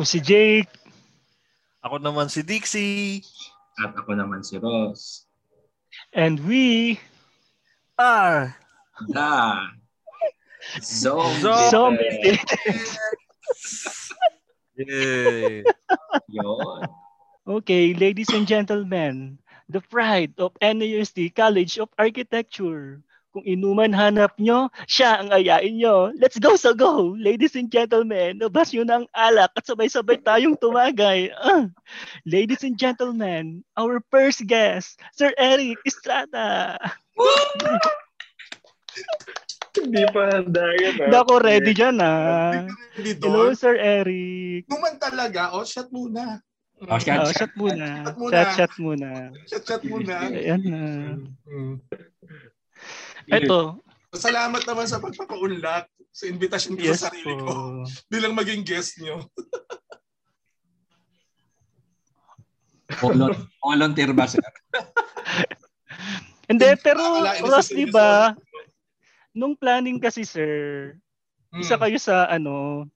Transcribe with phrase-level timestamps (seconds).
[0.00, 0.72] Ako si Jake.
[1.84, 3.20] Ako naman si Dixie.
[3.84, 5.28] At ako naman si Ross.
[6.16, 6.96] And we
[8.00, 8.56] are
[9.12, 9.68] the
[10.80, 11.68] Zombie.
[11.68, 12.32] Zombie.
[14.80, 15.68] Yay.
[16.32, 16.80] Yun.
[17.60, 19.36] Okay, ladies and gentlemen,
[19.68, 23.04] the pride of NAUSD College of Architecture.
[23.30, 26.10] Kung inuman hanap nyo, siya ang ayain nyo.
[26.18, 27.14] Let's go sa go!
[27.14, 31.30] Ladies and gentlemen, nabas nyo ng alak at sabay-sabay tayong tumagay.
[31.38, 31.70] Uh,
[32.26, 36.74] ladies and gentlemen, our first guest, Sir Eric Estrada.
[39.78, 40.94] Hindi pa handa yun.
[40.98, 42.66] Hindi ako ready dyan ah.
[42.98, 43.54] Hello.
[43.54, 44.66] Sir Eric.
[44.66, 45.54] Numan talaga.
[45.54, 46.42] O, shot muna.
[46.82, 48.02] Oh, shot, Oh, shot muna.
[48.02, 48.32] Shot muna.
[48.34, 49.10] Chat, chat muna.
[49.46, 50.14] Shot, shot muna.
[50.34, 50.82] Ayan na.
[53.26, 53.80] Ito.
[54.10, 57.46] Salamat naman sa pagpapaunlak sa invitation ko Yes sa sarili po.
[57.46, 57.54] ko
[58.10, 59.22] bilang maging guest nyo.
[62.98, 64.42] Volun- volunteer ba, sir?
[66.50, 68.34] Hindi, pero Ross, di ba,
[69.30, 70.50] nung planning kasi, sir,
[71.54, 71.62] Mm.
[71.62, 72.86] isa kayo sa, ano,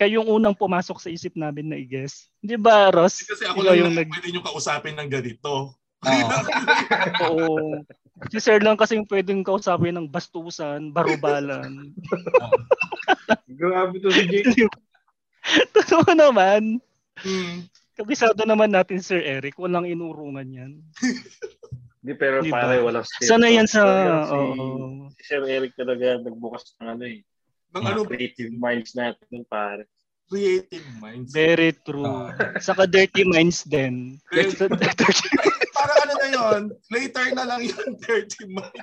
[0.00, 2.32] kayong unang pumasok sa isip namin na i-guess.
[2.40, 3.20] Di ba, Ross?
[3.20, 4.08] Kasi ako lang yung yung nag...
[4.08, 5.76] pwede nyo kausapin ng ganito.
[5.76, 6.28] Oo.
[7.28, 7.84] Oo.
[8.26, 11.94] Si Sir lang kasi yung pwedeng kausapin ng bastusan, barubalan.
[13.58, 14.66] Grabe to si Jake.
[15.76, 16.82] Totoo naman.
[17.22, 17.66] Mm.
[17.94, 19.58] Kabisado naman natin, Sir Eric.
[19.58, 20.72] Walang inurungan yan.
[22.02, 22.62] Hindi, pero Di ba?
[22.62, 23.26] pare, walang step.
[23.26, 23.82] Sana yan sa...
[24.22, 25.10] Si, Oo.
[25.18, 27.20] si Sir Eric talaga nagbukas ng ano eh.
[27.74, 29.84] Ng Mga ano, creative minds natin, pare.
[30.28, 31.32] creative minds.
[31.32, 32.28] Very true.
[32.60, 34.20] Saka dirty minds din.
[34.28, 34.52] Pero,
[35.78, 38.82] para ano na yon later na lang yung 30 months.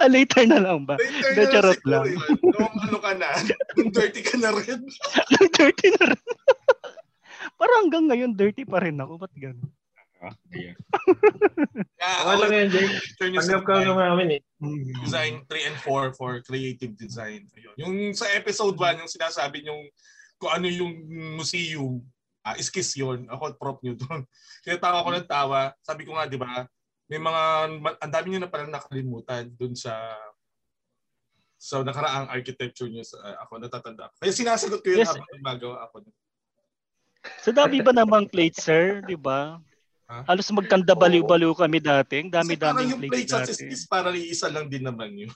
[0.00, 0.96] ah, later na lang ba?
[0.96, 2.04] Later na lang charot lang.
[2.08, 2.20] yun.
[2.40, 3.28] Nung ano ka na,
[3.76, 4.80] nung 30 ka na rin.
[5.52, 6.22] dirty na rin.
[7.54, 9.20] Parang hanggang ngayon, dirty pa rin ako.
[9.20, 9.70] Ba't gano'n?
[10.56, 10.72] Ayan.
[12.00, 12.94] Yeah, Okay lang yan, Jake.
[13.20, 14.40] turn yung Tanggap ka naman namin eh.
[15.04, 17.44] design 3 and 4 for creative design.
[17.52, 17.74] Ayun.
[17.76, 19.84] Yung sa episode 1, yung sinasabi yung
[20.34, 20.96] kung ano yung
[21.36, 22.00] museum,
[22.44, 23.24] ah, skis yun.
[23.26, 24.22] Ako, prop nyo doon.
[24.64, 25.72] Kaya tawa ko ng tawa.
[25.80, 26.68] Sabi ko nga, di ba,
[27.08, 27.42] may mga,
[28.00, 29.92] ang dami nyo na palang nakalimutan doon sa
[31.56, 34.12] sa nakaraang architecture nyo sa ah, ako natatanda.
[34.12, 34.14] ko.
[34.20, 35.08] Kaya sinasagot ko yun Yes.
[35.08, 36.04] habang gumagawa ako.
[37.40, 39.00] Sa dami ba namang plates, sir?
[39.00, 39.56] Di ba?
[40.12, 40.28] Ha?
[40.28, 42.20] Halos magkanda baliw-baliw kami dati.
[42.20, 43.88] Ang Dami-daming yung plates plates at dati.
[43.88, 45.32] parang iisa lang din naman yun.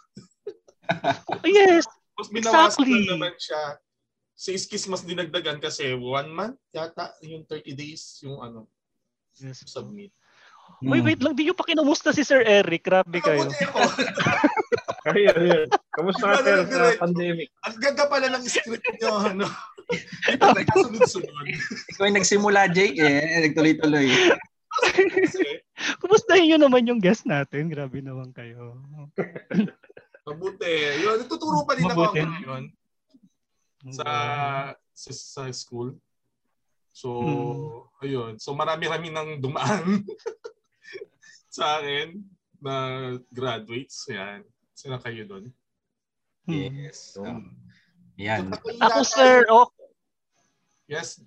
[1.49, 1.85] Yes.
[2.17, 2.93] Mas binawasan Exactly.
[2.93, 3.63] lang naman siya.
[4.39, 8.71] Si Iskis mas dinagdagan kasi one month yata yung 30 days yung ano
[9.43, 9.67] yes.
[9.67, 10.15] submit.
[10.85, 11.35] Wait, wait lang.
[11.35, 12.87] Di nyo pa kinumusta si Sir Eric.
[12.87, 13.49] Grabe kayo.
[13.49, 13.81] Ako.
[15.09, 15.69] Ayun, ayun.
[15.97, 17.49] Kamusta ka, sir, sa pandemic?
[17.65, 19.49] Ang ganda pala ng script niyo ano.
[20.43, 21.33] Ba nagkasunod-sunod?
[21.97, 23.49] Ikaw yung nagsimula, Jake, eh.
[23.49, 24.13] Nagtuloy-tuloy.
[26.05, 27.73] Kumustahin nyo naman yung guest natin.
[27.73, 28.77] Grabe naman kayo.
[30.29, 30.77] mabuti.
[31.01, 32.21] Yun, nagtuturo pa din ako Mabuti.
[32.21, 32.65] hanggang ngayon
[33.89, 34.07] sa,
[34.91, 35.95] sa sa school.
[36.91, 38.03] So, Hmm.
[38.03, 38.33] ayun.
[38.43, 40.03] So marami-rami nang dumaan
[41.55, 42.19] sa akin
[42.59, 42.75] na
[43.31, 44.03] graduates.
[44.11, 44.43] Yan.
[44.75, 45.55] Sila kayo doon.
[46.47, 46.55] Hmm.
[46.59, 47.15] Yes.
[47.15, 47.55] Um,
[48.19, 48.51] yan,
[48.83, 49.71] Ako, sir, oh,
[50.91, 51.23] Yes.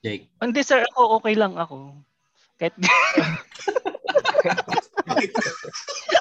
[0.00, 0.28] Jake.
[0.40, 1.96] hindi, sir, ako, okay lang ako.
[2.56, 2.72] Kahit,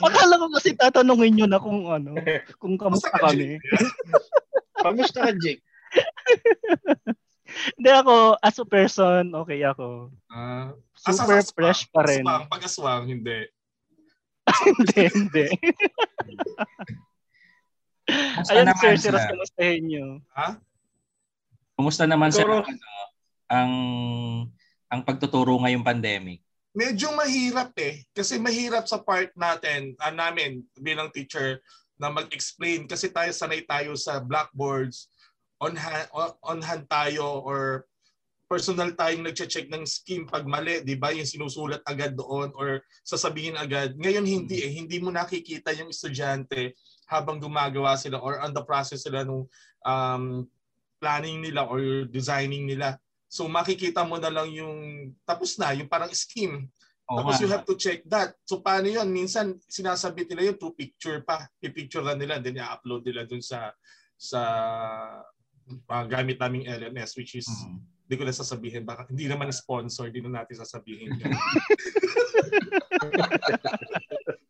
[0.04, 2.16] akala ko kasi tatanungin nyo na kung ano,
[2.60, 3.60] kung kamusta kami.
[4.84, 5.64] Kamusta ka, Jake?
[7.78, 10.10] Hindi ako, as a person, okay ako.
[10.28, 12.26] Ah, Super Asa- fresh pa rin.
[12.26, 13.40] Aswang, pag-aswang, hindi.
[14.68, 15.48] hindi, hindi.
[18.50, 19.14] Ayan, naman, sir, sir?
[19.14, 20.06] sir, kamustahin nyo.
[21.78, 22.90] Kumusta naman, sir, ang, ano,
[23.48, 23.72] ang,
[24.90, 26.42] ang pagtuturo ngayong pandemic?
[26.74, 28.02] Medyo mahirap eh.
[28.12, 31.62] Kasi mahirap sa part natin, ah, namin bilang teacher,
[32.04, 32.84] na mag-explain.
[32.84, 35.08] Kasi tayo sanay tayo sa blackboards,
[35.64, 36.12] on hand,
[36.44, 37.88] on hand tayo or
[38.54, 41.16] personal tayong nagche-check ng scheme pag mali, 'di ba?
[41.16, 43.96] Yung sinusulat agad doon or sasabihin agad.
[43.98, 46.76] Ngayon hindi eh, hindi mo nakikita yung estudyante
[47.08, 49.48] habang gumagawa sila or on the process sila nung
[49.88, 50.46] um,
[51.02, 53.00] planning nila or designing nila.
[53.26, 56.70] So makikita mo na lang yung tapos na, yung parang scheme.
[57.14, 57.42] Oo Tapos nga.
[57.46, 58.34] you have to check that.
[58.42, 59.06] So paano yun?
[59.08, 61.46] Minsan sinasabit nila yun through picture pa.
[61.62, 63.70] Pipicture nila then i-upload nila dun sa
[64.18, 64.42] sa
[65.70, 67.80] uh, gamit naming LMS which is Mm.
[68.04, 71.32] hindi ko na sasabihin baka hindi naman sponsor hindi na natin sasabihin yun.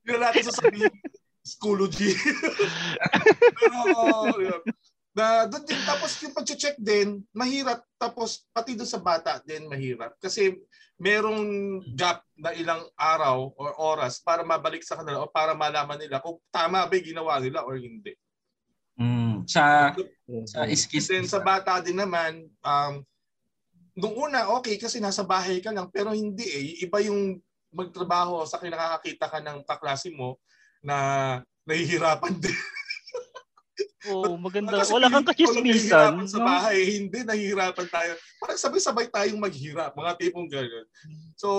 [0.01, 0.93] hindi na natin sasabihin
[1.43, 2.15] Schoology.
[3.59, 4.61] Pero yun.
[5.13, 10.17] Na doon din tapos yung pag-check din, mahirap tapos pati doon sa bata din mahirap
[10.17, 10.57] kasi
[11.01, 16.21] merong gap na ilang araw or oras para mabalik sa kanila o para malaman nila
[16.21, 18.13] kung tama ba yung ginawa nila or hindi.
[18.93, 19.49] Mm.
[19.49, 19.91] Sa
[20.45, 23.01] sa And skis then sa bata din naman, um,
[23.97, 26.65] nung una okay kasi nasa bahay ka lang pero hindi eh.
[26.85, 27.41] Iba yung
[27.73, 30.37] magtrabaho sa kinakakita ka ng kaklase mo
[30.85, 32.59] na nahihirapan din.
[34.11, 34.83] Oh, maganda.
[34.83, 36.27] Kasi Wala kang kachismisan.
[36.27, 36.45] Sa no?
[36.45, 38.13] bahay, hindi nahihirapan tayo.
[38.37, 40.85] Parang sabay-sabay tayong maghirap, mga tipong gano'n.
[41.39, 41.49] So,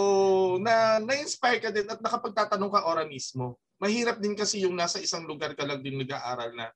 [0.61, 3.59] na na-inspire ka din at nakapagtatanong ka ora mismo.
[3.81, 6.71] Mahirap din kasi yung nasa isang lugar ka lang din nag-aaral na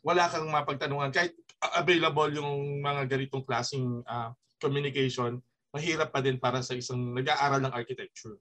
[0.00, 1.12] wala kang mapagtanungan.
[1.12, 1.36] Kahit
[1.76, 4.32] available yung mga ganitong klaseng ah,
[4.62, 5.42] communication,
[5.74, 8.38] mahirap pa din para sa isang nag-aaral ng architecture.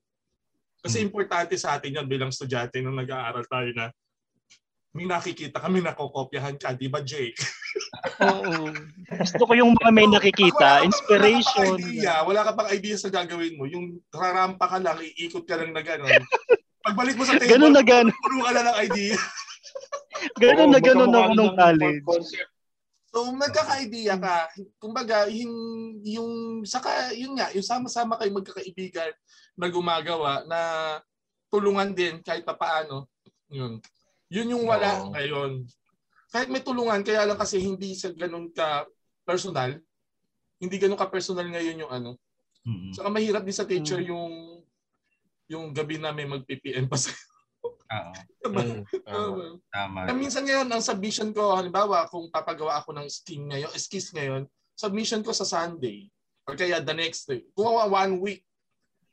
[0.82, 3.94] Kasi importante sa atin yan bilang estudyante nung nag-aaral tayo na
[4.92, 7.40] may nakikita kami nakokopyahan ka, di ba Jake?
[8.28, 8.76] Oo.
[9.08, 11.80] Gusto ko yung mga may nakikita, inspiration.
[11.80, 13.64] Wala ka pang idea, wala ka pang idea sa gagawin mo.
[13.72, 16.12] Yung rarampa ka lang, iikot ka lang na gano'n.
[16.86, 18.12] Pagbalik mo sa table, Ganun na ganun.
[18.20, 19.16] puro ka lang ng idea.
[20.44, 22.04] Ganun Oo, na ganun ako nung ng college.
[22.06, 22.52] Concept.
[23.12, 24.38] So nagkaka-idea ka.
[24.78, 25.54] Kumbaga, yung,
[26.06, 26.32] yung,
[26.64, 29.12] saka, yun nga, yung sama-sama kayo magkakaibigan
[29.58, 30.60] na gumagawa na
[31.50, 33.10] tulungan din kahit pa paano.
[33.50, 33.82] Yun.
[34.32, 35.12] Yun yung wala Oo.
[35.12, 35.68] ngayon.
[36.32, 38.88] Kahit may tulungan, kaya lang kasi hindi sa ganun ka
[39.28, 39.76] personal.
[40.56, 42.12] Hindi ganun ka personal ngayon yung ano.
[42.64, 42.96] Mm.
[42.96, 44.08] Saka mahirap din sa teacher Mm.
[44.08, 44.34] yung
[45.52, 47.12] yung gabi namin mag-PPM pa sa
[47.92, 48.14] Oo.
[48.52, 49.62] Mm, tama.
[49.70, 50.00] Tama.
[50.10, 54.50] Na minsan ngayon, ang submission ko, halimbawa, kung papagawa ako ng scheme ngayon, skis ngayon,
[54.74, 56.10] submission ko sa Sunday.
[56.50, 57.46] Or kaya the next day.
[57.54, 58.42] Kung one week.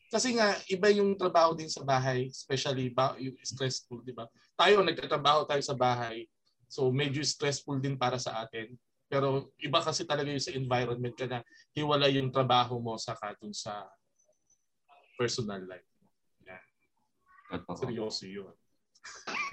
[0.09, 4.25] Kasi nga, iba yung trabaho din sa bahay, especially ba, yung stressful, di ba?
[4.59, 6.27] Tayo, nagtatrabaho tayo sa bahay.
[6.67, 8.75] So, medyo stressful din para sa atin.
[9.09, 11.41] Pero iba kasi talaga yung sa environment ka na
[11.73, 13.87] hiwala yung trabaho mo sa dun sa
[15.17, 15.89] personal life.
[17.49, 17.77] Totoo.
[17.81, 18.53] Seryoso yun.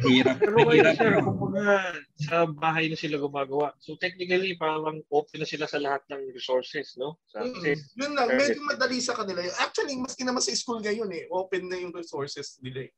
[0.04, 0.44] Hirap.
[0.44, 1.24] Pero ngayon sir, yun.
[1.24, 3.72] kumbaga sa bahay na sila gumagawa.
[3.80, 7.16] So technically, parang open na sila sa lahat ng resources, no?
[7.31, 7.80] Sa Mm.
[7.96, 9.40] Yun lang, medyo madali sa kanila.
[9.63, 12.94] Actually, maski naman sa school ngayon eh, open na yung resources nila eh.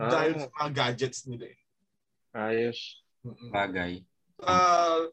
[0.00, 0.08] Ah.
[0.08, 1.58] Dahil sa mga gadgets nila eh.
[2.32, 3.04] Ayos.
[3.20, 3.52] Mm-mm.
[3.52, 4.00] Bagay.
[4.40, 5.04] Ah,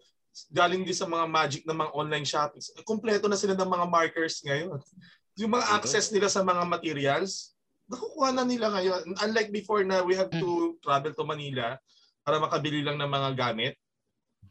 [0.47, 2.71] galing din sa mga magic na mga online shoppings.
[2.87, 4.79] Kompleto na sila ng mga markers ngayon.
[5.35, 7.51] Yung mga access nila sa mga materials,
[7.91, 9.11] nakukuha na nila ngayon.
[9.27, 11.75] Unlike before na we have to travel to Manila
[12.23, 13.75] para makabili lang ng mga gamit.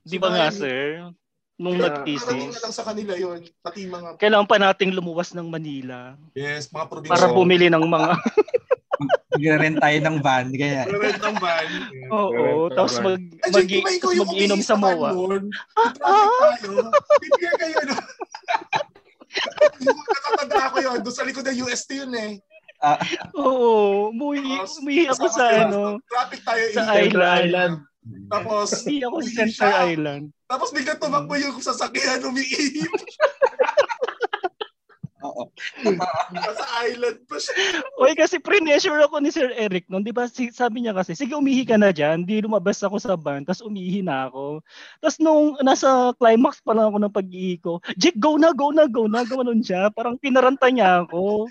[0.05, 1.09] Di ba nga, sir?
[1.57, 1.89] Nung Yeah.
[1.89, 6.13] Parating nag-thesis, na lang sa kanila yon Pati mga, kailangan pa nating lumuwas ng Manila
[6.37, 7.17] yes, mga probinsya.
[7.17, 8.13] para bumili ng mga
[9.37, 10.47] Mag-rent tayo ng van.
[10.51, 11.69] Kaya, Rent ng van.
[12.09, 13.05] Oo, Correct, tapos correct.
[13.05, 13.69] mag mag,
[14.01, 14.75] tapos mag-inom sa.
[14.75, 16.73] Traffic tayo.
[17.21, 17.97] Prepare kayo, no?
[19.77, 20.99] Yung Nakatanda ko yun.
[21.05, 22.33] Doon sa likod ng UST yun eh.
[23.35, 26.65] Oo, umuwi, Tapos, umuwi ako sa ano, Traffic tayo.
[26.73, 27.41] sa island.
[27.43, 27.75] Island.
[28.29, 29.71] Tapos, Umuwi ako sa siya.
[29.87, 30.25] Island.
[30.47, 32.87] Tapos bigla tumakbo yung sasakyan, umiihip.
[35.39, 35.53] oo.
[36.57, 37.85] Sa island pa siya.
[38.01, 40.05] Oy, kasi pre-measure ako ni Sir Eric noon.
[40.05, 42.25] Di ba si- sabi niya kasi, sige umihi ka na dyan.
[42.25, 43.45] Di lumabas ako sa van.
[43.45, 44.65] Tapos umihi na ako.
[45.05, 48.89] Tapos nung nasa climax pa lang ako ng pag-ihi ko, Jake, go na, go na,
[48.89, 49.23] go na.
[49.29, 49.93] Ganoon siya.
[49.93, 51.47] Parang pinaranta niya ako.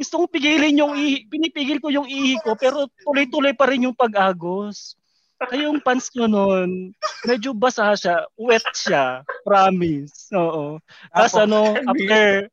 [0.00, 1.28] Gusto kong pigilin yung ihi.
[1.28, 2.56] Pinipigil ko yung ihi ko.
[2.56, 4.96] Pero tuloy-tuloy pa rin yung pag-agos.
[5.36, 6.96] Kaya yung pants ko noon,
[7.28, 8.24] medyo basa siya.
[8.40, 9.20] Wet siya.
[9.44, 10.32] Promise.
[10.32, 10.80] Oo.
[11.12, 12.48] Tapos ano, after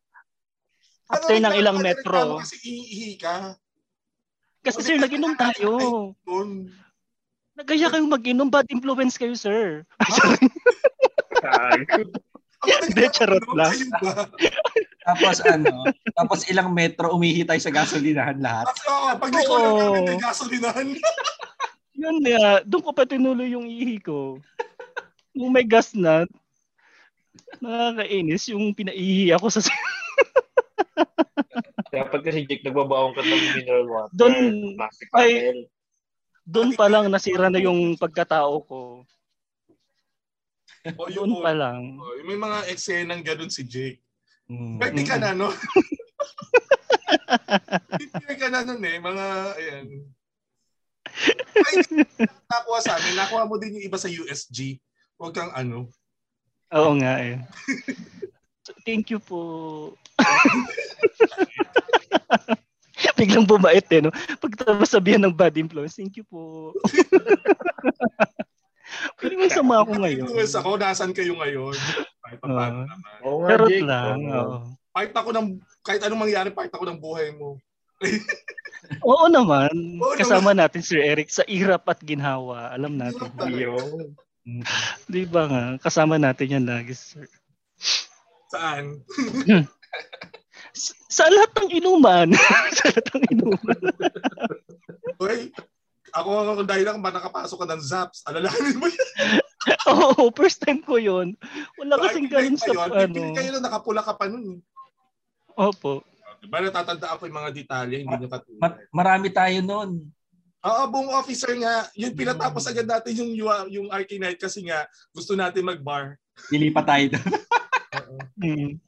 [1.13, 2.41] After ng ilang metro.
[2.41, 3.53] Kasi iihi ka.
[4.63, 5.69] Kasi sir, nag-inom tayo.
[7.53, 9.85] Nagaya kayong mag-inom, bad influence kayo, sir.
[12.63, 13.75] Hindi, charot lang.
[15.03, 15.83] Tapos ano,
[16.15, 18.71] tapos ilang metro umihi tayo sa gasolinahan lahat.
[18.71, 20.95] At oo, pag liko lang may gasolinahan.
[21.99, 24.39] Yun nga, doon ko pa tinuloy yung ihi ko.
[25.35, 26.23] Nung may gas na,
[27.59, 29.59] nakakainis yung pinaihi ako sa
[31.93, 34.15] Dapat kasi Jake, nagbabaon ka ng mineral water.
[34.17, 35.31] Doon- plastic ay,
[36.43, 38.79] doon pa lang nasira na yung pagkatao ko.
[40.99, 41.95] O yun Doon pa lang.
[41.95, 44.03] Oh, may mga eksenang ganun si Jake.
[44.51, 44.83] Mm.
[44.83, 45.47] Pwede ka na, no?
[48.19, 48.99] Pwede ka na nun eh.
[48.99, 49.25] Mga,
[49.63, 49.87] ayan.
[51.55, 51.75] Ay,
[52.51, 53.15] nakuha sa amin.
[53.15, 54.83] Nakuha mo din yung iba sa USG.
[55.15, 55.87] Huwag kang ano.
[56.75, 57.39] Oo nga eh.
[58.87, 59.91] Thank you po.
[63.19, 64.15] Biglang bumait eh, no?
[64.39, 66.71] Pagtapos sabihan ng bad influence, thank you po.
[69.19, 70.23] Pwede mo sa masama ako ngayon.
[70.27, 71.75] Influence ako, nasan kayo ngayon?
[72.23, 72.55] Kahit pa Oo.
[72.55, 72.87] naman.
[73.23, 73.83] Charot Jake.
[73.83, 74.17] lang.
[74.31, 74.35] Oo.
[74.35, 74.57] Oo.
[74.93, 75.47] Part ako ng,
[75.81, 77.57] kahit anong mangyari, part ako ng buhay mo.
[79.07, 79.71] Oo naman.
[79.99, 82.71] Oo Kasama natin Sir Eric sa irap at ginhawa.
[82.75, 83.31] Alam natin.
[85.07, 85.63] Di ba nga?
[85.79, 87.25] Kasama natin yan lagi, sir.
[88.53, 89.01] Saan?
[90.77, 92.29] Sa, sa lahat ng inuman.
[92.77, 93.79] sa lahat ng inuman.
[95.17, 95.49] Uy,
[96.13, 99.09] ako ako dahil lang ba nakapasok ka ng Zaps, alalahanin mo yun.
[99.89, 101.33] Oo, first time ko yun.
[101.81, 103.13] Wala kasing Kahit ganun sa ngayon, ano.
[103.17, 104.61] Pipili kayo na nakapula ka pa nun.
[105.57, 106.05] Opo.
[106.43, 108.61] Diba natatandaan ko yung mga detalye, hindi nyo katulad.
[108.61, 110.05] Ma- marami tayo noon.
[110.63, 114.87] Oo, buong officer nga, yun pinatapos agad natin yung yung, yung Arky Night kasi nga
[115.11, 116.15] gusto natin mag-bar.
[116.51, 117.31] Dilipat tayo doon.
[118.39, 118.79] Hmm.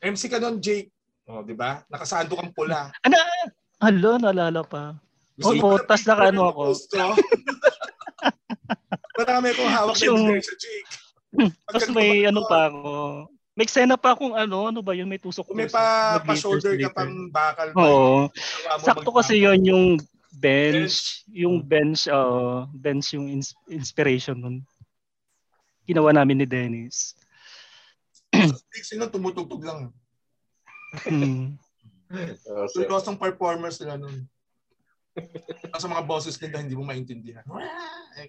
[0.00, 0.90] MC ka nun, Jake.
[1.28, 1.84] Oh, di ba?
[1.86, 2.90] Nakasando kang pula.
[3.04, 3.16] Ano?
[3.80, 4.98] Hala, naalala pa.
[5.38, 6.62] Gusto Oo, mo tas naka ano ako.
[6.74, 7.00] Gusto.
[9.20, 10.90] Marami akong hawak na Yung- sa Jake.
[11.70, 12.90] Tapos may ano pa ako.
[13.54, 15.06] May eksena pa akong ano, ano ba yun?
[15.06, 17.78] May tusok Kung may pa, na pa shoulder ka pang bakal pa.
[17.78, 18.10] Oo.
[18.80, 19.84] Sakto kasi yon yung
[20.32, 20.96] bench, Bench.
[21.28, 24.56] yung bench, uh, bench yung ins- inspiration nun.
[25.84, 27.18] Ginawa namin ni Dennis.
[28.90, 29.94] Sino tumutugtog lang.
[31.06, 31.54] Hmm.
[32.10, 32.86] Oo, sir.
[32.86, 34.26] Seryoso ang performers nila nun.
[35.70, 37.42] Kasi mga bosses nila hindi mo maintindihan.
[38.18, 38.26] Eh.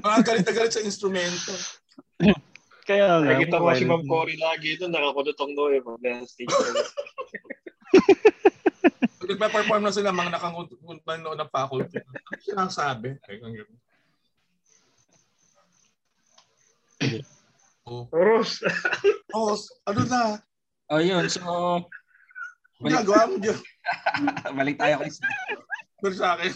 [0.00, 1.52] Mga galit na galit sa instrumento.
[2.88, 3.28] Kaya nga.
[3.36, 6.84] Nakikita ko si Ma'am Cory lagi doon, nakakulutong no eh, pag nasa stage na.
[9.20, 12.00] Pag nagpa-perform na sila, mga nakanguntan noon ng faculty.
[12.00, 13.20] Ano sinasabi?
[13.28, 13.36] Ay,
[16.98, 17.24] ganun.
[17.88, 18.04] Oh.
[18.12, 18.60] Ros,
[19.32, 19.56] oh,
[19.88, 20.36] ano na?
[20.92, 21.24] Oh, yun.
[21.32, 21.40] So,
[22.78, 23.58] Ano Ginagawa mo dyan?
[24.58, 25.10] balik tayo kay
[25.98, 26.52] Pero sa akin.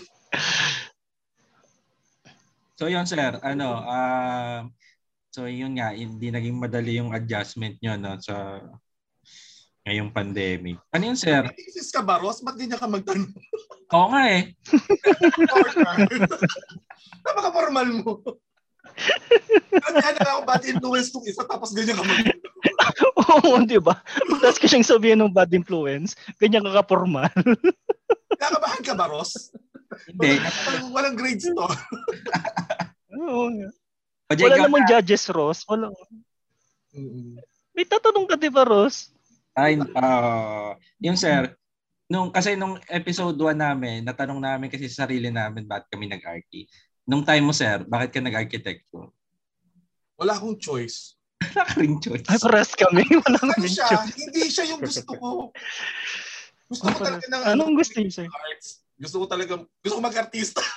[2.79, 4.67] So yun sir, ano, ah
[5.35, 8.63] so yun nga, hindi naging madali yung adjustment nyo no, sa
[9.83, 10.79] ngayong pandemic.
[10.95, 11.43] Ano yun sir?
[11.59, 12.43] Isis ka ba, Ross?
[12.43, 13.35] Ba't ganyan ka magtanong?
[13.95, 14.55] Oo nga eh.
[17.27, 18.23] Napaka-formal mo.
[19.73, 22.21] Kaya na ako bad influence tong isa tapos ganyan ka mag
[23.17, 23.99] Oo, di ba?
[24.43, 27.31] Tapos ko siyang sabihin ng bad influence, ganyan ka ka-formal.
[28.39, 29.53] Nakabahan ka ba, Ross?
[30.09, 30.41] Hindi.
[30.41, 31.67] Walang, walang grades to.
[33.17, 33.49] Oo.
[33.55, 33.69] nga.
[34.29, 34.91] O, Jay, Wala namang na.
[34.99, 35.63] judges, Ross.
[35.69, 35.93] Wala.
[37.73, 39.13] May tatanong ka, di ba, Ross?
[39.53, 41.53] Ay, ah, yung sir,
[42.09, 46.69] nung kasi nung episode 1 namin, natanong namin kasi sa sarili namin bakit kami nag-archi.
[47.03, 49.11] Nung time mo sir, bakit ka nag-architecture?
[50.15, 51.19] Wala akong choice.
[51.43, 52.23] Wala ka rin choice.
[52.31, 53.03] Ay, paras kami.
[53.27, 53.87] Wala Ano kami siya?
[53.91, 54.15] choice.
[54.15, 55.29] Hindi siya yung gusto ko.
[56.71, 58.27] Gusto ko talaga ng ano, Anong gusto niyo, sir?
[58.31, 58.87] arts.
[58.95, 60.63] Gusto ko talaga, gusto ko mag-artista.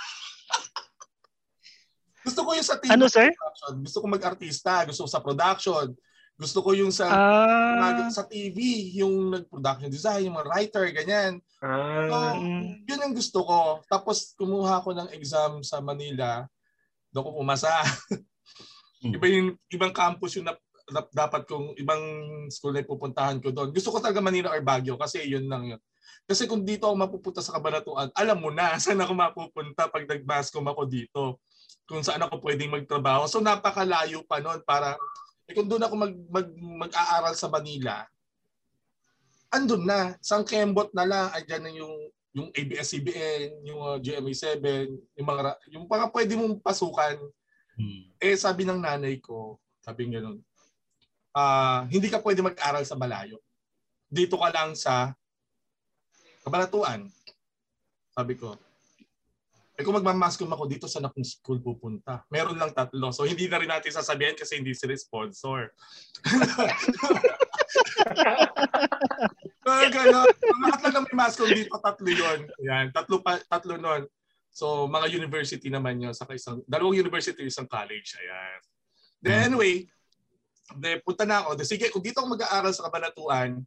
[2.25, 3.29] gusto ko yung sa TV Ano, sir?
[3.29, 3.73] production.
[3.85, 4.71] Gusto ko mag-artista.
[4.89, 5.93] Gusto ko sa production.
[6.35, 8.59] Gusto ko yung sa Ah, sa TV,
[8.93, 11.39] yung nag-production design, yung mga writer, ganyan.
[11.63, 12.15] ah, So,
[12.83, 13.59] yun yung gusto ko.
[13.87, 16.43] Tapos kumuha ko ng exam sa Manila.
[17.09, 17.71] Doon ko pumasa.
[18.99, 19.11] Hmm.
[19.11, 22.01] Iba yung ibang campus yung nap, nap- dapat kong ibang
[22.49, 23.69] school na pupuntahan ko doon.
[23.69, 25.81] Gusto ko talaga Manila or Baguio kasi yun lang yun.
[26.25, 30.65] Kasi kung dito ako mapupunta sa Kabanatuan, alam mo na saan ako mapupunta pag nag-bascom
[30.65, 31.37] ako dito.
[31.85, 33.29] Kung saan ako pwedeng magtrabaho.
[33.29, 34.97] So napakalayo pa noon para
[35.45, 36.47] eh, kung doon ako mag, mag,
[36.89, 38.05] mag-aaral sa Manila,
[39.53, 40.17] andun na.
[40.19, 41.95] Sang Kembot na lang, andyan na yung
[42.35, 44.59] yung ABS-CBN, yung uh, GMA7,
[45.15, 47.15] yung mga yung mga pwede mong pasukan.
[47.79, 48.11] Hmm.
[48.19, 50.43] Eh sabi ng nanay ko, sabi niya nun,
[51.31, 53.39] ah, hindi ka pwede mag-aral sa malayo.
[54.11, 55.15] Dito ka lang sa
[56.43, 57.07] Kabanatuan.
[58.13, 58.53] Sabi ko,
[59.75, 62.23] eh kung magmamascom ako dito, saan akong school pupunta?
[62.31, 63.11] Meron lang tatlo.
[63.11, 65.75] So hindi na rin natin sasabihin kasi hindi sila sponsor.
[69.65, 70.29] Pero gano'n.
[70.61, 72.39] Lahat lang ng may mascom dito, tatlo yun.
[72.61, 74.05] Yan, tatlo, pa, tatlo nun.
[74.55, 76.13] So, mga university naman yun.
[76.15, 78.15] Saka isang, dalawang university, isang college.
[78.15, 78.59] Ayan.
[79.19, 79.89] Then anyway,
[80.79, 81.59] de, punta na ako.
[81.59, 83.59] De, sige, kung dito ako mag-aaral sa Kabanatuan,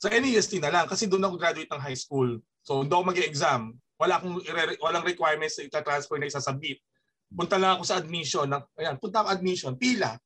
[0.00, 2.42] sa NEST na lang kasi doon ako graduate ng high school.
[2.60, 3.62] So, doon ako mag-exam.
[4.00, 4.40] Wala akong
[4.80, 6.80] walang requirements na ita-transfer na isasabit.
[7.28, 8.48] Punta lang ako sa admission.
[8.48, 9.76] Na, ayan, punta ako admission.
[9.76, 10.16] Pila.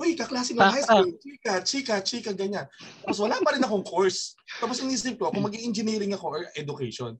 [0.00, 1.12] Uy, kaklase ng high school.
[1.20, 2.68] Chika, chika, chika, ganyan.
[3.04, 4.36] Tapos wala pa rin akong course.
[4.60, 7.16] Tapos inisip ko, kung mag-engineering ako or education.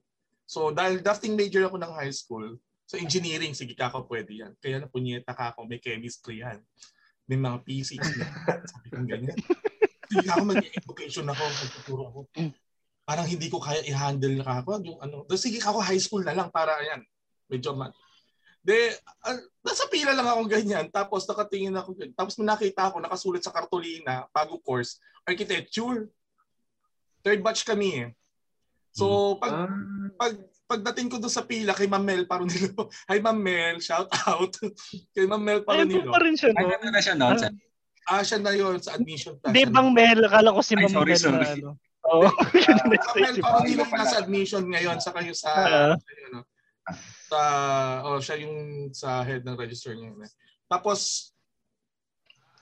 [0.49, 2.57] So, dahil drafting major ako ng high school,
[2.89, 4.53] so engineering, sige ka ako pwede yan.
[4.57, 6.61] Kaya napunyeta ka ako, may chemistry yan.
[7.29, 8.27] May mga physics na.
[8.69, 9.37] Sabi ko ganyan.
[10.09, 12.19] Sige ako mag-education ako, magtuturo ako.
[13.01, 14.79] Parang hindi ko kaya i-handle na ako.
[14.85, 17.01] Yung ano, so, sige ako high school na lang para yan.
[17.49, 17.91] Medyo mat.
[18.61, 18.93] De,
[19.25, 20.85] ah, nasa pila lang ako ganyan.
[20.87, 22.13] Tapos nakatingin ako ganyan.
[22.13, 26.07] Tapos may nakita ako, nakasulat sa kartolina, bago course, architecture.
[27.21, 28.09] Third batch kami eh.
[28.93, 29.69] So, pag, Ah,
[30.19, 30.33] pag
[30.71, 32.87] pagdating ko doon sa pila kay Ma'am Mel Paronilo.
[33.11, 34.55] Hi Ma'am Mel, shout out.
[35.15, 36.11] kay Ma'am Mel Ay, Paronilo.
[36.15, 36.63] pa rin siya, no?
[36.63, 37.51] Ano na siya noon, sir?
[38.07, 39.51] Ah, siya na yun sa admission class.
[39.51, 40.19] Hindi bang Mel?
[40.25, 41.47] Akala ko si Ay, Ma'am sorry, Mel na sorry.
[41.59, 41.69] ano.
[42.11, 42.27] Oo.
[43.39, 43.99] Paronilo Iba pala.
[44.03, 45.93] nasa admission ngayon sa kayo sa Ah.
[46.27, 46.39] ano,
[47.25, 47.39] sa
[48.03, 48.55] oh siya yung
[48.91, 50.11] sa head ng register niya.
[50.11, 50.31] eh.
[50.67, 51.31] Tapos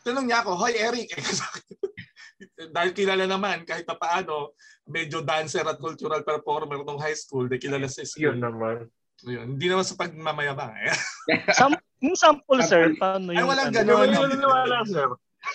[0.02, 1.10] tinanong niya ako, "Hoy Eric."
[2.72, 7.58] Dahil kilala naman kahit pa paano, medyo dancer at cultural performer nung high school, de
[7.58, 8.32] kilala sa school.
[8.32, 8.88] yun naman.
[9.22, 9.56] Yun.
[9.56, 10.72] Hindi naman sa pagmamayabang.
[10.80, 10.94] Eh.
[11.58, 13.50] Sam yung sample, sir, paano Ay, yung...
[13.52, 13.76] walang ano?
[13.76, 14.08] ganun.
[14.08, 15.08] Yun, yun, yun, wala, sir.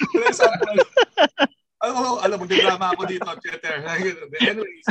[0.05, 0.53] For
[1.85, 3.77] alam mo, alam mo, drama ako dito, Twitter.
[4.49, 4.87] Anyways.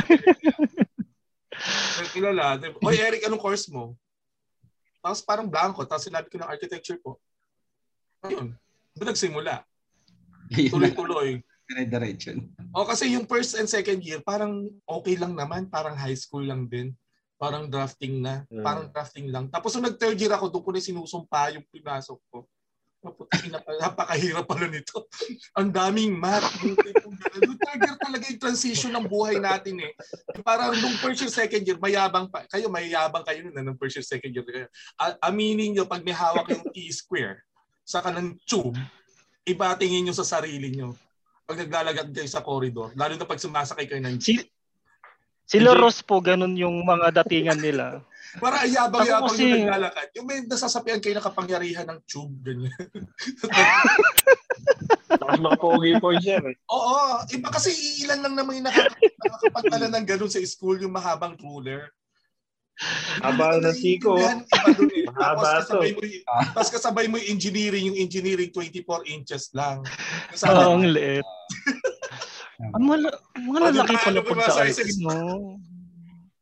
[2.14, 2.58] Kilala.
[2.82, 3.98] Oy, Eric, anong course mo?
[5.02, 5.82] Tapos parang blanco.
[5.82, 7.18] Tapos sinabi ko ng architecture po.
[8.24, 8.54] Ayun.
[8.94, 9.66] Doon nagsimula.
[10.48, 11.42] Tuloy-tuloy.
[11.64, 12.36] Dire-diretso.
[12.76, 15.66] O kasi yung first and second year, parang okay lang naman.
[15.68, 16.92] Parang high school lang din.
[17.36, 18.46] Parang drafting na.
[18.48, 18.64] Mm.
[18.64, 19.50] Parang drafting lang.
[19.50, 22.48] Tapos nung nag-third year ako, doon ko na sinusumpa yung pinasok ko.
[23.80, 25.06] Napakahirap pala nito.
[25.54, 26.48] Ang daming math.
[26.64, 29.92] Year talaga yung transition ng buhay natin eh.
[30.40, 32.46] Parang nung first year, second year, mayabang pa.
[32.48, 34.44] Kayo, mayabang kayo na nung first year, second year.
[34.46, 34.68] Kayo.
[35.20, 37.44] Aminin nyo, pag may hawak yung T-square,
[37.84, 38.78] saka ng tube,
[39.44, 40.96] iba tingin nyo sa sarili nyo.
[41.44, 44.40] Pag naglalagad kayo sa corridor, lalo na pag sumasakay kayo ng Si,
[45.44, 48.00] si Loros po, ganun yung mga datingan nila.
[48.42, 50.08] Para ayabang-yabang kasi- yung naglalakad.
[50.18, 52.74] Yung may nasasapian kayo na kapangyarihan ng tube, ganyan.
[55.14, 56.42] Tapos makapogi po siya.
[56.42, 56.56] Eh.
[56.66, 57.70] Oo, iba kasi
[58.02, 61.94] ilan lang naman yung nakaka- nakakapagtala ng ganun sa school, yung mahabang ruler.
[63.22, 65.06] Haba iba dun eh.
[65.14, 66.02] Mahaba kasabay to.
[66.26, 69.78] tapos kasabay mo yung engineering, yung engineering 24 inches lang.
[69.86, 71.22] Oo, Kasama, ang liit.
[72.60, 75.58] Ang mala- malalaki pala Ano ba pag ba sa isa- no?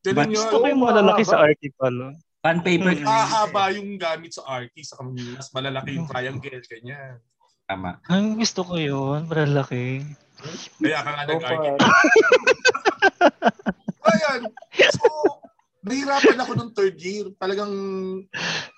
[0.02, 2.10] Gusto ko yung malalaki sa RT pala.
[2.42, 2.98] Fan paper.
[2.98, 3.06] Mm.
[3.06, 7.22] Mahaba yung gamit sa RT, sa mas malalaki yung triangle, ganyan.
[7.70, 8.02] Tama.
[8.10, 10.02] Ang gusto ko yun, malalaki.
[10.82, 11.22] Kaya ka nga.
[11.30, 11.48] Opa.
[14.10, 14.40] Ayan.
[14.90, 15.06] So,
[15.86, 17.30] nahirapan ako nung third year.
[17.38, 17.70] Talagang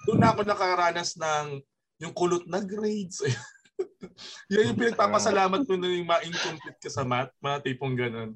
[0.05, 1.65] doon na ako nakaranas ng
[2.05, 3.25] yung kulot na grades.
[4.53, 8.31] Yan yung pinagpapasalamat mo na yung ma-incomplete ka sa math, mga tipong ganun.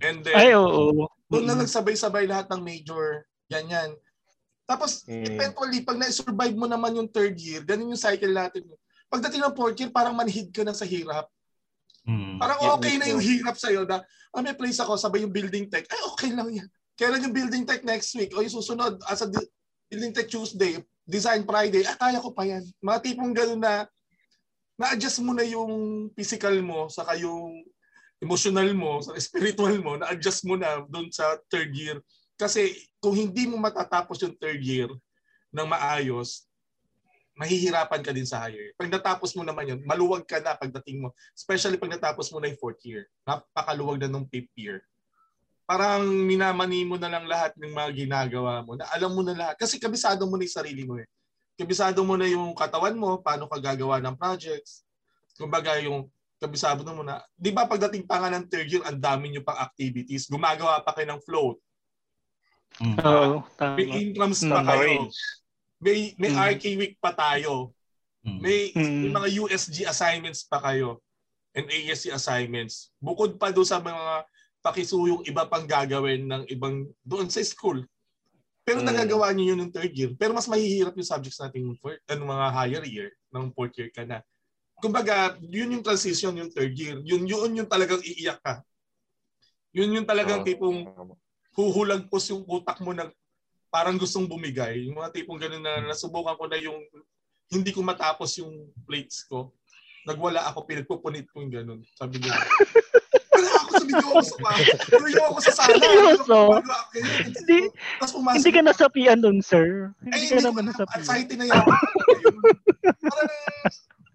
[0.00, 1.08] And then, Ay, oo.
[1.28, 3.26] doon na nagsabay-sabay lahat ng major.
[3.52, 3.90] Yan, yan.
[4.68, 5.24] Tapos, Mm.
[5.24, 8.64] eventually, pag na-survive mo naman yung third year, ganun yung cycle natin.
[9.08, 11.26] Pagdating ng fourth year, parang manhid ka na sa hirap.
[12.04, 12.36] Mm.
[12.40, 15.32] Parang Yeah, okay me na yung hirap sa'yo na, ah, may place ako, sabay yung
[15.32, 15.88] building tech.
[15.88, 16.68] Ay, okay lang yan.
[16.96, 18.32] Kailan yung building tech next week?
[18.36, 19.48] O yung susunod, as a di-
[19.88, 22.64] building tech Tuesday, design Friday, ah, kaya ko pa yan.
[22.84, 23.74] Mga tipong gano'n na,
[24.78, 27.66] na-adjust mo na yung physical mo, saka yung
[28.22, 31.98] emotional mo, sa spiritual mo, na-adjust mo na doon sa third year.
[32.38, 32.70] Kasi
[33.02, 34.86] kung hindi mo matatapos yung third year
[35.50, 36.46] ng maayos,
[37.38, 38.74] mahihirapan ka din sa higher.
[38.74, 41.14] Pag natapos mo naman yun, maluwag ka na pagdating mo.
[41.34, 43.06] Especially pag natapos mo na yung fourth year.
[43.22, 44.82] Napakaluwag na nung fifth year.
[45.62, 48.74] Parang minamani mo na lang lahat ng mga ginagawa mo.
[48.74, 49.54] Na alam mo na lahat.
[49.54, 51.06] Kasi kabisado mo na yung sarili mo eh.
[51.58, 54.86] Kabisado mo na yung katawan mo, paano ka gagawa ng projects.
[55.34, 56.06] Kumbaga yung
[56.38, 57.18] kabisado mo na.
[57.34, 60.30] Di ba pagdating pa nga ng third year, ang dami nyo pang activities.
[60.30, 61.58] Gumagawa pa kayo ng float.
[62.78, 62.94] Mm.
[63.02, 63.74] Oo, tama.
[63.74, 64.86] May incomes pa kayo.
[65.02, 65.18] Arrange.
[65.82, 66.38] May, may Mm.
[66.54, 67.74] RK week pa tayo.
[68.22, 68.38] Mm.
[68.38, 68.98] May, Mm.
[69.02, 71.02] may mga USG assignments pa kayo
[71.58, 72.94] and ASC assignments.
[73.02, 74.22] Bukod pa doon sa mga
[74.62, 77.82] pakisuyong iba pang gagawin ng ibang doon sa school.
[78.68, 78.88] Pero Mm.
[78.92, 80.12] nagagawa niyo yun ng third year.
[80.12, 83.88] Pero mas mahihirap yung subjects natin ng fourth, ano, mga higher year, ng fourth year
[83.88, 84.20] ka na.
[84.76, 87.00] Kumbaga, yun yung transition yung third year.
[87.00, 88.60] Yun yun yung talagang iiyak ka.
[89.72, 90.46] Yun yung talagang Oo.
[90.46, 90.84] tipong
[91.56, 93.08] huhulagpos yung utak mo na
[93.72, 94.84] parang gustong bumigay.
[94.84, 96.76] Yung mga tipong ganun na nasubukan ko na yung
[97.48, 99.56] hindi ko matapos yung plates ko.
[100.04, 101.80] Nagwala ako, pinagpupunit ko yung ganun.
[101.96, 102.36] Sabi niya,
[103.78, 105.74] sa video ako sa sala.
[105.78, 106.40] Seryoso?
[106.58, 106.98] Ako.
[107.24, 107.58] Hindi,
[107.98, 108.36] Tapos pumasok.
[108.38, 109.94] hindi ka nasapian dun, sir.
[110.04, 110.98] Ay, Hindi ka naman nasapian.
[111.00, 111.62] Anxiety na yan.
[111.62, 111.84] parang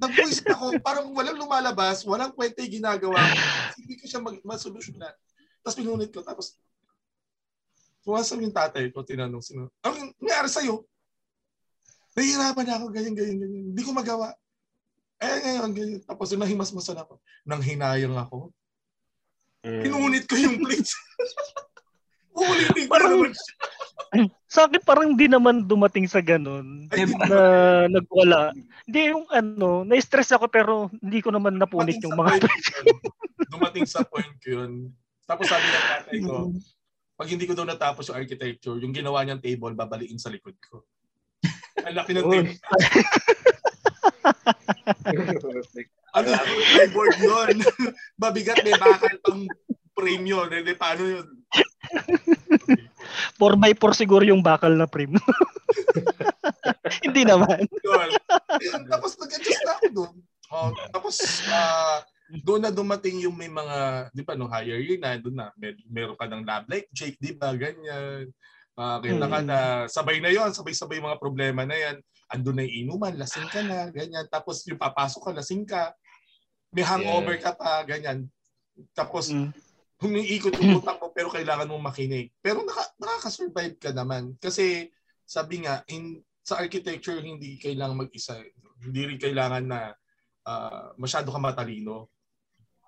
[0.04, 3.39] nagpuisip ako, parang walang lumalabas, walang kwenta yung ginagawa ko.
[3.80, 5.15] Hindi ko siya mag masolusyonan.
[5.63, 6.60] Tapos pinunit ko, tapos
[8.04, 10.84] pumasok yung tatay ko, tinanong sino, anong nangyari sa'yo?
[12.13, 13.65] Nahihirapan na ako, ganyan, ganyan, ganyan.
[13.73, 14.36] Hindi ko magawa.
[15.23, 16.02] Eh, ngayon, ganyan.
[16.04, 17.17] Tapos yung nahimasmasan ako.
[17.47, 18.52] Nang hinayang ako.
[19.63, 19.84] Mm.
[19.88, 20.91] Pinunit ko yung plates.
[22.38, 23.32] Uulitin Parang-.
[24.49, 27.39] Sa akin parang hindi naman dumating sa ganun Ay, na
[27.89, 28.54] nagwala.
[28.86, 32.99] Hindi yung ano, na-stress ako pero hindi ko naman napunit dumating yung mga ko yun.
[33.49, 34.93] Dumating sa point ko yun.
[35.26, 36.54] Tapos sabi ng tatay ko,
[37.17, 40.86] pag hindi ko daw natapos yung architecture, yung ginawa niyang table, babaliin sa likod ko.
[41.82, 42.54] Ang laki ng table.
[46.13, 47.56] Ano yung board yun?
[48.21, 49.43] Mabigat, may bakal pang
[49.97, 50.47] frame yun.
[50.49, 51.28] Hindi, paano yun?
[53.41, 55.17] 4x4 siguro yung bakal na frame.
[57.06, 57.65] hindi naman.
[57.65, 58.10] Yun.
[58.89, 60.15] Tapos nag-adjust na ako doon.
[60.54, 61.17] Oh, tapos
[61.49, 65.49] ah, doon na dumating yung may mga, di ba, no, higher year na, doon na,
[65.58, 68.30] may, meron ka ng lab like Jake, di ba, ganyan.
[68.73, 69.47] Uh, kita ka Mm.
[69.49, 71.97] na, sabay na yon sabay-sabay mga problema na yan.
[72.30, 74.26] Andun na yung inuman, lasing ka na, ganyan.
[74.30, 75.93] Tapos yung papasok ka, lasing ka.
[76.73, 78.25] May hangover ka pa, ganyan.
[78.97, 79.53] Tapos Mm.
[80.01, 82.33] humiikot yung utak mo pero kailangan mong makinig.
[82.41, 84.33] Pero naka, nakaka-survive ka naman.
[84.41, 84.89] Kasi
[85.23, 88.41] sabi nga, in, sa architecture hindi kailangan mag-isa.
[88.83, 89.93] Hindi rin kailangan na
[90.43, 92.12] ah, masyado ka matalino.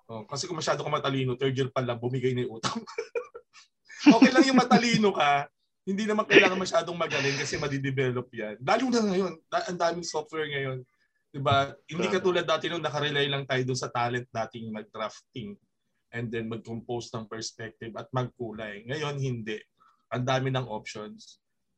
[0.06, 2.78] Oh, kasi kung masyado ka matalino, third year pa lang, bumigay na yung utak.
[4.14, 5.50] okay lang yung matalino ka,
[5.86, 8.54] hindi naman kailangan masyadong magaling kasi madidevelop yan.
[8.62, 10.82] Lalo na ngayon, ang daming software ngayon.
[11.36, 11.76] Diba?
[11.84, 15.52] Hindi katulad dati nung nakarely lang tayo dun sa talent dating mag-drafting
[16.16, 18.88] and then mag-compose ng perspective at magkulay.
[18.88, 19.60] Ngayon, hindi.
[20.08, 21.36] Ang dami ng options.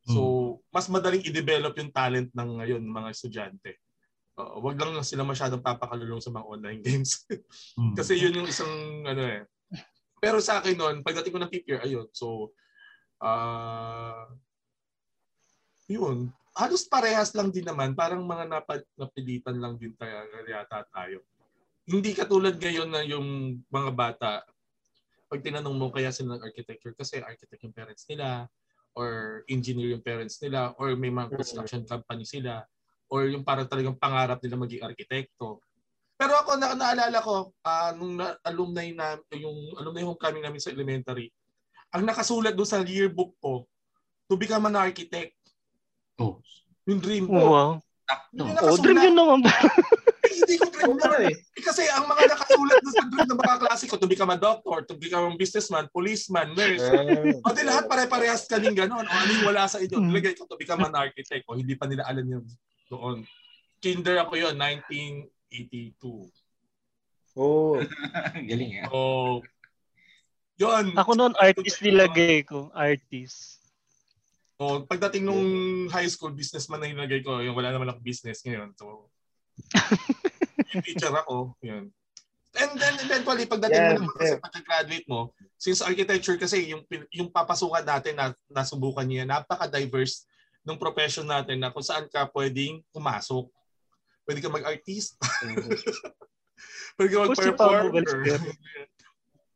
[0.09, 0.23] So,
[0.73, 3.77] mas madaling i-develop yung talent ng ngayon mga estudyante.
[4.39, 7.27] Uh, wag lang sila masyadong papakalulong sa mga online games.
[7.77, 7.93] Mm.
[7.99, 9.43] Kasi yun yung isang ano eh.
[10.23, 12.09] Pero sa akin noon, pagdating ko ng fifth year, ayun.
[12.15, 12.55] So,
[13.21, 14.33] ah
[15.91, 16.33] yun.
[16.59, 17.95] Halos parehas lang din naman.
[17.95, 21.23] Parang mga napa, napilitan lang din tayo, yata tayo.
[21.87, 24.43] Hindi katulad ngayon na yung mga bata,
[25.31, 28.51] pag tinanong mo kaya sila ng architecture, kasi architect yung parents nila,
[28.99, 32.67] or engineer yung parents nila, or may mga construction company sila,
[33.07, 35.63] or yung parang talagang pangarap nila maging arkitekto.
[36.19, 40.75] Pero ako, na naalala ko, ah, nung na, alumni na, yung alumni homecoming namin sa
[40.75, 41.31] elementary,
[41.95, 43.63] ang nakasulat doon sa yearbook ko,
[44.27, 45.38] to become an architect.
[46.19, 46.43] Oh,
[46.85, 47.37] Yung dream ko.
[47.37, 47.71] Wow.
[48.03, 48.41] sakto.
[48.41, 49.39] Yung Oh, dream yun naman.
[50.25, 51.23] Hindi ko dream yun.
[51.29, 51.37] eh.
[51.59, 54.81] Kasi ang mga nakasulat doon sa dream ng mga klase ko, to become a doctor,
[54.83, 56.81] to become a businessman, policeman, nurse.
[57.39, 59.05] O di lahat pare-parehas kaning gano'n.
[59.05, 59.95] O ano yung wala sa inyo?
[59.95, 60.09] Hmm.
[60.09, 61.45] Ilagay ko to become an architect.
[61.45, 62.45] O hindi pa nila alam yun
[62.89, 63.21] noon.
[63.79, 66.33] Kinder ako yun, 1982.
[67.37, 67.79] Oo.
[68.49, 68.89] Galing ah.
[68.89, 68.99] So,
[70.57, 70.97] yun.
[70.97, 72.73] Ako noon artist nilagay ko.
[72.73, 73.58] Artist.
[74.59, 75.47] O, pagdating nung
[75.87, 77.39] high school, businessman na nilagay ko.
[77.39, 78.75] Yung wala naman ako business ngayon.
[78.75, 79.07] So,
[80.75, 81.55] yung teacher ako.
[81.63, 81.95] Yun.
[82.59, 84.43] And then eventually, pagdating Yeah, mo naman kasi yeah.
[84.43, 86.83] pagka-graduate mo, since architecture kasi, yung,
[87.15, 90.27] yung papasukan natin na nasubukan niya, napaka-diverse
[90.67, 93.47] ng profession natin na kung saan ka pwedeng pumasok.
[94.27, 95.15] Pwede ka mag-artist,
[96.99, 97.55] pwede ka Oh, si mag-perform.
[97.55, 98.51] Pablo Valenzuela.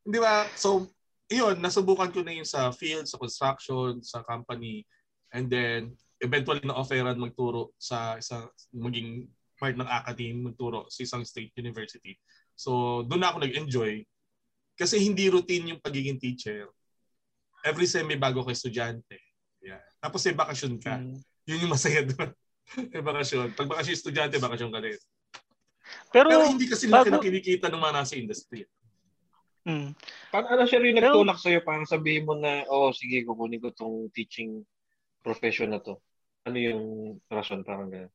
[0.07, 0.47] Di ba?
[0.55, 0.87] So,
[1.33, 4.85] yun, nasubukan ko na yun sa field, sa construction, sa company.
[5.33, 9.27] And then, eventually na-offeran magturo sa isang maging
[9.59, 12.15] part ng academy, magturo sa isang state university.
[12.55, 14.07] So, doon ako nag-enjoy.
[14.79, 16.71] Kasi hindi routine yung pagiging teacher.
[17.63, 19.19] Every sem may bago ka estudyante.
[19.63, 19.83] Yeah.
[20.03, 20.99] Tapos may bakasyon ka.
[20.99, 21.19] Mm.
[21.47, 22.31] Yun yung masaya doon.
[22.95, 23.55] may bakasyon.
[23.55, 24.99] Pag bakasyon estudyante, bakasyon ka rin.
[26.11, 28.67] Pero, Pero hindi kasi laki bago- na kinikita ng mga nasa industry.
[29.69, 29.89] Mm,
[30.33, 34.09] Paano ano siya rin nagtulak sa'yo para sabihin mo na, oh, sige, kukunin ko tong
[34.11, 34.65] teaching
[35.23, 36.01] profession na to.
[36.43, 36.83] Ano yung
[37.31, 38.13] rason parang gano'n?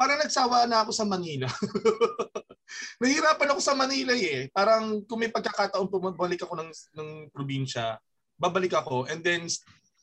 [0.00, 1.44] parang nagsawa na ako sa Manila.
[3.04, 4.48] Nahirapan ako sa Manila eh.
[4.48, 8.00] Parang kung may pagkakataon bumalik ako ng, ng probinsya,
[8.40, 9.04] babalik ako.
[9.12, 9.44] And then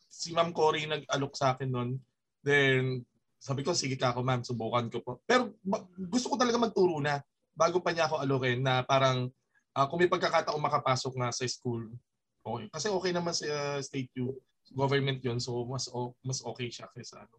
[0.06, 1.98] si Ma'am Cory nag-alok sa akin noon.
[2.46, 3.02] Then
[3.42, 5.12] sabi ko, sige ka ako ma'am, subukan ko po.
[5.26, 7.18] Pero ba- gusto ko talaga magturo na
[7.58, 9.34] bago pa niya ako alokin na parang
[9.78, 11.86] ah, kung may pagkakataon makapasok nga sa school,
[12.42, 12.66] okay.
[12.74, 14.34] Kasi okay naman sa uh, state U,
[14.74, 17.38] government yun, so mas o- mas okay siya kaysa ano.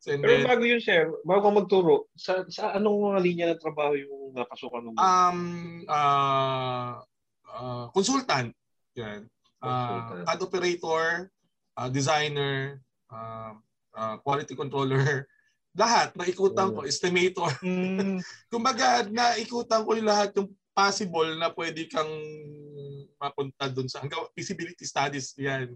[0.00, 3.60] So, and Pero then- bago yun, sir, bago magturo, sa, sa anong mga linya ng
[3.62, 4.96] trabaho yung napasukan mo?
[4.96, 5.40] Um,
[5.88, 7.00] uh,
[7.48, 8.52] uh, consultant.
[8.96, 9.28] Yan.
[9.64, 10.24] Uh, Consultant.
[10.28, 11.04] CAD operator,
[11.80, 13.56] uh, designer, uh,
[13.96, 15.24] uh, quality controller,
[15.80, 16.12] lahat.
[16.20, 17.50] Naikutan ko, estimator.
[17.64, 18.20] mm,
[18.52, 22.10] Kumbaga, naikutan ko yung lahat yung possible na pwede kang
[23.16, 25.72] mapunta dun sa hanggang feasibility studies yan.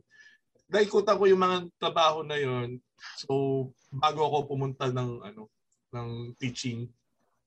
[0.69, 2.77] Naikutan ko yung mga trabaho na yon.
[3.17, 5.49] So, bago ako pumunta ng ano
[5.95, 6.91] ng teaching.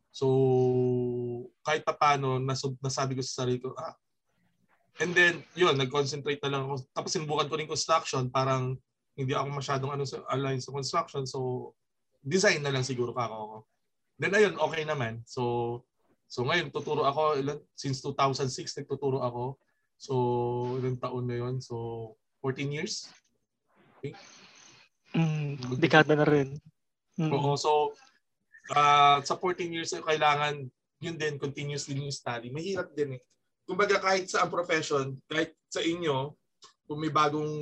[0.09, 0.25] So,
[1.61, 3.93] kahit pa paano, nasub, nasabi ko sa sarili ko, ah,
[4.99, 6.83] and then, yun, nag-concentrate na lang ako.
[6.91, 8.79] Tapos sinubukan ko rin construction, parang
[9.15, 11.27] Hindi ako masyadong ano sa align sa construction.
[11.27, 11.71] So,
[12.23, 13.57] design na lang siguro kako ako.
[14.15, 15.21] Then ayun, okay naman.
[15.27, 15.83] So,
[16.31, 19.59] so ngayon tuturo ako ilan, since 2006 nagtuturo ako.
[20.01, 20.15] So,
[20.81, 23.05] ilang taon na yon So, 14 years.
[25.13, 26.57] Mm, dekada na rin.
[27.21, 27.29] Mm.
[27.29, 27.93] Oo, so
[28.73, 30.65] ah, sa 14 years kailangan
[31.01, 32.49] yun din continuous din yung study.
[32.49, 33.21] Mahirap din eh.
[33.65, 36.33] Kumbaga kahit sa profession, kahit sa inyo,
[36.89, 37.53] kung may bagong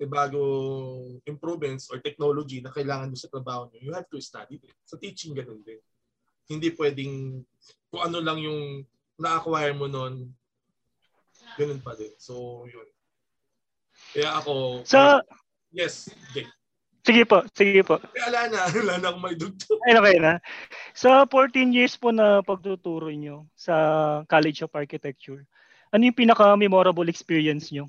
[0.00, 4.56] may bagong improvements or technology na kailangan mo sa trabaho nyo, you have to study
[4.56, 4.72] din.
[4.86, 5.82] Sa teaching, ganun din.
[6.50, 7.46] Hindi pwedeng
[7.94, 8.82] kung ano lang yung
[9.14, 10.34] na-acquire mo noon,
[11.54, 12.10] ganun pa din.
[12.18, 12.88] So, yun.
[14.10, 15.22] Kaya ako, Sa,
[15.70, 16.50] yes, Jake.
[17.06, 18.00] sige po, sige po.
[18.00, 19.78] Kaya wala na, wala na akong may dugtong.
[19.86, 20.42] Ay, okay na.
[20.94, 23.74] Sa 14 years po na pagtuturo nyo sa
[24.26, 25.46] College of Architecture,
[25.90, 27.86] ano yung pinaka-memorable experience nyo?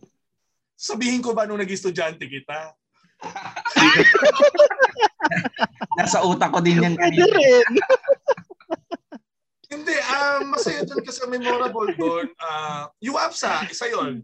[0.78, 2.74] Sabihin ko ba nung nag-estudyante kita?
[6.02, 7.70] Nasa utak ko din yan Pwede rin.
[9.72, 12.28] Hindi, ah masaya doon kasi memorable doon.
[12.44, 14.20] ah yung APSA, isa yon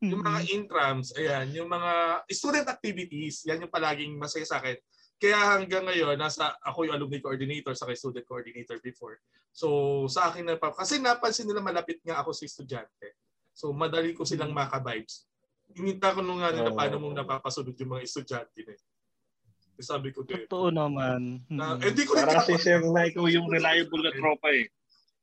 [0.00, 4.78] Yung mga intrams, ayan, yung mga student activities, yan yung palaging masaya sa akin.
[5.18, 9.20] Kaya hanggang ngayon, nasa ako yung alumni coordinator sa student coordinator before.
[9.52, 13.18] So sa akin na pa, kasi napansin nila malapit nga ako sa estudyante.
[13.50, 15.26] So madali ko silang maka-vibes.
[15.74, 18.72] Ininta ko nung nga nila paano mong napapasunod yung mga estudyante na.
[18.72, 18.80] Eh,
[19.78, 20.42] Sabi ko din.
[20.46, 21.42] Totoo naman.
[21.46, 21.86] Na, Mm.
[21.86, 24.66] eh, di ko rin Para kasi sir na ikaw yung reliable na tropa eh.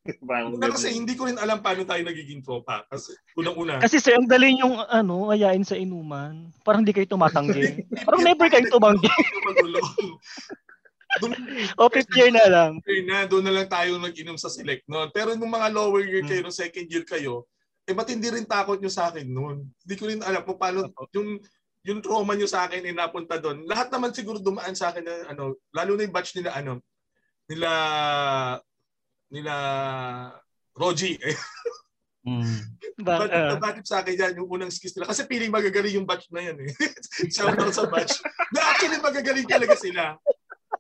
[0.30, 2.86] Parang kasi hindi ko rin alam paano tayo nagiging tropa.
[2.88, 3.82] Kasi unang-una.
[3.82, 6.54] Kasi sir, ang dali yung ano, ayain sa inuman.
[6.64, 7.84] Parang hindi kayo tumatanggi.
[8.08, 9.10] Parang never kayo tumanggi.
[11.76, 12.72] O fifth year na lang.
[13.08, 15.10] na, doon na lang tayo nag-inom sa select noon.
[15.10, 17.50] Pero nung mga lower year kayo, nung second year kayo,
[17.86, 19.66] eh matindi rin takot nyo sa akin noon.
[19.86, 21.38] Hindi ko rin alam kung paano yung
[21.86, 23.64] yung trauma nyo sa akin ay napunta doon.
[23.66, 26.82] Lahat naman siguro dumaan sa akin na ano, lalo na yung batch nila ano,
[27.46, 27.70] nila
[29.30, 29.54] nila
[30.74, 31.16] Roji.
[31.20, 31.38] Eh,
[32.26, 32.42] Mm.
[33.06, 35.06] Ba, But ah, nabatid sa akin yan, yung unang skills nila.
[35.06, 36.74] Kasi feeling magagaling yung batch na yan eh.
[37.30, 38.18] Shout out sa batch.
[38.50, 40.18] Na actually magagaling talaga sila.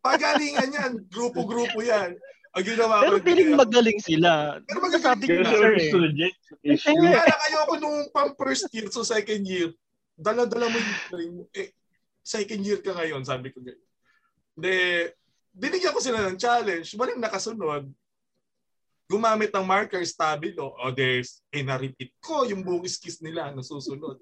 [0.01, 2.17] Pagalingan yan, grupo-grupo yan.
[2.49, 4.57] Ang ginawa pero ko, kaya- magaling sila.
[4.65, 5.53] Pero magaling Pero sila.
[5.53, 5.85] sir, eh.
[5.85, 6.33] student is
[6.65, 9.69] Eh, Kaya lang ayoko nung pang first year, so second year,
[10.15, 11.43] dala-dala mo yung galing mo.
[11.51, 11.75] Eh,
[12.23, 13.84] second year ka ngayon, sabi ko ganyan.
[14.56, 14.73] De,
[15.51, 17.91] binigyan ko sila ng challenge, walang nakasunod.
[19.06, 24.17] Gumamit ng marker, stabilo, o des, eh, na-repeat ko yung buong skis nila na susunod.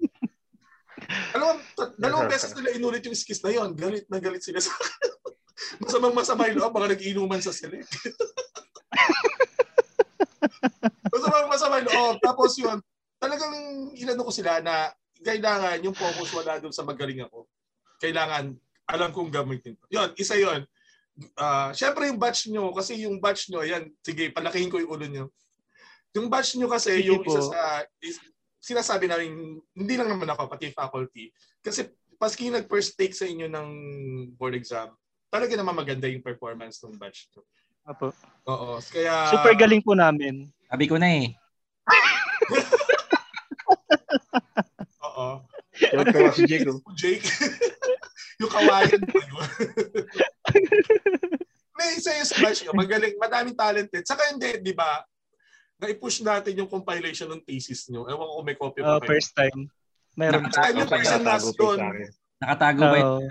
[1.32, 1.62] Alam mo,
[1.96, 3.72] dalawang beses nila inulit yung skis na yon.
[3.72, 5.10] Galit na galit sila sa akin.
[5.82, 7.88] Masamang masama yung loob, baka nag-inuman sa select.
[11.14, 12.16] Masamang masama yung loob.
[12.20, 12.78] Tapos yun,
[13.16, 13.54] talagang
[13.96, 14.92] inano ko sila na
[15.24, 17.48] kailangan yung focus wala doon sa magaling ako.
[17.98, 18.52] Kailangan,
[18.84, 19.74] alam kong gamitin.
[19.80, 19.88] to.
[19.88, 20.68] Yun, isa yun.
[21.40, 25.06] Ah, Siyempre yung batch nyo, kasi yung batch nyo, yan, sige, palakihin ko yung ulo
[25.08, 25.24] nyo.
[26.12, 27.32] Yung batch nyo kasi, Sige yung po.
[27.32, 27.60] isa sa,
[28.04, 28.20] is,
[28.60, 31.32] sinasabi namin, hindi lang naman ako, pati faculty.
[31.64, 31.88] Kasi
[32.20, 33.68] paski nag-first take sa inyo ng
[34.36, 34.92] board exam,
[35.32, 37.42] talaga naman maganda yung performance ng batch nyo.
[37.84, 38.12] Apo.
[38.48, 38.80] Oo.
[38.80, 40.48] Kaya, Super galing po namin.
[40.68, 41.26] Sabi ko na eh.
[45.74, 46.66] Shout out si Jake.
[46.66, 46.78] oh.
[46.96, 47.26] Jake.
[48.38, 49.42] yung kawayan mo yun.
[51.74, 54.06] May isa yung batch nyo, magaling, madaming talented.
[54.06, 55.02] Saka hindi, di ba,
[55.76, 58.06] na-push natin yung compilation ng thesis nyo.
[58.06, 59.10] Ewan ko kung may copy Uh, pa kayo.
[59.10, 59.60] first time.
[60.14, 60.78] Meron Nakita po.
[60.78, 62.10] yung person natago last pa akin.
[62.40, 63.22] Nakatago ba yun?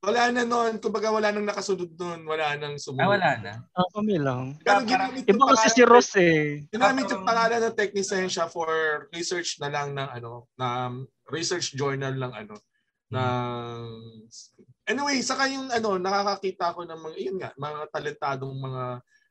[0.00, 0.80] Wala na noon.
[0.80, 2.24] Kumbaga wala nang nakasunod noon.
[2.24, 3.04] Wala nang sumunod.
[3.04, 3.52] Ah, wala na.
[3.76, 4.56] Ah, kami lang.
[4.64, 6.64] Pero ginamit yung Iba kasi si Ross eh.
[6.72, 8.68] Ginamit yung pangalan ng Techniscience for
[9.12, 10.88] research na lang ng ano, na
[11.28, 12.56] research journal lang ano.
[13.12, 13.80] ng
[14.88, 18.84] Anyway, saka yung ano, nakakakita ko ng mga, yun nga, mga talentadong mga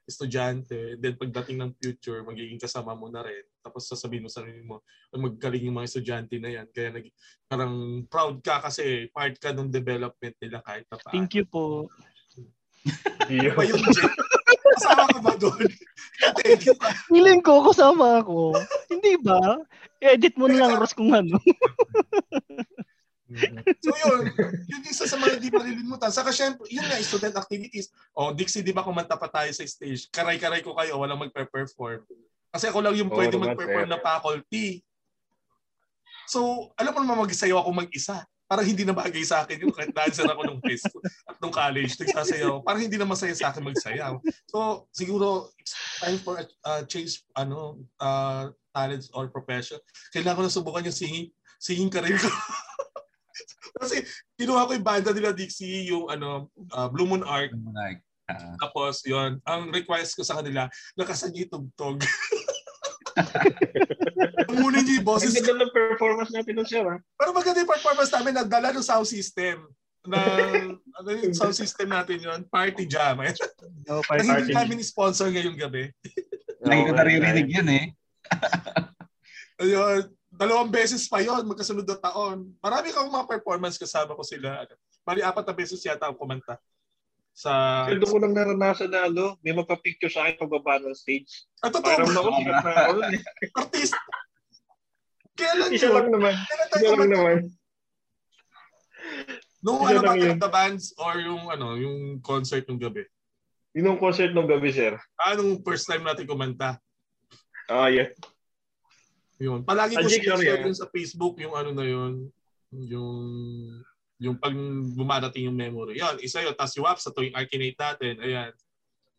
[0.09, 0.97] estudyante.
[0.97, 3.45] Then pagdating ng future, magiging kasama mo na rin.
[3.61, 4.81] Tapos sasabihin mo sa sarili mo,
[5.13, 6.67] "Ay, magkaling yung mga estudyante na yan.
[6.73, 7.05] Kaya nag,
[7.45, 7.73] parang
[8.09, 11.13] proud ka kasi part ka ng development nila kahit pa paano.
[11.13, 11.85] Thank you po.
[13.29, 13.53] Yun.
[13.53, 14.17] Pa yun, Jake?
[14.79, 15.69] Kasama ka ba doon?
[16.41, 16.73] Thank you.
[17.11, 18.57] Feeling ko kasama ako.
[18.89, 19.61] Hindi ba?
[19.99, 21.37] Edit mo na lang Ross kung ano.
[23.85, 24.33] So yun,
[24.65, 26.09] yun isa sa mga hindi malilimutan.
[26.09, 27.93] Saka syempre, yun nga, student activities.
[28.17, 30.09] O, Dixie, di ba kumanta pa tayo sa stage?
[30.09, 32.05] Karay-karay ko kayo, walang magpe-perform.
[32.49, 34.81] Kasi ako lang yung Oo pwede mag-perform na faculty.
[36.29, 38.25] So, alam mo naman mag-isayaw ako mag-isa.
[38.49, 41.53] Parang hindi na bagay sa akin yung kahit dancer ako nung high school at nung
[41.53, 42.57] college, nagsasayaw.
[42.57, 42.65] ako.
[42.65, 44.17] Parang hindi na masaya sa akin magsayaw.
[44.49, 49.77] So, siguro, it's time for a uh, change, ano, uh, talents or profession.
[50.09, 51.29] Kailangan ko na subukan yung singing,
[51.61, 52.25] singing career ko.
[53.79, 54.03] Kasi
[54.35, 57.51] kinuha ko yung banda nila Dixie, yung ano, uh, Blue Moon Arc.
[57.73, 61.99] Like, ah, Tapos yon ang request ko sa kanila, nakasagi tugtog.
[64.47, 65.33] Tumunin niyo yung Ang boses.
[65.35, 66.85] ganda ng performance natin nun, sir.
[66.85, 66.99] ah.
[67.15, 69.67] Pero maganda yung performance namin, nagdala ng sound system.
[69.99, 73.19] ng ano yung sound system natin yon Party Jam.
[73.21, 73.35] Eh.
[73.89, 74.21] No, party.
[74.21, 75.89] hindi namin sponsor ngayong gabi.
[76.61, 77.85] lagi ko naririnig yun eh.
[79.59, 80.07] Ayun,
[80.39, 82.55] dalawang beses pa yon magkasunod na taon.
[82.63, 84.63] Marami kang mga performance kasama ko sila.
[85.03, 86.55] Bali, apat na beses yata ako kumanta.
[87.35, 87.83] Sa...
[87.91, 91.43] Sir, doon ko lang naranasan na ano, may magpa-picture sa akin pagbaba ng stage.
[91.59, 92.15] Ah, totoo Parang ba?
[92.15, 93.21] nausikat na ako nun eh.
[93.59, 93.95] Artist.
[95.35, 95.95] Kailan Isa yun?
[95.95, 96.33] lang naman.
[96.71, 97.37] Isa lang naman.
[99.59, 103.03] Nung ano ba, the bands or yung ano, yung concert ng gabi?
[103.75, 104.95] Yun yung concert ng gabi, sir.
[105.19, 106.79] Anong first time natin kumanta?
[107.67, 108.07] Ah, yeah.
[109.39, 109.63] Yun.
[109.63, 110.65] Palagi ko Ajik, sorry, share ah.
[110.67, 112.27] yun sa Facebook yung ano na yun.
[112.75, 113.19] Yung
[114.19, 114.51] yung pag
[114.99, 115.95] bumarating yung memory.
[115.95, 116.51] Yan, isa yun.
[116.51, 118.19] Tapos yung WAP sa tuwing Arcanate natin.
[118.19, 118.51] Ayan.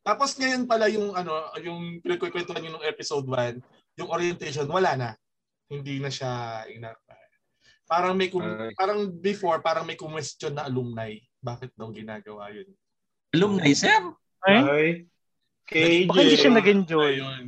[0.04, 1.32] Tapos ngayon pala yung ano,
[1.64, 5.10] yung pinagkukwentuhan nyo ng episode 1, yung orientation, wala na.
[5.72, 6.92] Hindi na siya ina
[7.90, 8.70] Parang may kum- Ay.
[8.78, 11.10] parang before parang may question na alumni.
[11.42, 12.70] Bakit daw ginagawa yun?
[13.34, 13.98] Alumni, sir.
[14.46, 14.58] Ay?
[14.62, 14.88] Ay.
[15.66, 16.06] KJ.
[16.06, 17.12] Baka hindi siya nag-enjoy.
[17.18, 17.46] Ayun.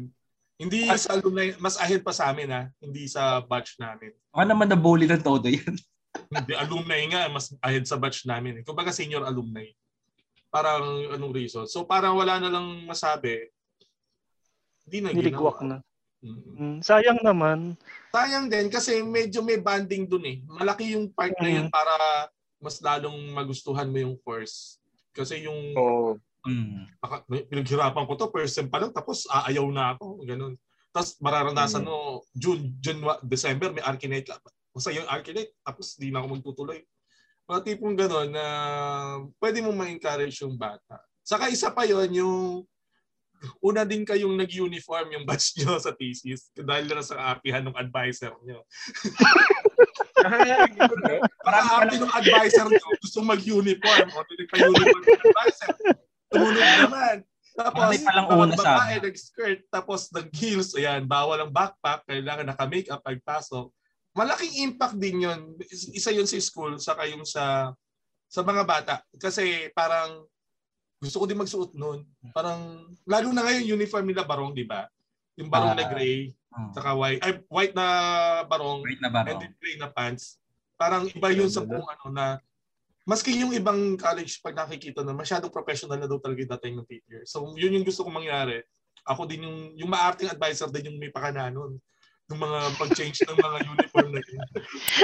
[0.62, 2.62] Hindi sa alumni, mas ahead pa sa amin ha.
[2.78, 4.14] Hindi sa batch namin.
[4.30, 5.74] Baka naman nabully ng todo yan.
[6.28, 8.60] Hindi, alumni nga, mas ahead sa batch namin.
[8.60, 8.62] eh.
[8.62, 9.66] Kumbaga senior alumni.
[10.48, 11.64] Parang anong reason.
[11.66, 13.48] So parang wala na lang masabi.
[14.84, 15.80] Hindi na Niligwak ginawa.
[15.82, 15.90] na.
[16.22, 16.42] Mm.
[16.54, 17.58] Mm, sayang naman.
[18.12, 20.38] Sayang din kasi medyo may banding dun eh.
[20.46, 21.74] Malaki yung part na yun Mm.
[21.74, 21.94] para
[22.60, 24.78] mas lalong magustuhan mo yung course.
[25.10, 26.14] Kasi yung Oo.
[26.42, 26.84] Mm.
[26.98, 30.26] Baka- pinaghirapan ko to, first sem pa lang, tapos aayaw na ako.
[30.26, 30.54] Ganun.
[30.90, 31.88] Tapos mararanasan Mm.
[31.88, 31.96] mo,
[32.34, 34.36] June, June, December, may Arcanate ka.
[34.74, 36.80] Basta yung Arcanate, tapos di na ako magtutuloy.
[37.46, 38.44] Mga tipong gano'n na
[39.38, 40.98] pwede mo ma-encourage yung bata.
[41.22, 42.66] Saka isa pa yon yung
[43.58, 48.34] una din kayong nag-uniform yung batch nyo sa thesis dahil na sa apihan ng advisor
[48.46, 48.62] nyo.
[50.22, 51.18] No?
[51.42, 55.74] Parang arte ng advisor nyo, gusto mag-uniform o nagpa-uniform ng advisor.
[56.32, 57.16] Tumunod naman.
[57.52, 63.04] Tapos, May palang una sa babae, nag-skirt, tapos nag-heels, ayan, bawal ang backpack, kailangan naka-makeup
[63.04, 63.68] pagpasok.
[64.12, 65.40] Malaking impact din yun.
[65.92, 67.72] Isa yun sa school, saka yung sa
[68.24, 68.94] sa mga bata.
[69.20, 70.24] Kasi parang
[70.96, 72.08] gusto ko din magsuot noon.
[72.32, 74.88] Parang, lalo na ngayon, uniform nila barong, di ba?
[75.36, 75.90] Yung barong na Ah.
[75.92, 76.72] gray, Mm.
[76.72, 77.86] saka white, ay, white na
[78.44, 79.24] barong, Wait na ba?
[79.24, 80.36] and then gray na pants.
[80.76, 82.36] Parang iba yun sa kung ano na
[83.02, 87.22] maski yung ibang college pag nakikita na masyadong professional na daw talaga dating ng year.
[87.26, 88.62] So yun yung gusto kong mangyari.
[89.02, 91.78] Ako din yung yung maarting advisor din yung may pakana nun.
[92.30, 94.40] Yung mga pag-change ng mga uniform na yun.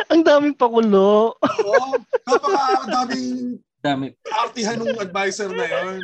[0.09, 1.35] Ang daming pakulo.
[1.35, 4.11] Oo, napaka-daming Dami.
[4.27, 6.03] artihan ng advisor na yun.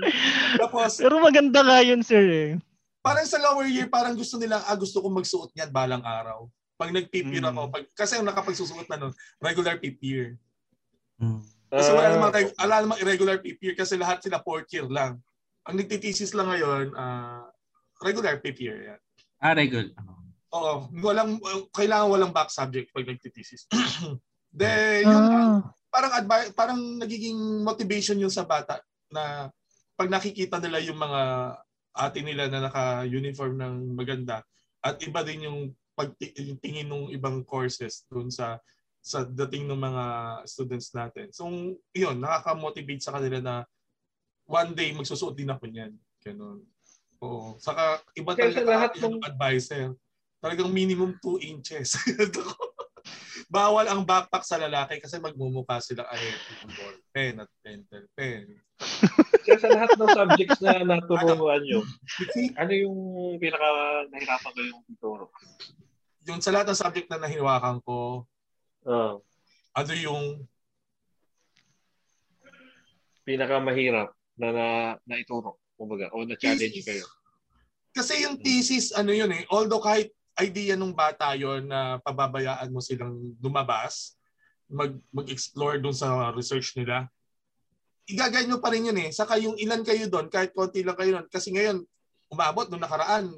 [0.58, 2.50] Tapos, Pero maganda nga yun, sir eh.
[2.98, 6.46] parang sa lower year, parang gusto nila, ah, gusto kong magsuot niyan balang araw.
[6.74, 7.50] Pag year Mm.
[7.52, 10.34] ako, pag, kasi ang nakapagsusuot na nun, regular year.
[11.18, 11.42] Mm.
[11.74, 14.86] Kasi wala Ah, namang, reg- wala namang irregular fifth year kasi lahat sila fourth year
[14.86, 15.18] lang.
[15.66, 17.50] Ang nagtitesis lang ngayon, ah,
[17.98, 18.78] regular fifth year.
[18.94, 19.00] Yan.
[19.42, 19.90] Ah, regular.
[20.54, 21.42] Oo, walang,
[21.74, 23.66] kailangan walang back subject pag nagtitesis.
[24.54, 24.70] De,
[25.02, 25.58] yun, Ah.
[25.90, 28.78] parang advi- parang nagiging motivation yun sa bata
[29.10, 29.50] na
[29.94, 31.20] pag nakikita nila yung mga
[31.94, 34.42] ate nila na naka-uniform ng maganda
[34.78, 35.58] at iba din yung
[35.94, 38.58] pagtingin ng ibang courses dun sa
[39.04, 40.04] sa dating ng mga
[40.48, 41.28] students natin.
[41.28, 41.44] So,
[41.92, 43.54] yun, nakaka-motivate sa kanila na
[44.48, 45.92] one day magsusuot din ako niyan.
[46.24, 46.64] Ganun.
[47.20, 47.60] Oo.
[47.60, 49.84] Saka iba Kaya talaga sa lahat ng advisor.
[50.40, 52.00] Talagang minimum 2 inches.
[53.52, 58.56] Bawal ang backpack sa lalaki kasi magmumukha silang ahead ng ball pen at pencil pen.
[59.44, 61.84] Kaya sa lahat ng subjects na naturuan nyo,
[62.56, 62.98] ano yung
[63.36, 63.68] pinaka
[64.08, 65.28] nahirapan kayong ituro?
[66.24, 68.24] Yung sa lahat ng subject na nahiwakan ko,
[68.84, 69.16] Ah,
[69.74, 70.44] ano yung
[73.24, 74.66] pinaka mahirap na, na
[75.08, 76.86] naituro, kumbaga, o na-challenge Thesis.
[76.86, 77.06] kayo.
[77.94, 82.82] Kasi yung thesis, ano yun eh, although kahit idea nung bata yon na pababayaan mo
[82.82, 84.18] silang lumabas,
[84.66, 87.06] mag, mag-explore dun sa research nila,
[88.04, 89.10] igagay nyo pa rin yun eh.
[89.14, 91.26] Saka yung ilan kayo doon, kahit konti lang kayo doon.
[91.30, 91.86] Kasi ngayon,
[92.28, 93.32] umabot nung nakaraan,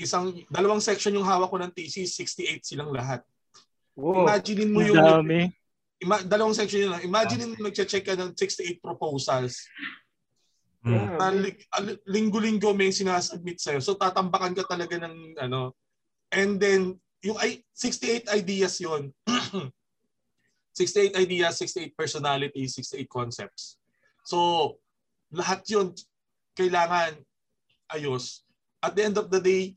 [0.00, 3.22] isang, dalawang section yung hawak ko ng thesis, 68 silang lahat.
[3.94, 4.26] Wow.
[4.26, 5.50] Imaginein mo yung, dami.
[6.02, 7.06] ima- dalawang section yun lang.
[7.06, 9.64] Imagine mo nagche-check ka ng 68 proposals.
[10.84, 11.16] Mm.
[11.16, 11.32] na
[12.04, 13.80] linggo-linggo may sinasubmit sa'yo.
[13.80, 15.72] So tatambakan ka talaga ng ano.
[16.28, 19.08] And then, yung ay, 68 ideas yon
[20.76, 23.80] 68 ideas, 68 personalities, 68 concepts.
[24.28, 24.76] So,
[25.32, 25.96] lahat yun
[26.52, 27.16] kailangan
[27.88, 28.44] ayos.
[28.84, 29.72] At the end of the day,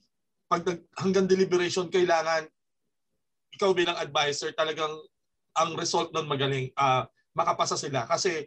[0.52, 2.52] pag nag, hanggang deliberation, kailangan
[3.58, 4.94] ikaw bilang advisor talagang
[5.58, 8.06] ang result nun magaling, ah makapasa sila.
[8.06, 8.46] Kasi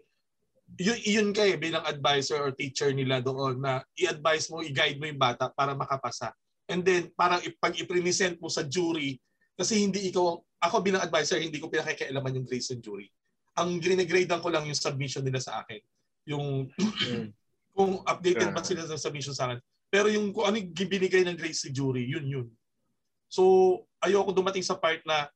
[0.79, 5.19] yun, yun kayo bilang advisor or teacher nila doon na i-advise mo, i-guide mo yung
[5.19, 6.31] bata para makapasa.
[6.71, 9.19] And then, parang pag i-present mo sa jury,
[9.59, 13.11] kasi hindi ikaw, ako bilang advisor, hindi ko pinakikialaman yung grades ng jury.
[13.59, 15.83] Ang gine-gradean ko lang yung submission nila sa akin.
[16.31, 16.71] Yung
[17.77, 19.59] kung updated ba sila sa submission sa akin.
[19.91, 22.47] Pero yung kung ano yung binigay ng grades sa jury, yun yun.
[23.27, 23.43] So,
[24.01, 25.29] ayoko dumating sa part na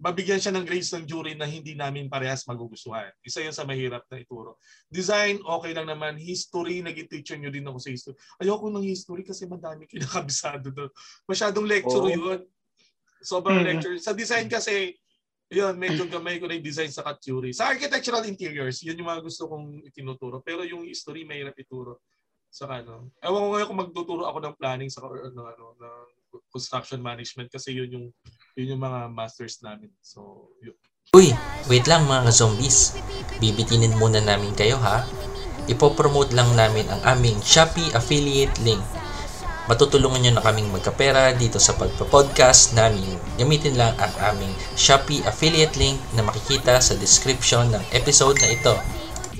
[0.00, 3.12] mabigyan siya ng grades ng jury na hindi namin parehas magugustuhan.
[3.20, 4.56] Isa yun sa mahirap na ituro.
[4.88, 6.16] Design, okay lang naman.
[6.16, 8.16] History, naging teacher nyo din ako sa history.
[8.40, 10.88] Ayoko ng history kasi madami kinakabisado doon.
[11.28, 12.16] Masyadong lecture Oo.
[12.16, 12.40] yun.
[13.20, 13.66] Sobrang Mhm.
[13.68, 13.96] lecture.
[14.00, 14.96] Sa design kasi,
[15.52, 17.52] yun, medyo gamay ko na yung design sa theory.
[17.52, 20.40] Sa architectural interiors, yun yung mga gusto kong itinuturo.
[20.40, 22.00] Pero yung history, mahirap ituro.
[22.48, 23.12] Sa ano.
[23.20, 26.19] Ewan ko ngayon kung magtuturo ako ng planning sa ano, ano, ng
[26.50, 28.06] construction management kasi yun yung
[28.58, 29.90] yun yung mga masters namin.
[30.02, 30.76] So, yun.
[31.10, 31.34] Uy,
[31.66, 32.94] wait lang mga zombies.
[33.42, 35.02] Bibitinin muna namin kayo ha.
[35.66, 38.82] Ipopromote lang namin ang aming Shopee affiliate link.
[39.70, 43.06] Matutulungan nyo na kaming magkapera dito sa pagpa-podcast namin.
[43.38, 48.74] Gamitin lang ang aming Shopee affiliate link na makikita sa description ng episode na ito.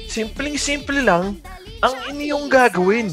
[0.06, 1.42] Simpleng-simple lang
[1.82, 3.10] ang inyong gagawin.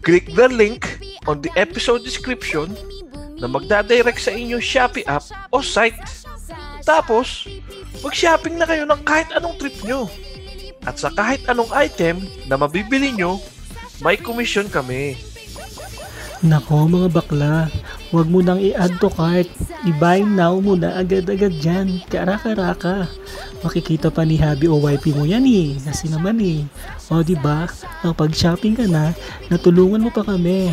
[0.00, 0.89] Click the link
[1.30, 2.74] on the episode description
[3.38, 5.22] na magdadirect sa inyong Shopee app
[5.54, 5.96] o site.
[6.82, 7.46] Tapos,
[8.02, 10.10] mag-shopping na kayo ng kahit anong trip nyo.
[10.82, 13.38] At sa kahit anong item na mabibili nyo,
[14.02, 15.14] may commission kami.
[16.40, 17.68] Nako mga bakla,
[18.08, 19.44] huwag mo nang i-add to cart.
[19.84, 22.00] I-buy now mo na agad-agad dyan.
[22.08, 23.12] Karaka-raka.
[23.60, 25.76] Makikita pa ni Habi o YP mo yan eh.
[25.76, 26.64] Kasi naman eh.
[27.12, 27.68] O diba,
[28.00, 29.12] kapag shopping ka na,
[29.52, 30.72] natulungan mo pa kami.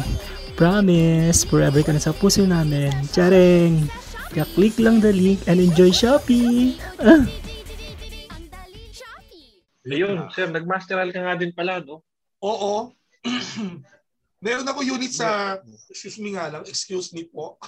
[0.57, 2.89] Promise, forever ka na sa puso namin.
[3.13, 3.85] Tsareng!
[4.33, 6.73] Kaya click lang the link and enjoy shopping!
[6.97, 7.29] Ah!
[9.85, 12.01] Ayun, sir, nagmasteral ka nga din pala, no?
[12.41, 12.89] Oo.
[14.45, 15.61] Meron ako unit sa,
[15.93, 17.61] excuse me nga lang, excuse me po.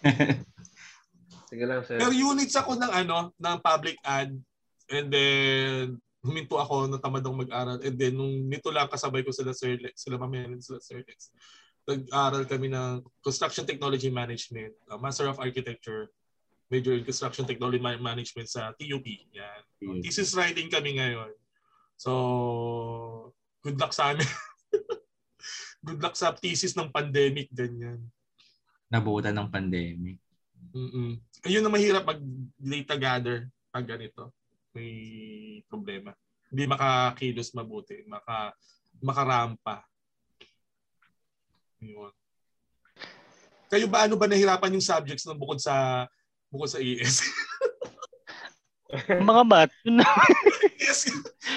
[1.52, 2.00] Sige lang, sir.
[2.00, 4.32] Pero units ako ng ano, ng public ad.
[4.88, 7.78] And then, huminto ako, natamad akong mag-aral.
[7.84, 11.28] And then, nung nito lang kasabay ko sila Sir Lex, sila Mamilan, sila Sir Lex.
[11.84, 16.08] Nag-aral kami ng Construction Technology Management, uh, Master of Architecture,
[16.72, 19.04] major in Construction Technology Ma- Management sa TUP.
[19.36, 19.60] Yan.
[20.00, 21.28] Thesis writing kami ngayon.
[22.00, 22.10] So,
[23.60, 24.24] good luck sa amin.
[25.86, 28.00] good luck sa thesis ng pandemic, ganyan.
[28.88, 30.16] Nabutan ng pandemic.
[30.72, 31.20] Mm-mm.
[31.44, 32.18] Ayun na mahirap mag
[32.56, 33.36] data gather
[33.68, 34.32] pag ganito.
[34.74, 34.92] May
[35.70, 36.10] problema.
[36.50, 38.50] Hindi makakilos mabuti, maka
[38.98, 39.86] makarampa.
[41.78, 42.10] Yun.
[43.70, 46.06] Kayo ba ano ba nahirapan yung subjects ng bukod sa
[46.50, 47.22] bukod sa ES?
[49.26, 50.06] Mga mat, yun na,
[50.78, 51.10] yes.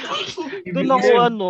[0.73, 1.49] doon ako ano,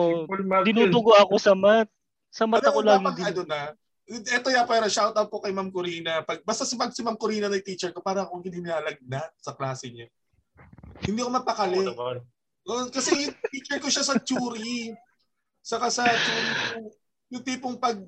[0.67, 1.87] dinudugo ako sa mat.
[2.27, 3.71] Sa mata ko lang dapat ano na.
[4.07, 6.23] Ito ya para shout out po kay Ma'am Corina.
[6.23, 9.55] Pag basta si Ma'am, si Ma'am Corina na teacher ko para akong hindi nilalagnat sa
[9.55, 10.07] klase niya.
[11.07, 11.77] Hindi ako mapakali.
[12.67, 14.91] Oh, kasi yung teacher ko siya sa theory.
[15.63, 16.31] Saka sa ko,
[17.31, 17.99] yung tipong pag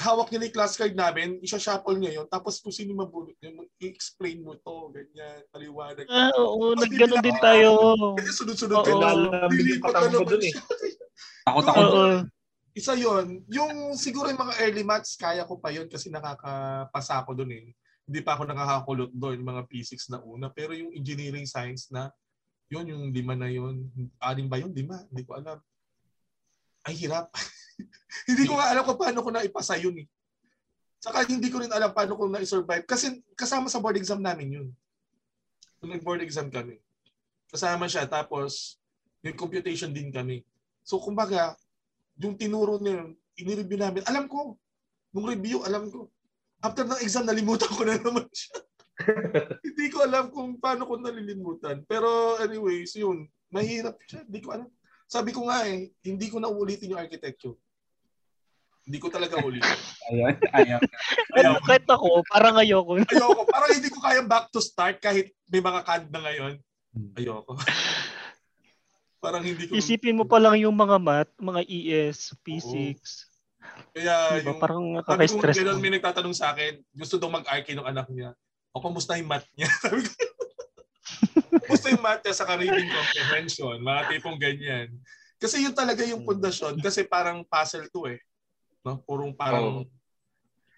[0.00, 3.52] hawak niya na yung class card namin, isa-shuffle niya yun, tapos kung sino mabulot niya,
[3.84, 6.08] i-explain mo to, ganyan, paliwanag.
[6.08, 7.68] Ah, oo, nagganon din tayo.
[8.16, 8.84] Kasi sunod-sunod Oo.
[8.84, 10.54] ka yung Lilipat na ko naman dun eh.
[11.44, 11.80] Takot ako.
[11.84, 12.04] Oo.
[12.72, 17.36] Isa yon Yung siguro yung mga early maths, kaya ko pa yun kasi nakakapasa ako
[17.36, 17.76] dun eh.
[18.06, 20.50] Hindi pa ako nakakakulot doon, yung mga physics na una.
[20.50, 22.10] Pero yung engineering science na,
[22.72, 23.86] yun, yung lima na yun.
[24.18, 24.72] Anim ba yun?
[24.72, 25.04] Lima?
[25.12, 25.58] Hindi ko alam.
[26.82, 27.30] Ay, hirap.
[28.28, 30.06] hindi ko nga alam kung paano ko na ipasa yun eh.
[31.02, 32.86] Saka hindi ko rin alam paano ko na i-survive.
[32.86, 34.68] Kasi kasama sa board exam namin yun.
[35.82, 36.78] Nung nag-board exam kami.
[37.50, 38.06] Kasama siya.
[38.06, 38.78] Tapos,
[39.26, 40.46] yung computation din kami.
[40.86, 41.58] So, kumbaga,
[42.22, 44.02] yung tinuro niya, inireview namin.
[44.06, 44.54] Alam ko.
[45.10, 46.06] Nung review, alam ko.
[46.62, 48.54] After ng exam, nalimutan ko na naman siya.
[49.66, 51.82] Hindi ko alam kung paano ko nalilimutan.
[51.90, 53.26] Pero anyways, yun.
[53.50, 54.22] Mahirap siya.
[54.22, 54.68] Hindi ko alam.
[55.10, 57.52] Sabi ko nga eh, hindi ko na uulitin yung architecture.
[58.88, 59.78] Hindi ko talaga ulitin.
[60.08, 60.80] Ayun, ayaw.
[61.36, 61.52] Ayaw.
[61.68, 62.96] Kahit ako, parang ayoko.
[62.96, 63.44] Ayoko.
[63.44, 66.54] Parang hindi ko kaya back to start kahit may mga canned na ngayon.
[67.12, 67.60] Ayoko.
[69.22, 69.78] Parang hindi ko...
[69.78, 73.30] Isipin mo pa lang yung mga mat, mga ES, physics.
[73.92, 74.52] Kaya Diba?
[74.52, 74.60] yung...
[74.60, 75.80] Parang Sabi ko, nakaka-stress.
[75.80, 78.30] may nagtatanong sa akin, gusto daw mag-archi ng anak niya.
[78.72, 79.68] O, kumusta yung math niya?
[79.84, 80.12] Sabi ko,
[81.68, 84.88] Gusto yung math test sa reading comprehension, mga tipong ganyan.
[85.36, 88.20] Kasi yun talaga yung pundasyon kasi parang puzzle to eh.
[88.86, 89.02] No?
[89.02, 89.86] Purong parang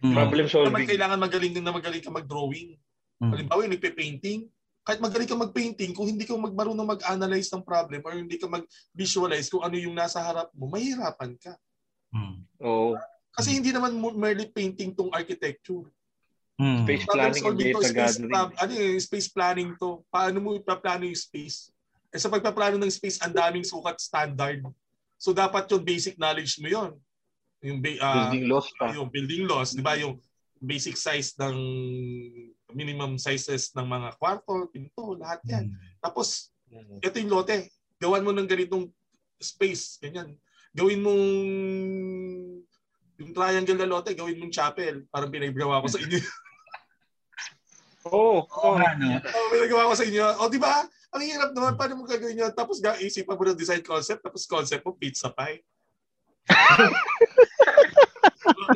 [0.04, 0.12] Mm.
[0.12, 0.84] Problem naman solving.
[0.84, 2.76] kailangan magaling din na magaling ka mag-drawing.
[3.24, 3.30] Mm.
[3.32, 4.40] Halimbawa, yung nagpe-painting,
[4.84, 9.48] kahit magaling ka mag-painting, kung hindi ka magmarunong mag-analyze ng problem or hindi ka mag-visualize
[9.48, 11.56] kung ano yung nasa harap mo, mahirapan ka.
[12.14, 12.36] Mm.
[12.62, 12.94] Oo.
[13.34, 15.90] Kasi hindi naman merely painting tong architecture.
[16.54, 16.86] Mm.
[16.86, 17.92] Space planning and data space,
[18.22, 18.54] gathering.
[18.54, 20.06] ano yung space planning to?
[20.06, 21.74] Paano mo ipaplano yung space?
[22.14, 24.62] Eh sa pagpaplano ng space, ang daming sukat standard.
[25.18, 26.94] So dapat yung basic knowledge mo yon
[27.58, 28.94] Yung ba- ah, Building laws pa.
[28.94, 29.98] yung building laws, di ba?
[29.98, 30.22] Yung
[30.62, 31.56] basic size ng
[32.70, 35.74] minimum sizes ng mga kwarto, pinto, lahat yan.
[35.98, 36.98] Tapos, Mm.
[37.02, 37.70] ito yung lote.
[37.98, 38.90] Gawan mo ng ganitong
[39.38, 40.34] space, ganyan.
[40.74, 41.24] Gawin mong
[43.14, 45.06] yung triangle na lote, gawin mong chapel.
[45.06, 46.18] Parang pinagawa ko sa inyo.
[48.10, 48.42] Oo.
[48.44, 48.76] Oo oo.
[48.76, 49.16] nga, no?
[49.16, 50.26] oh, pinagawa ko sa inyo.
[50.42, 50.84] O, di ba?
[51.14, 51.72] Ang hirap naman.
[51.78, 52.52] Paano mo gagawin yun?
[52.52, 54.20] Tapos isipan mo ng design concept.
[54.20, 55.64] Tapos concept mo, pizza pie.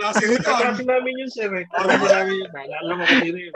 [0.00, 0.40] Klase yun.
[0.40, 1.50] Kaklase namin yun, sir.
[1.50, 1.66] Eh.
[1.68, 2.50] Kaklase namin yun.
[2.54, 3.52] Naalala mo kasi yun.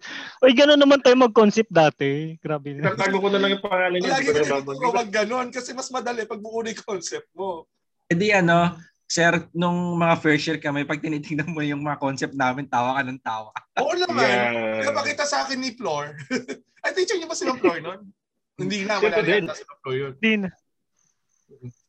[0.44, 2.38] Uy, gano'n naman tayo mag-concept dati.
[2.38, 2.94] Grabe na.
[2.94, 4.14] Tatago ko na lang yung pangalan niya.
[4.18, 4.94] Lagi Hindi ko ko na babanggitin.
[4.94, 7.66] wag ganon kasi mas madali pag buo na yung concept mo.
[8.08, 8.78] E di ano,
[9.08, 13.02] sir, nung mga first year kami, pag tinitingnan mo yung mga concept namin, tawa ka
[13.04, 13.50] ng tawa.
[13.82, 14.24] Oo naman.
[14.24, 14.88] Yeah.
[14.92, 16.14] Napakita sa akin ni Flor.
[16.84, 18.00] Ay, teacher niyo ba si Flor nun?
[18.58, 20.12] Hindi na, wala na si Flor yun.
[20.20, 20.50] Di na.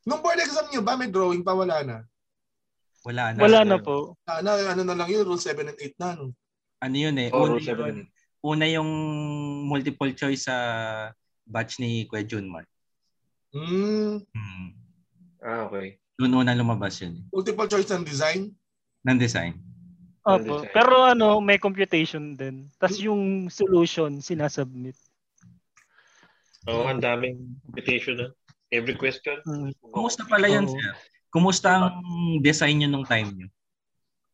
[0.07, 1.97] Nung board exam niyo ba, may drawing pa, wala na.
[3.03, 3.39] Wala na.
[3.39, 4.15] Wala na po.
[4.27, 6.09] Ano, ano na lang yun, rule 7 and 8 na.
[6.15, 6.33] No?
[6.79, 7.27] Ano yun eh.
[7.31, 8.07] Oo, una, yun,
[8.39, 8.89] una yung
[9.67, 10.55] multiple choice sa
[11.43, 12.63] batch ni Kuya Junmar.
[13.51, 14.67] Hmm, Hmm.
[15.41, 15.97] Ah, okay.
[16.15, 17.15] Doon una lumabas yun.
[17.15, 18.51] eh, multiple choice ng design.
[19.03, 19.55] Ng design.
[20.23, 20.67] Opo.
[20.69, 22.67] Pero ano, may computation din.
[22.75, 24.95] Tapos yung solution, sinasubmit.
[26.67, 28.27] Oo, ang daming invitation na.
[28.69, 29.39] Every question.
[29.47, 29.73] Mm.
[29.89, 30.75] Kumusta pala yun, Oo.
[30.75, 30.91] sir?
[31.33, 32.03] Kumusta ang
[32.43, 33.47] design nyo nung time nyo?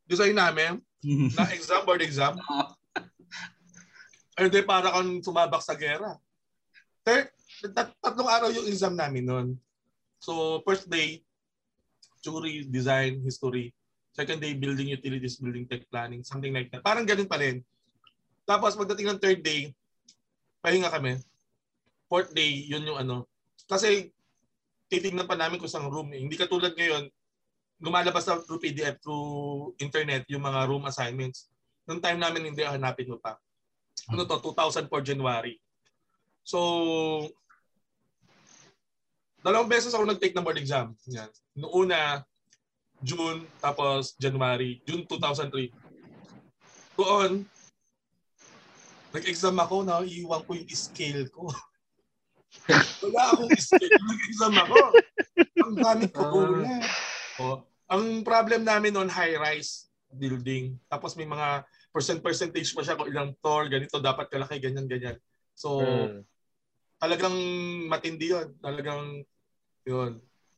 [0.04, 2.38] Design namin, na exam, board exam.
[4.36, 6.20] Ay, hindi, para kang sumabak sa gera.
[7.00, 7.32] Third,
[7.72, 9.48] tat- tatlong araw yung exam namin noon.
[10.20, 11.24] So, first day,
[12.20, 13.72] theory, design, history.
[14.12, 16.84] Second day, building utilities, building tech planning, something like that.
[16.84, 17.64] Parang ganun pa rin.
[18.44, 19.72] Tapos, pagdating ng third day,
[20.60, 21.16] pahinga kami.
[22.08, 23.24] Fourth day, yun yung ano.
[23.64, 24.12] Kasi,
[24.92, 26.12] titignan pa namin kung saan room.
[26.12, 26.20] Eh.
[26.22, 27.08] Hindi katulad ngayon,
[27.80, 31.52] lumalabas na through PDF, through internet, yung mga room assignments.
[31.84, 33.36] Noong time namin, hindi hanapin mo pa.
[34.08, 35.60] Ano to, 2004 January.
[36.46, 36.58] So,
[39.44, 40.96] dalawang beses ako nag-take ng board exam.
[41.12, 41.28] Yan.
[41.58, 42.24] Noong una,
[43.04, 44.80] June, tapos January.
[44.88, 45.68] June 2003.
[46.96, 47.44] Doon,
[49.12, 51.52] nag-exam ako, na iiwan ko yung scale ko.
[53.04, 54.00] Wala akong scale.
[54.00, 54.76] Nag-exam ako.
[55.60, 56.80] Ang gamit ko una.
[57.36, 60.80] Oh, ang problem namin noon high-rise building.
[60.88, 65.16] Tapos may mga percent percentage pa siya kung ilang floor, ganito dapat kalaki, ganyan, ganyan.
[65.52, 66.24] So, Mm.
[66.96, 67.36] talagang
[67.92, 68.56] matindi yun.
[68.60, 69.20] Talagang,
[69.84, 70.12] yun.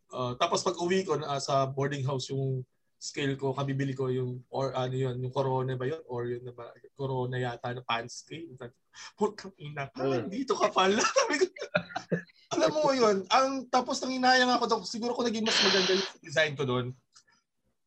[0.09, 2.65] Uh, tapos pag uwi ko na sa boarding house yung
[2.99, 6.03] scale ko, kabibili ko yung, or ano yun, yung corona ba yun?
[6.11, 6.67] Or yun na ba?
[6.99, 8.51] Corona yata na pan scale.
[9.15, 10.27] Putang ina ka, Mm.
[10.27, 10.99] dito ka pala.
[12.59, 16.07] Alam mo yun, ang tapos nang inayang ako, doon, siguro ko naging mas maganda yung
[16.19, 16.87] design ko doon.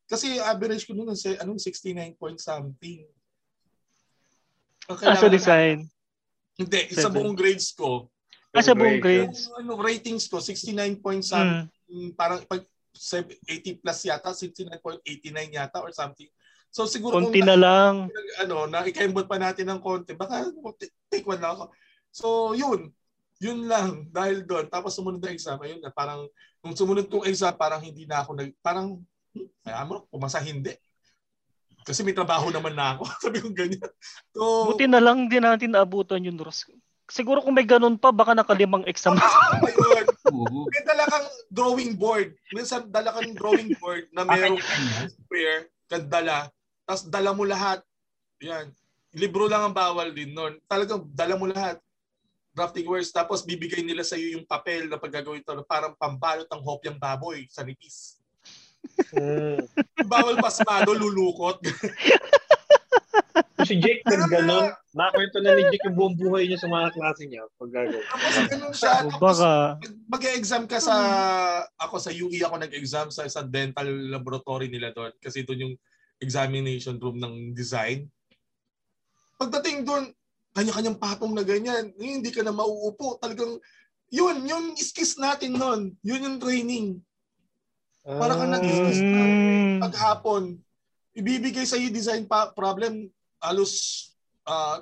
[0.08, 3.04] Kasi average ko noon, say, anong 69 point something.
[4.88, 5.84] Ang Ah, sa design.
[6.56, 7.16] Hindi, sa Seven.
[7.20, 8.08] buong grades ko.
[8.52, 9.28] Ah, sa buong Grade.
[9.28, 9.48] grades.
[9.56, 11.68] Ano, ratings ko, 69 point something.
[11.88, 12.12] Mm.
[12.12, 16.28] Parang pag 80 plus yata, 69.89 yata or something.
[16.72, 17.94] So siguro Konti kung na lang.
[18.40, 20.48] ano, na ikaimbot pa natin ng konti, baka
[21.12, 21.64] take one lang ako.
[22.08, 22.26] So
[22.56, 22.88] yun,
[23.42, 24.72] yun lang dahil doon.
[24.72, 26.24] Tapos sumunod na exam, ayun na parang
[26.64, 29.02] nung sumunod kong exam, parang hindi na ako nag, parang,
[29.34, 30.72] hmm, kaya mo, pumasa hindi.
[31.82, 33.02] Kasi may trabaho naman na ako.
[33.26, 33.90] Sabi ko ganyan.
[34.30, 36.70] So, Buti na lang din natin naabutan yung Ross.
[37.12, 39.20] Siguro kung may ganun pa, baka nakalimang exam.
[40.32, 40.64] Oo.
[40.72, 42.32] May dala kang drawing board.
[42.56, 44.56] Minsan dala kang drawing board na merong
[45.12, 46.48] square, kang dala.
[46.88, 47.84] Tapos dala mo lahat.
[48.40, 48.72] Yan.
[49.12, 50.56] Libro lang ang bawal din nun.
[50.64, 51.76] Talagang dala mo lahat.
[52.56, 53.12] Drafting words.
[53.12, 55.52] Tapos bibigay nila sa iyo yung papel na paggagawin ito.
[55.68, 58.16] Parang pambalot ng hopyang baboy sa nipis.
[59.12, 59.68] Mm.
[60.08, 61.60] Bawal pasmado, lulukot.
[63.62, 64.74] Si Jake nag ganon.
[64.92, 67.42] Nakakwento na ni Jake yung buong buhay niya sa mga klase niya.
[67.56, 68.04] Pag gagawin.
[68.04, 68.94] Tapos ganun siya.
[69.08, 69.50] Tapos baka,
[70.10, 70.96] mag-exam ka sa
[71.80, 75.74] ako sa UE ako nag-exam sa sa dental laboratory nila doon kasi doon yung
[76.22, 78.06] examination room ng design.
[79.40, 80.14] Pagdating doon,
[80.54, 81.90] kanya-kanyang patong na ganyan.
[81.98, 83.18] Eh, hindi ka na mauupo.
[83.18, 83.58] Talagang,
[84.06, 85.96] yun, yung skis natin nun.
[86.06, 87.02] Yun yung training.
[88.06, 89.78] Para ka nag-skis na Mm.
[89.82, 90.62] paghapon.
[91.18, 93.10] Ibibigay sa design pa problem,
[93.42, 93.72] alos
[94.46, 94.80] uh,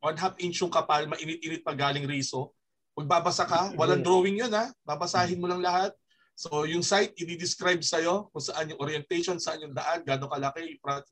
[0.00, 2.52] one half inch yung kapal, mainit-init pa galing riso.
[2.96, 4.06] Magbabasa ka, walang Mm.
[4.06, 4.70] drawing yun ha.
[4.84, 5.92] Babasahin mo lang lahat.
[6.36, 11.08] So yung site, i-describe sa'yo kung saan yung orientation, saan yung daan, gano'ng kalaki, prat-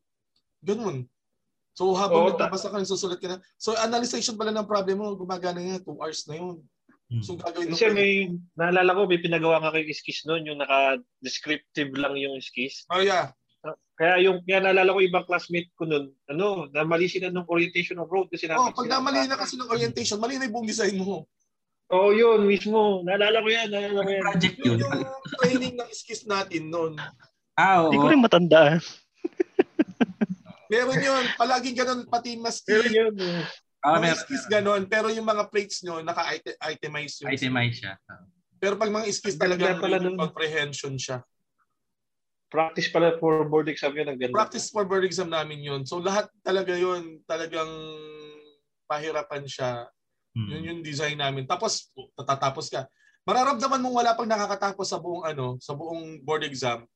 [0.61, 1.09] ganun.
[1.75, 3.39] So habang Oo, nagbabasa ka, susulat ka na.
[3.59, 6.57] So analyzation pala ng problem mo, gumagana nga, 2 hours na yun.
[7.11, 7.21] Hmm.
[7.25, 8.13] So gagawin mo Kasi may,
[8.57, 12.85] naalala ko, may pinagawa nga kayo skis noon, yung naka-descriptive lang yung skis.
[12.93, 13.33] Oh yeah.
[13.95, 18.11] Kaya yung, kaya naalala ko ibang classmate ko noon, ano, namali sila ng orientation of
[18.11, 21.31] road kasi Oh, pag namali na kasi ng orientation, mali na yung buong design mo.
[21.95, 23.07] Oo, oh, yun, mismo.
[23.07, 24.25] Naalala ko yan, naalala ko yan.
[24.25, 24.99] Project Yun yun.
[24.99, 26.99] yung training ng skis natin noon.
[27.55, 27.95] Ah, oo.
[27.95, 28.79] Hindi ko rin matandaan.
[30.73, 31.25] Meron yun.
[31.39, 32.67] Palaging ganun, pati maski.
[32.67, 33.47] Pero yun, eh.
[33.85, 34.21] Ah, mga meron.
[34.27, 34.83] skis ganun.
[34.91, 37.31] Pero yung mga plates nyo, naka-itemize yun.
[37.31, 37.95] Itemize siya.
[38.11, 38.27] Ah.
[38.59, 41.21] Pero pag mga skis talaga, pala yung comprehension siya.
[42.55, 44.31] Practice pala for board exam yun, ang ganda.
[44.31, 45.83] Practice for board exam namin yun.
[45.83, 47.67] So lahat talaga yun, talagang
[48.87, 49.91] pahirapan siya.
[50.39, 50.47] Hmm.
[50.55, 51.51] Yun yung design namin.
[51.51, 52.87] Tapos, tatatapos ka.
[53.27, 56.87] Mararamdaman mong wala pang nakakatapos sa buong ano, sa buong board exam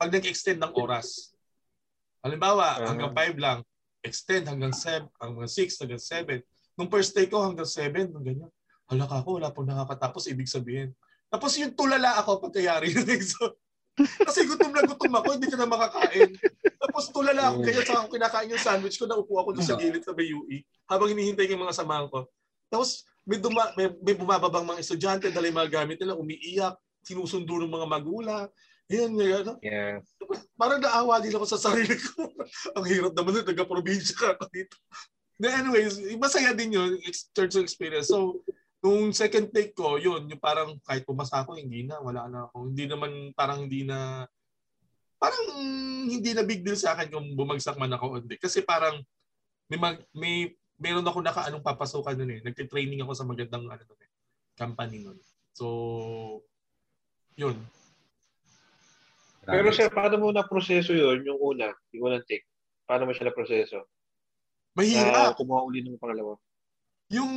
[0.00, 1.30] pag nag-extend ng oras.
[2.24, 2.88] Halimbawa, Ah.
[2.90, 3.58] hanggang 5 lang.
[4.00, 6.40] Extend hanggang 7, hanggang 6, hanggang 7.
[6.74, 8.52] Nung first day ko hanggang 7, hanggang ganyan.
[8.88, 10.96] Hala ka ako, wala pang nakakatapos, ibig sabihin.
[11.28, 13.52] Tapos yung tulala ako pagkayari ng exam.
[13.98, 16.30] Kasi gutom na gutom ako, hindi ka na makakain.
[16.80, 20.04] Tapos tulala ako, ganyan sa ako kinakain yung sandwich ko, naupo ako doon sa gilid
[20.04, 22.26] sa BUE habang hinihintay ko yung mga samahan ko.
[22.70, 26.74] Tapos may, duma, may, may bumababang mga estudyante, dala yung mga gamit nila, umiiyak,
[27.04, 28.46] sinusundo ng mga magulang.
[28.90, 29.52] Yan, yan, ano.
[29.62, 30.02] Yeah.
[30.58, 32.26] Parang naawa din ako sa sarili ko.
[32.76, 34.74] Ang hirap naman nun, taga-probinsya ka ako dito.
[35.38, 36.98] Na anyways, masaya din yun,
[37.32, 38.10] church experience.
[38.10, 38.42] So,
[38.80, 42.72] nung second take ko, yun, yung parang kahit pumasa ako, hindi na, wala na ako.
[42.72, 44.24] Hindi naman, parang hindi na,
[45.20, 45.44] parang
[46.08, 48.40] hindi na big deal sa akin kung bumagsak man ako o hindi.
[48.40, 49.04] Kasi parang,
[49.68, 52.40] may, mag, may, meron ako naka anong papasukan nun eh.
[52.40, 54.10] Nagtitraining ako sa magandang ano nun eh,
[54.56, 55.20] company nun.
[55.52, 55.66] So,
[57.36, 57.60] yun.
[59.44, 62.48] Pero sir, paano mo na-proseso yun, yung una, yung unang take?
[62.88, 63.84] Paano mo siya na-proseso?
[64.72, 65.36] Mahirap.
[65.36, 66.40] Na kumuha uli ng pangalawa.
[67.10, 67.32] yung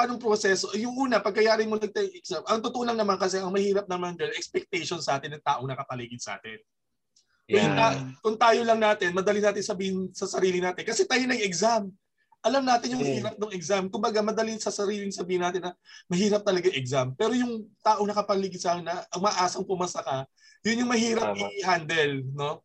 [0.00, 3.84] paano proseso, yung una, pagkayari mo nag-take exam, ang totoo lang naman kasi ang mahirap
[3.84, 6.56] naman dyan, expectation sa atin ng taong nakapaligid sa atin.
[7.44, 7.76] Yeah.
[7.76, 11.92] ta- kung tayo lang natin, madali natin sabihin sa sarili natin, kasi tayo na exam.
[12.40, 13.12] Alam natin yung Mm.
[13.20, 13.84] hirap ng exam.
[13.92, 15.76] Kumbaga, madali sa sariling sabihin natin na
[16.08, 17.12] mahirap talaga exam.
[17.12, 20.24] Pero yung tao nakapaligid sa akin na ang maasang pumasa ka,
[20.64, 21.52] yun yung mahirap Tama.
[21.60, 22.64] i-handle, no?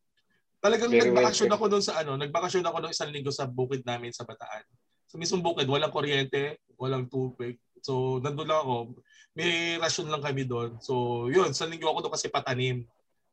[0.64, 4.16] Talagang Very nagbakasyon ako doon sa ano, nagbakasyon ako ng isang linggo sa bukid namin
[4.16, 4.64] sa Bataan.
[5.12, 7.60] Sa mismong bukid, walang kuryente, walang tubig.
[7.86, 8.98] So, nandun lang ako.
[9.38, 10.82] May rasyon lang kami doon.
[10.82, 12.88] So, yun, sa linggo ako doon kasi patanim.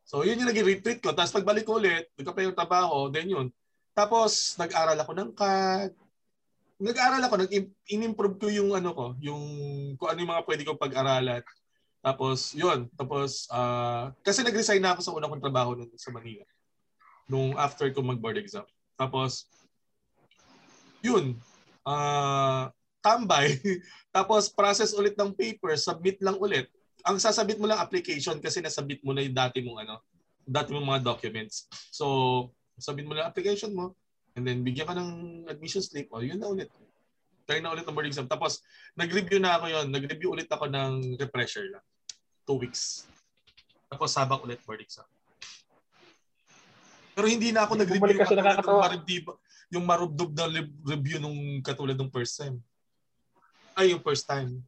[0.05, 1.15] So, yun yung naging retreat ko.
[1.15, 3.49] Tapos pagbalik ko ulit, nagkape yung trabaho, then yun.
[3.95, 5.93] Tapos, nag-aral ako ng CAD.
[6.83, 9.43] Nag-aral ako, nag-improve ko yung ano ko, yung
[9.95, 11.45] kung ano yung mga pwede kong pag-aralan.
[12.03, 12.91] Tapos, yun.
[12.99, 16.43] Tapos, ah, kasi nag-resign na ako sa una kong trabaho nun sa Manila.
[17.31, 18.67] Nung after ko mag-board exam.
[18.99, 19.47] Tapos,
[20.99, 21.39] yun.
[21.87, 23.59] Ah, tambay.
[24.17, 26.71] Tapos, process ulit ng paper, submit lang ulit.
[27.03, 29.99] Ang sasabit mo lang application kasi nasabit mo na yung dati mong ano,
[30.47, 31.67] dati mong mga documents.
[31.91, 32.07] So,
[32.79, 33.99] submit mo lang application mo
[34.39, 35.11] and then bigyan ka ng
[35.51, 36.09] admission slip.
[36.15, 36.71] O, yun na ulit.
[37.45, 38.31] Try na ulit ng board exam.
[38.31, 38.63] Tapos,
[38.95, 41.85] nag-review na ako yon Nag-review ulit ako ng refresher lang.
[42.47, 43.11] Two weeks.
[43.91, 45.05] Tapos, sabak ulit board exam.
[47.13, 49.35] Pero hindi na ako nag-review Bumalik ka sa katulad ng nakakatawa.
[49.73, 50.45] yung marubdob na
[50.85, 52.57] review nung katulad ng first time.
[53.77, 54.61] Ay, yung first time.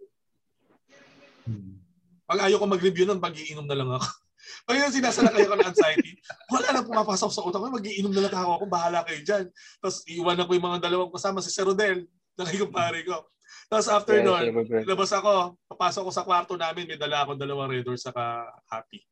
[1.45, 1.81] Hmm.
[2.25, 4.09] Pag ayaw ko mag-review nun, mag-iinom na lang ako.
[4.69, 6.11] Pag yun sinasalakay ako ng anxiety,
[6.49, 9.45] wala na pumapasok sa utak ko, mag-iinom na lang ako, ako bahala kayo dyan.
[9.81, 13.29] Tapos iiwanan ko yung mga dalawang kasama, si Sir Rodel, nakikumpare ko.
[13.69, 17.73] Tapos after Yeah, nun, labas ako, papasok ko sa kwarto namin, may dala akong dalawang
[17.73, 19.05] Red Doors saka Happy.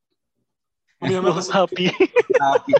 [1.02, 1.86] Umiyama kasi, happy.
[2.42, 2.74] Happy.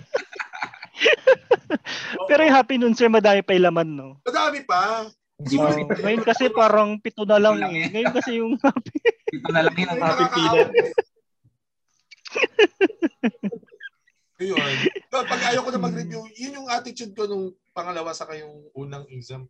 [2.31, 4.09] Pero yung happy nun, sir, madami pa yung laman, no?
[4.23, 5.11] madami pa.
[5.43, 7.87] Hindi Oh, ngayon kasi parang pito na lang Lang eh.
[7.87, 7.91] eh.
[7.91, 8.99] Ngayon kasi yung happy.
[9.35, 10.71] Ito na lang yun ang Ay, happy peanut.
[14.43, 14.75] Ayun.
[15.11, 19.47] Pag ayaw ko na mag-review, yun yung attitude ko nung pangalawa sa yung unang exam.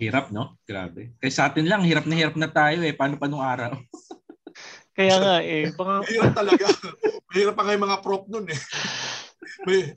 [0.00, 0.56] Hirap, no?
[0.64, 1.12] Grabe.
[1.20, 2.94] Kaya sa atin lang, hirap na hirap na tayo eh.
[2.96, 3.74] Paano pa nung araw?
[4.96, 5.68] Kaya nga eh.
[5.76, 6.66] Baka, Mahirap talaga.
[7.30, 8.60] Mahirap pa nga yung mga prop nun eh.
[9.68, 9.92] May,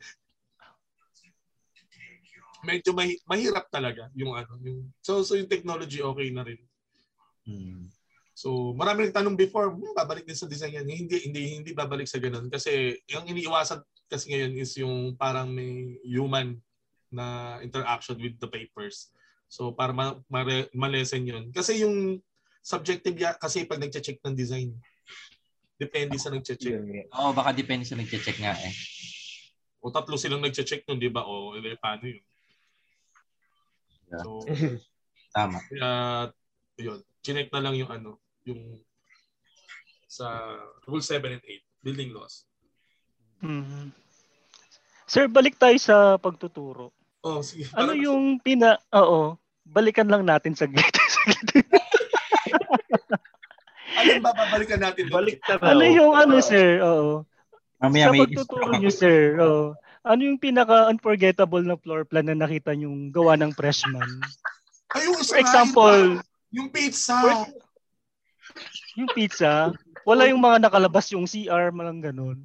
[2.64, 4.57] medyo mahi- mahirap talaga yung ano.
[4.64, 6.59] Yung, so, so yung technology okay na rin.
[7.43, 7.91] Hmm.
[8.34, 10.88] So, marami rin tanong before, hmm, babalik din sa design yan.
[10.89, 12.49] Hindi, hindi, hindi babalik sa ganun.
[12.49, 16.57] Kasi yung iniiwasan kasi ngayon is yung parang may human
[17.14, 19.14] na interaction with the papers.
[19.45, 21.53] So, para ma- ma- ma-lessen yun.
[21.53, 22.18] Kasi yung
[22.64, 24.74] subjective ya, kasi pag nagche-check ng design,
[25.78, 27.09] depende sa nagche-check.
[27.14, 28.74] Oo, baka depende sa nagche-check nga eh.
[29.84, 31.28] O tatlo silang nagche-check nun, di ba?
[31.28, 32.24] O, eh, paano yun?
[34.14, 34.22] Yeah.
[34.22, 34.45] So,
[35.36, 35.57] Tama.
[35.66, 35.89] kaya,
[36.78, 38.78] yun, chinek na lang yung ano, yung
[40.05, 40.30] sa
[40.86, 42.45] Rule 7 and 8, building laws.
[43.41, 43.89] Mhm.
[45.09, 46.93] Sir, balik tayo sa pagtuturo.
[47.26, 47.66] Oh, sige.
[47.74, 48.78] Ano Parang- yung pina...
[48.93, 49.41] Oo.
[49.64, 50.84] Balikan lang natin saglit.
[53.93, 55.07] Alin ba babalikan natin?
[55.07, 56.84] Balik na ano yung ano, sir?
[56.84, 57.24] Oo.
[57.80, 59.39] Mamaya sa may pagtuturo niyo, sir.
[59.39, 59.72] Oo.
[60.04, 64.04] Ano yung pinaka-unforgettable na floor plan na nakita yung gawa ng freshman?
[64.91, 66.20] Ay, yung isa For example, yung,
[66.51, 67.16] yung pizza.
[67.24, 67.56] For-
[68.99, 69.72] yung pizza,
[70.04, 72.43] wala yung mga nakalabas yung CR, malang ganun.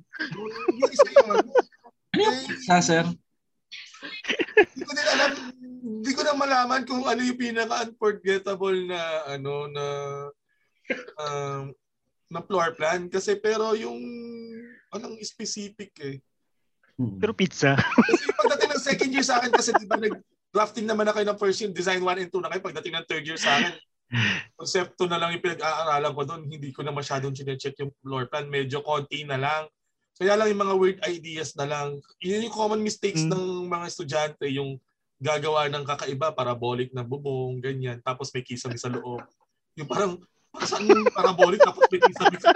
[0.79, 1.45] yung isa yun.
[2.19, 3.05] Yung pizza, sir?
[4.59, 5.31] Hindi ko din alam,
[6.03, 9.87] hindi ko na malaman kung ano yung pinaka-unforgettable na ano na
[11.21, 11.65] um,
[12.33, 14.01] na floor plan kasi pero yung
[14.91, 16.19] anong specific eh.
[16.99, 17.17] Hmm.
[17.23, 17.79] Pero pizza.
[18.11, 21.39] Kasi pagdating ng second year sa akin kasi di ba nag-drafting naman na kayo ng
[21.39, 22.63] first year, design 1 and 2 na kayo.
[22.63, 23.73] Pagdating ng third year sa akin,
[24.59, 26.43] concepto na lang yung pinag-aaralan ko doon.
[26.51, 28.51] Hindi ko na masyadong chinecheck yung floor plan.
[28.51, 29.71] Medyo konti na lang.
[30.19, 32.03] Kaya lang yung mga weird ideas na lang.
[32.19, 33.31] Yun yung common mistakes Mm.
[33.31, 34.45] ng mga estudyante.
[34.51, 34.83] Yung
[35.23, 38.03] gagawa ng kakaiba, parabolic na bubong, ganyan.
[38.03, 39.23] Tapos may kisame sa loob.
[39.79, 40.19] Yung parang
[40.65, 42.51] saan yung parabolic tapos may kisame sa.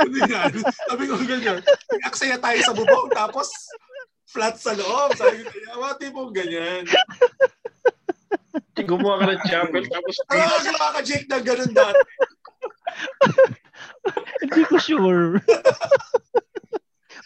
[0.00, 0.52] Ganyan.
[0.88, 1.60] Sabi ko ganyan.
[2.06, 3.50] Aksaya tayo sa bubong tapos
[4.30, 5.14] flat sa loob.
[5.18, 6.84] Sabi ko, kaya mga tipong ganyan.
[8.80, 12.06] Gumawa ka ng chapel tapos gawa ka Jake na ganun dati.
[14.40, 15.38] Hindi ko sure.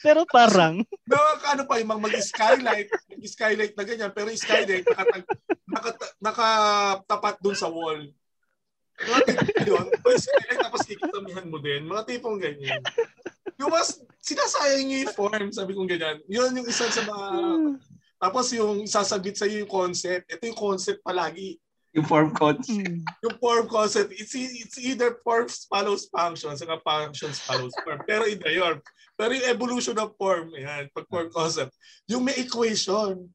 [0.05, 1.16] Pero parang, No,
[1.49, 5.24] ano pa, yung mga mag-skylight, mag-skylight na ganyan, pero yung skylight nakatag,
[5.64, 8.12] nakata, nakatapat dun sa wall.
[8.95, 12.78] Mga tipong yun, yung skylight tapos kikitamihan mo din, mga tipong ganyan.
[13.59, 16.18] Yung mas, sinasayang niyo yung form, sabi kong ganyan.
[16.26, 17.26] Yun yung isa sa mga,
[18.18, 21.59] tapos yung sasabit sa yung concept, ito yung concept palagi.
[21.95, 22.74] Yung form concept.
[22.74, 28.03] hmm, Yung form concept, it's, e- it's either form follows function, saka functions follows form.
[28.03, 28.82] Pero iba yun.
[29.14, 31.70] Pero yung evolution of form, yan, pag form concept,
[32.11, 33.30] yung may equation,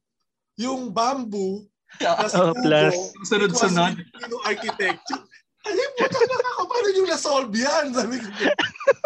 [0.60, 1.64] yung bamboo,
[1.96, 2.96] plus Oh, plus.
[3.32, 3.96] Sunod-sunod.
[3.96, 5.24] Filipino architecture.
[5.70, 7.86] Alam mo, talaga ako, paano yung na-solve yan?
[7.94, 8.28] Sabi ko,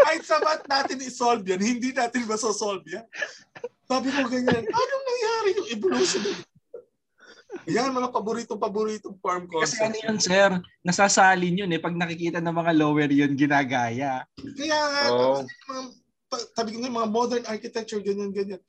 [0.07, 3.05] kahit sa math natin i-solve yan, hindi natin masosolve yan.
[3.83, 6.23] Sabi ko ganyan, anong nangyari yung evolution?
[7.69, 9.85] Yan, mga paboritong-paboritong farm Kasi concept.
[9.85, 10.49] ano yun, sir?
[10.81, 11.77] Nasasalin yun eh.
[11.77, 14.25] Pag nakikita ng mga lower yun, ginagaya.
[14.41, 15.83] Kaya nga, kasi mga,
[16.57, 18.61] sabi ko mga modern architecture, ganyan, ganyan.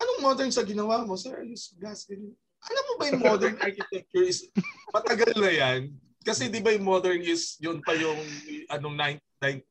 [0.00, 1.14] Anong modern sa ginawa mo?
[1.14, 2.32] Sir, use gas, ganyan.
[2.62, 4.48] Alam mo ba yung modern architecture is,
[4.94, 5.80] matagal na yan.
[6.22, 8.18] Kasi di ba yung modern is, yun pa yung,
[8.70, 9.22] anong 9th,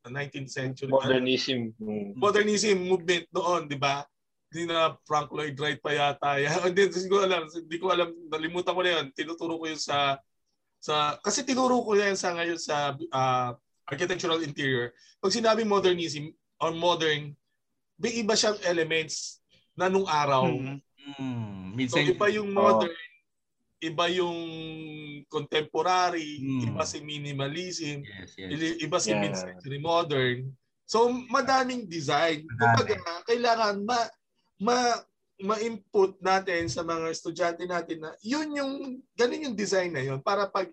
[0.08, 0.92] 19th century.
[0.92, 1.72] modernism.
[1.80, 2.20] Mm.
[2.20, 4.04] Modernism movement noon, di ba?
[4.52, 6.36] Hindi na Frank Lloyd Wright pa yata.
[6.36, 6.52] yan.
[6.68, 7.44] Hindi, hindi ko alam.
[7.48, 8.10] Hindi ko alam.
[8.28, 9.06] Nalimutan ko na yun.
[9.16, 10.20] Tinuturo ko yun sa
[10.82, 13.56] sa kasi tinuro ko yan sa ngayon sa ah,
[13.88, 14.92] architectural interior.
[15.24, 17.32] Pag sinabi modernism or modern,
[17.96, 19.40] may iba siyang elements
[19.78, 20.50] na nung araw.
[20.52, 20.84] hmm.
[21.16, 21.74] Hmm.
[21.88, 22.92] So Minsan, iba yung modern,
[23.82, 24.38] iba yung
[25.26, 26.62] contemporary, Hmm.
[26.70, 28.78] iba si minimalism, yes, yes.
[28.78, 29.22] Iba si Yeah.
[29.26, 30.54] mid-century modern.
[30.86, 32.46] So madaming design.
[32.46, 32.62] Madami.
[32.62, 34.00] Kumbaga, kailangan ma
[34.62, 34.78] ma
[35.42, 38.74] ma-input natin sa mga estudyante natin na yun yung
[39.18, 40.70] ganun yung design na yun para pag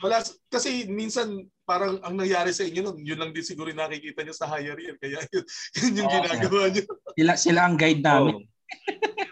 [0.00, 4.24] wala kasi minsan parang ang nangyari sa inyo nun, yun lang din siguro yung nakikita
[4.24, 5.44] nyo sa higher year kaya yun,
[5.84, 6.16] yun yung Oo.
[6.16, 6.82] ginagawa nyo.
[7.12, 8.40] Sila, sila ang guide namin.
[8.40, 8.44] Oh.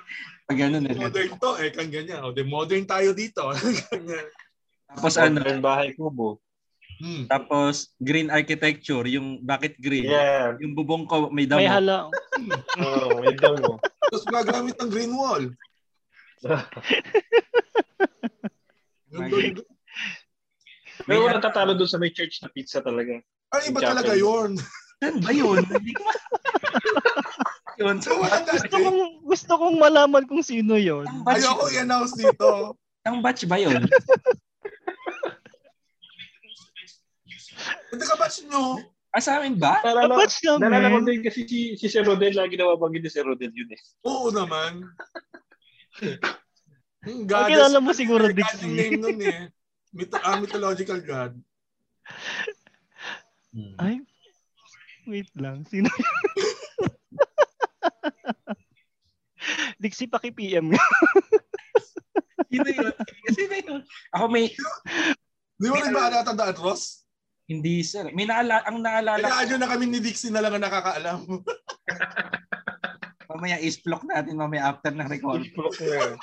[0.47, 0.95] Pag ganun eh.
[0.95, 2.23] Modern to, eh, kang ganyan.
[2.23, 3.43] O, de modern tayo dito.
[4.95, 6.39] Tapos ano, Modern bahay kubo.
[7.03, 7.29] hmm.
[7.29, 10.09] tapos green architecture, yung bakit green?
[10.09, 10.57] Yeah.
[10.63, 11.61] Yung bubong ko may damo.
[11.61, 12.09] may hala.
[12.81, 13.77] Oh, may damo.
[13.83, 15.51] Tapos gumagamit ng green wall.
[21.07, 23.19] Pero wala tatalo doon sa may church na pizza talaga.
[23.53, 24.57] Ay, iba talaga yun.
[25.03, 25.61] Saan ba yun?
[27.77, 27.97] Yun.
[28.01, 31.05] So, Gusto kong, gusto kong malaman kung sino yon.
[31.05, 32.73] Ang batch, Ayoko i-announce dito.
[33.03, 33.85] ang batch ba yun?
[37.87, 38.81] Hindi ka batch nyo.
[39.11, 39.81] Ah, sa amin ba?
[39.81, 40.61] Nalala, Batch namin.
[40.69, 43.81] nalala ko din kasi si, si Sir Rodel, lagi nawabanggit ni Sir Rodel yun eh.
[44.05, 44.85] Oo naman.
[47.01, 47.49] Ang goddess.
[47.49, 48.61] kilala mo siguro, God Dixie.
[48.61, 49.41] yung name nun eh.
[49.97, 51.33] Myth- ah, mythological god.
[53.57, 53.73] Hmm.
[53.81, 53.95] Ay,
[55.07, 55.65] wait lang.
[55.65, 55.89] Sino
[59.83, 60.85] Dixie, paki-PM nga.
[62.49, 62.95] Sino yun?
[63.33, 63.81] Sino yun?
[64.17, 64.49] Ako may,
[65.57, 67.05] Di mo rin ba natatandaan, Ross?
[67.47, 68.11] hindi sir.
[68.11, 71.21] May naala, ang naalala Kaya na kami ni Dixie na lang ang nakakaalam.
[73.31, 75.47] mamaya is-block natin mamaya after ng record.
[75.55, 76.19] Block na.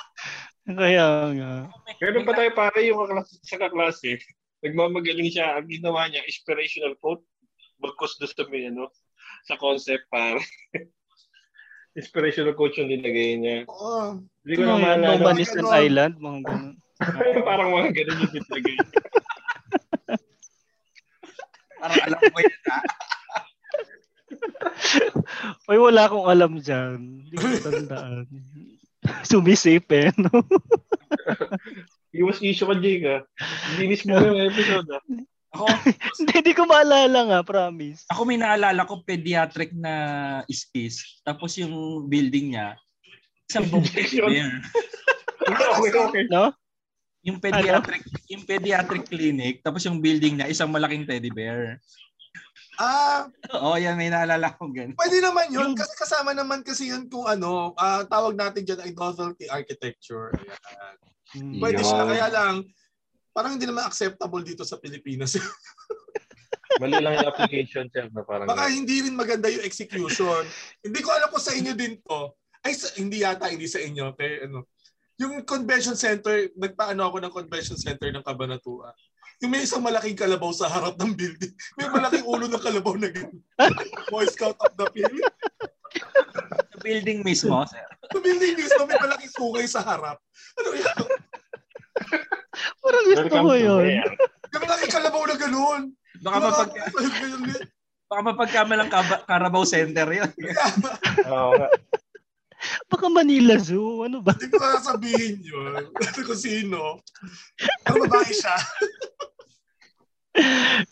[0.64, 1.52] Kaya nga.
[2.00, 4.20] Meron pa tayo pare yung kaklase, sa kaklase.
[4.64, 5.60] Nagmamagaling siya.
[5.60, 7.24] Ang ginawa niya, inspirational quote.
[7.80, 8.88] Bagkos doon sa may, ano,
[9.48, 10.40] sa concept pare.
[11.94, 13.56] Inspirational quote yung linagay niya.
[13.70, 14.18] Oo.
[14.42, 14.82] Hindi ko na Ano yun?
[14.82, 15.24] No maalala.
[15.24, 15.74] Man is an Ganon.
[15.74, 16.14] island.
[16.18, 16.74] Mga ganun.
[17.48, 18.76] Parang mga ganun yung linagay.
[21.80, 22.78] Parang alam ko yun ha.
[25.70, 26.98] Ay, wala akong alam dyan.
[27.24, 28.26] Hindi ko tandaan.
[29.24, 30.32] Sumisip eh, no?
[32.14, 33.18] Iwas issue ka, Jake, ha?
[33.76, 35.00] Linis mo yung episode, ha?
[35.54, 35.64] Ako,
[36.34, 38.02] Hindi, ko maalala nga, promise.
[38.10, 39.94] ako may naalala ko pediatric na
[40.50, 41.22] skis.
[41.22, 42.74] Tapos yung building niya,
[43.46, 44.50] isang buong bear.
[45.78, 46.24] okay, okay.
[46.26, 46.50] No?
[47.24, 51.80] Yung pediatric, yung pediatric clinic, tapos yung building niya, isang malaking teddy bear.
[52.74, 54.98] Ah, Oo, yan, may naalala ko ganun.
[54.98, 55.78] pwede naman yun.
[55.78, 60.34] Kasi kasama naman kasi yun kung ano, ah, tawag natin dyan ay novelty architecture.
[60.34, 60.94] Ayan.
[61.62, 61.86] Pwede Yun.
[61.86, 62.54] siya, kaya lang,
[63.34, 65.34] parang hindi naman acceptable dito sa Pilipinas.
[66.80, 68.46] Mali lang yung application, sir, na parang...
[68.46, 70.46] Baka hindi rin maganda yung execution.
[70.86, 72.30] hindi ko alam kung sa inyo din to.
[72.64, 74.14] Ay, sa, hindi yata, hindi sa inyo.
[74.14, 74.58] Pero ano,
[75.18, 78.94] yung convention center, nagpaano ako ng convention center ng Cabanatuan.
[79.42, 81.52] Yung may isang malaking kalabaw sa harap ng building.
[81.74, 83.38] May malaking ulo ng kalabaw na gano'n.
[84.14, 85.34] Boy Scout of the Philippines.
[86.74, 87.82] Sa building mismo, sir.
[88.10, 90.18] Sa building mismo, may malaking sungay sa harap.
[90.58, 90.98] Ano yan?
[92.82, 93.82] Parang gusto ko yun.
[93.82, 94.10] Bear.
[94.54, 95.82] May malaking kalabaw na gano'n.
[96.22, 96.70] Baka, mapag,
[98.08, 98.90] baka mapagkamalang
[99.26, 100.30] Carabao Center yun.
[101.34, 101.68] Oo nga.
[102.86, 104.06] Baka Manila Zoo.
[104.06, 104.32] Ano ba?
[104.38, 105.74] Hindi ko sasabihin yun.
[105.90, 107.02] Ano kung sino.
[107.84, 108.56] Pero babae siya.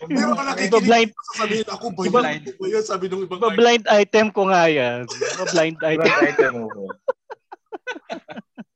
[0.07, 2.45] Pero ka nakikinig Iba-blind, sasabihin ako, boy, Iba- blind.
[2.63, 5.03] Boy, yan, sabi nung ibang iba-blind item ko nga yan.
[5.11, 6.07] Iba-blind item.
[6.07, 6.87] Right item mo.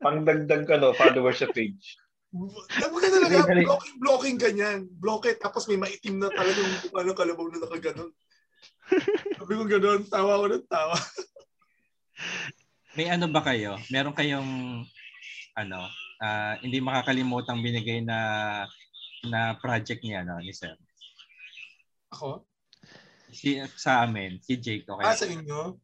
[0.03, 0.91] Pangdagdag ka, no?
[0.95, 1.95] Followers sa page.
[2.37, 4.79] Ano ka talaga, blocking, blocking ganyan.
[5.01, 8.11] Block it, tapos may maitim na talaga yung ano, kalabaw na nakaganon.
[9.37, 10.97] Sabi ko ganon, tawa ko ng tawa.
[12.97, 13.77] May ano ba kayo?
[13.93, 14.83] Meron kayong
[15.57, 15.81] ano,
[16.21, 18.19] ah, hindi makakalimutang binigay na
[19.27, 20.77] na project niya no, ni Sir.
[22.15, 22.47] Ako?
[23.35, 25.05] Si sa amin, si Jake okay.
[25.05, 25.77] Ah, sa inyo?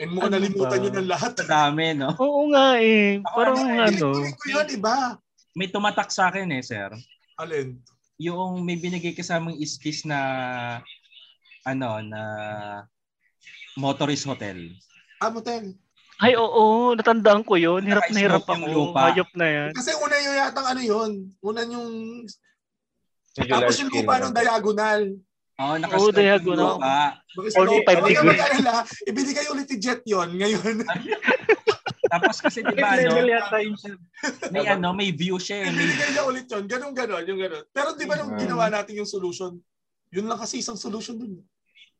[0.00, 0.82] And mukhang Ano nalimutan ba?
[0.82, 1.32] nyo ng lahat.
[1.36, 2.10] Sa dami, no?
[2.16, 3.20] Oo nga eh.
[3.20, 4.08] Ako, Parang ano, ano.
[4.16, 4.96] Pilit ko yun, iba.
[5.52, 6.88] May tumatak sa akin eh, Sir.
[7.36, 7.76] Alin?
[8.16, 10.18] Yung may binigay kasamang iskis na
[11.62, 12.22] ano, na
[13.76, 14.72] motorist hotel.
[15.20, 15.76] Ah, motel.
[16.22, 16.94] Ay, oo.
[16.94, 17.82] Natandaan ko yun.
[17.82, 18.66] Hirap na hirap ako.
[18.68, 19.10] lupa.
[19.10, 19.70] Hayop na yan.
[19.74, 21.10] Kasi una yung yatang ano yun.
[21.42, 21.92] Una yung...
[23.32, 25.02] Tapos yung lupa ng diagonal.
[25.62, 26.70] Oo, Oo, nakasmoke yung diagonal.
[26.74, 26.96] lupa.
[27.32, 28.18] Bakit Only sino- five Huwag degrees.
[28.18, 28.72] ka mag-alala,
[29.06, 30.74] ibinigay ulit ni Jet yon ngayon.
[32.12, 33.14] Tapos kasi di ba ano,
[34.50, 35.70] may ano, may view siya eh.
[35.70, 37.64] May, ibinigay niya ulit yon Ganun, ganun, yung ganun.
[37.70, 38.40] Pero di ba nung Mm.
[38.42, 39.56] ginawa natin yung solution,
[40.10, 41.40] yun lang kasi isang solution dun.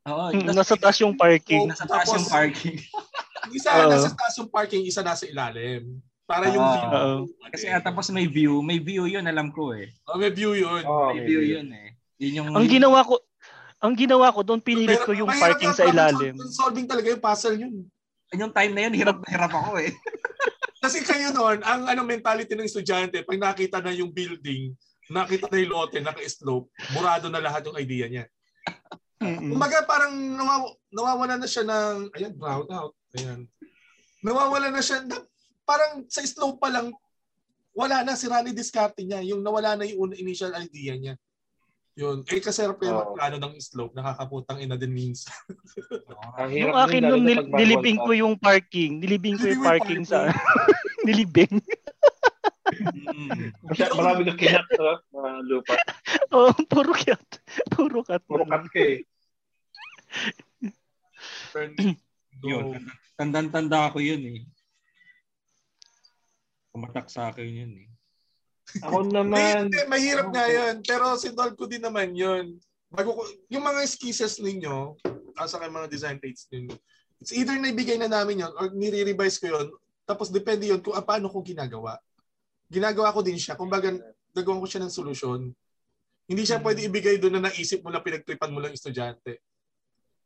[0.02, 1.62] oo, Hmm, tas- Nasa taas yung parking.
[1.64, 2.74] nasa taas yung parking.
[3.56, 3.88] Isa Oo.
[3.88, 6.02] nasa taas yung parking, isa nasa ilalim.
[6.24, 6.74] Para yung Oo.
[6.74, 6.90] view.
[6.90, 7.14] Oo.
[7.48, 9.90] Kasi ah, tapos may view, may view yun alam ko eh.
[10.04, 10.82] Oh, may view yun.
[10.82, 11.94] Oo, May view yun eh.
[12.18, 13.18] Yun yung Ang ginawa ko,
[13.82, 16.38] ang ginawa ko doon, pinilit Pero ko yung mahirap parking sa ilalim.
[16.38, 17.74] sol- Solving talaga yung puzzle yun.
[18.32, 19.90] yung time na yun hirap na hirap ako eh.
[20.82, 24.72] Kasi kayo noon, ang ano mentality ng estudyante, pag nakita na yung building,
[25.10, 28.24] nakita na yung lote, naka-slope, murado na lahat yung idea niya.
[29.20, 32.94] Kumbaga parang nawaw- nawawala na siya ng, ayan, brown out.
[33.14, 33.46] Ayan.
[34.22, 35.22] Nawawala na siya, na,
[35.62, 36.90] parang sa slope pa lang,
[37.70, 39.22] wala na, si Rani discarte niya.
[39.22, 41.14] Yung nawala na yung initial idea niya.
[41.92, 42.24] Yun.
[42.24, 43.00] Eh kasi pero Oo.
[43.12, 45.28] magplano ng slope, nakakaputang ina din means.
[46.40, 48.96] Ang Yung hirap akin nun, lalo nun, na nil- nilibing ko yung parking.
[48.96, 50.32] Nilibing ko yung Nilibing yung parking sa...
[51.06, 51.60] nilibing.
[52.72, 53.52] Mm.
[53.68, 54.96] Masya, marami kang kinat no?
[55.12, 55.76] na lupa.
[56.34, 57.20] Oo, puro cat.
[57.68, 58.22] Puro cat.
[58.24, 59.04] Puro cut ka eh.
[62.48, 62.88] Yun.
[63.20, 64.40] Tandang-tanda ko yun eh.
[66.72, 67.91] Kumatak sa akin yun eh.
[68.80, 70.74] Ako naman, hindi, mahirap nga yan.
[70.80, 72.56] Pero sinolve ko din naman yun.
[72.88, 74.96] Bago ko, yung mga skisses ninyo,
[75.36, 76.76] asa kay mga design dates ninyo,
[77.20, 79.68] it's either naibigay na namin yun or nire-revise ko yun
[80.02, 81.96] Tapos depende yun kung ah, paano ko ginagawa.
[82.66, 83.54] Ginagawa ko din siya.
[83.54, 83.92] Kung baga,
[84.34, 85.40] nagawa ko siya ng solusyon.
[86.26, 89.42] Hindi siya pwede ibigay doon na naisip mo na pinagtripan mo lang estudyante.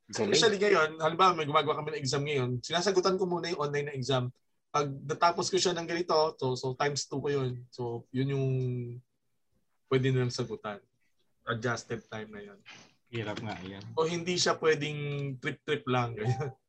[0.07, 0.33] Galing.
[0.33, 3.97] Especially ngayon, halimbawa may gumagawa kami ng exam ngayon, sinasagutan ko muna yung online na
[3.99, 4.31] exam.
[4.77, 7.65] Pag natapos ko siya ng ganito, so, so times 2 ko yun.
[7.73, 8.47] So, yun yung
[9.89, 10.85] pwede nilang sagutan.
[11.49, 12.61] Adjusted time na yun.
[13.09, 13.81] Hirap nga yan.
[13.97, 16.13] O hindi siya pwedeng trip-trip lang.
[16.13, 16.53] Ganyan.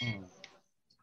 [0.00, 0.28] Hmm.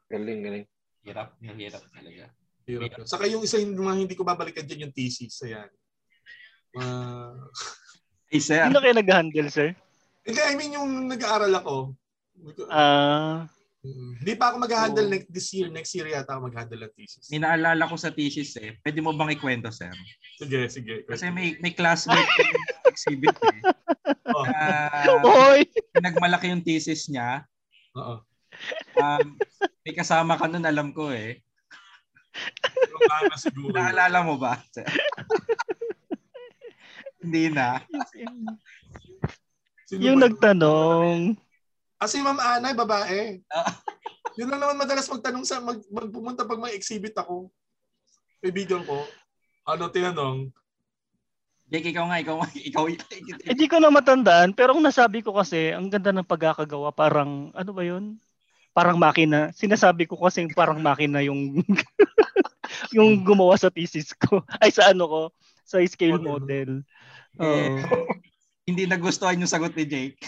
[0.06, 0.66] Galing, galing.
[1.02, 1.34] Hirap.
[1.42, 2.30] Hirap talaga.
[2.66, 3.06] Hirap yun.
[3.10, 5.34] Saka yung isa yung mga hindi ko babalikan dyan yung thesis.
[5.46, 5.70] Ayan.
[6.78, 7.42] Uh,
[8.30, 8.60] Hey, sir.
[8.60, 9.70] Hindi na kayo nag-handle, sir?
[10.28, 11.76] hindi, I mean yung nag-aaral ako.
[12.68, 13.57] Ah, Mm,
[14.18, 15.14] Hindi pa ako mag-handle Oo.
[15.14, 15.68] next this year.
[15.70, 17.30] Next year yata ako mag-handle ng thesis.
[17.30, 18.76] May naalala ko sa thesis eh.
[18.82, 19.94] Pwede mo bang ikwento, sir?
[20.38, 21.06] Sige, sige.
[21.06, 23.60] Kasi may may classmate ko yung exhibit eh.
[24.28, 25.64] Oh, Oy!
[25.98, 27.46] nagmalaki yung thesis niya.
[27.96, 28.22] oo.
[28.98, 29.38] Um,
[29.86, 31.40] may kasama ka nun, alam ko eh.
[33.38, 33.74] Siguro.
[33.74, 34.58] Naalala mo ba?
[37.22, 37.82] Hindi na.
[39.90, 40.30] Sino yung ba?
[40.30, 41.38] nagtanong.
[41.98, 43.42] Ah, si Ma'am Ana, babae.
[43.50, 43.74] Ah.
[44.38, 47.50] Yun lang naman madalas magtanong sa, mag, magpumunta pag may exhibit ako.
[48.38, 49.02] Kaibigan ko.
[49.66, 50.54] Ano tinanong?
[51.68, 52.86] Jake, ikaw nga, ikaw nga, ikaw.
[53.50, 57.72] Hindi ko na matandaan, pero ang nasabi ko kasi, ang ganda ng pagkakagawa, parang, ano
[57.74, 58.22] ba yun?
[58.78, 59.50] Parang makina.
[59.58, 61.66] Sinasabi ko kasi parang makina yung
[62.96, 64.46] yung gumawa sa thesis ko.
[64.62, 65.22] Ay, sa ano ko,
[65.66, 66.30] sa scale Model.
[66.30, 66.72] model.
[67.42, 67.74] Oo.
[68.70, 70.22] Hindi nagustuhan yung sagot ni Jake.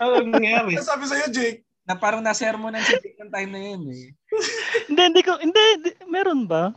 [0.00, 0.76] Ano nangyari?
[0.76, 1.64] Ano sabi sa'yo, Jake?
[1.86, 4.10] Na parang nasermonan si Jake ng time na yun eh.
[4.90, 6.74] Hindi, hindi ko, hindi, hindi- meron ba?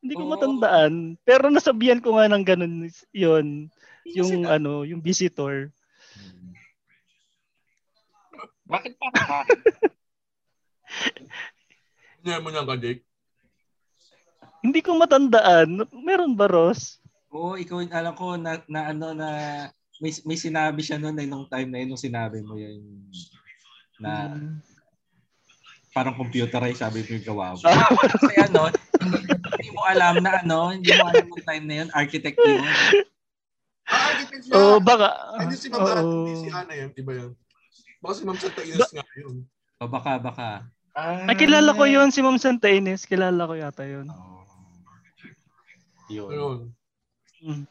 [0.00, 0.32] Hindi ko Oo.
[0.36, 1.16] matandaan.
[1.24, 3.68] Pero nasabihan ko nga ng ganun yun.
[4.08, 5.72] Yung Kasi- ano, yung visitor.
[8.68, 9.08] Bakit pa?
[12.20, 13.02] Hindi mo niyan ka, Jake.
[14.60, 15.88] Hindi ko matandaan.
[16.04, 17.00] Meron ba, Ross?
[17.32, 19.28] Oo, ikaw alam ko na, na ano na
[19.98, 22.82] may, may sinabi siya noon nung time na yun nung sinabi mo yun
[23.98, 24.62] na Hmm.
[25.90, 27.62] parang computerized sabi mo yung gawa mo.
[27.66, 28.70] Ah, Kasi ano,
[29.02, 32.62] hindi, hindi mo alam na ano, hindi mo alam nung time na yun, architect yun.
[33.90, 34.54] Ah, architect siya.
[34.54, 35.18] Oo, baka.
[35.42, 36.90] Hindi si Ma'am hindi si Ana yan.
[36.94, 37.30] Iba yan.
[37.98, 39.36] Baka si Ma'am Santa Ines nga yun.
[39.82, 40.48] O baka, baka.
[40.94, 43.02] Ay, kilala ko yun, si Ma'am Santa Ines.
[43.02, 44.06] Kilala ko yata yun.
[44.06, 44.46] Oh.
[46.06, 46.30] Yun.
[46.30, 46.58] Ayun.
[47.42, 47.64] Mm.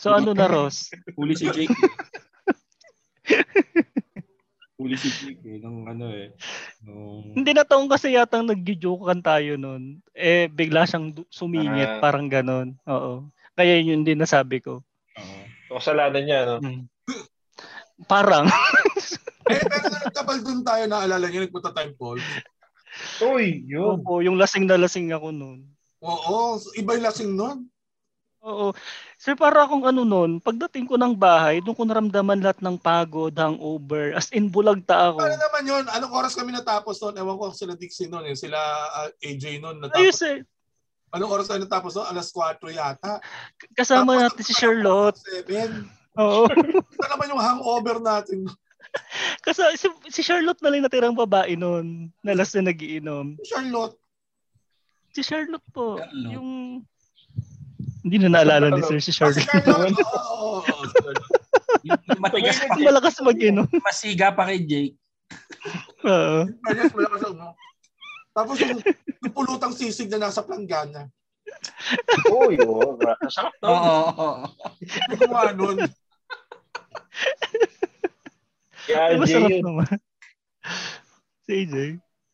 [0.00, 0.88] So ano na, Ross?
[1.20, 1.68] Huli si Jake.
[1.68, 3.44] eh.
[4.80, 6.32] Huli si Jake eh, nung ano eh.
[6.80, 7.36] Nung...
[7.36, 10.00] Hindi na taong kasi yatang nag-jokean tayo nun.
[10.16, 12.00] Eh, bigla siyang sumingit, Ah.
[12.00, 12.72] parang ganon.
[12.88, 13.28] Oo.
[13.52, 14.80] Kaya yun din nasabi ko.
[15.20, 15.76] Oo.
[15.76, 16.56] Kasalanan niya, no?
[16.64, 16.88] Mm.
[18.08, 18.48] Parang.
[19.50, 22.22] Eh, pero nagkabal dun tayo, naalala niyo, nagpunta time Paul.
[23.18, 23.98] Uy, yun.
[23.98, 25.66] Oo, yung lasing na lasing ako nun.
[25.98, 27.66] Oo, iba yung lasing nun.
[28.40, 28.72] Oo.
[29.20, 33.36] Sir, para akong ano nun, pagdating ko ng bahay, doon ko naramdaman lahat ng pagod,
[33.36, 35.20] hangover, as in bulagta ako.
[35.20, 35.84] Paano naman yun?
[35.92, 37.20] Anong oras kami natapos nun?
[37.20, 38.32] Ewan ko sila Dixie nun, eh.
[38.32, 38.56] sila
[38.96, 39.84] ah, AJ nun.
[39.84, 40.00] Natapos.
[40.00, 40.40] Ayos eh.
[41.12, 42.08] Anong oras tayo natapos nun?
[42.08, 43.20] Alas 4 yata.
[43.76, 45.20] Kasama Tapos natin si Charlotte.
[45.44, 45.84] 7.
[46.16, 46.48] Oo.
[46.96, 48.48] Ito naman yung hangover natin.
[49.44, 53.36] Kasi si, si Charlotte na lang natirang babae nun, na last na nagiinom.
[53.44, 54.00] Charlotte.
[55.12, 56.32] Si Charlotte po, Charlotte.
[56.32, 56.48] yung...
[58.00, 59.12] Hindi na naalala ni Sir si.
[59.12, 59.44] Charlotte.
[59.60, 60.82] Oo, oo, oo,
[62.18, 63.66] matigas pa, Ang malakas mag-inom.
[63.68, 64.96] yung masiga pa kay Jake.
[66.04, 66.48] Oo.
[66.64, 67.48] Malakas ang no?
[68.30, 68.80] Tapos yung,
[69.20, 71.08] yung pulutang sisig na nasa planggana.
[72.30, 72.94] Uy, oh.
[73.26, 73.68] Sarap Oo, to.
[73.68, 74.46] oo, oo.
[74.80, 75.76] Hindi ko nga nun.
[78.86, 79.62] Kaya Diba sarap yun.
[79.64, 79.96] naman?
[81.44, 81.74] Si AJ.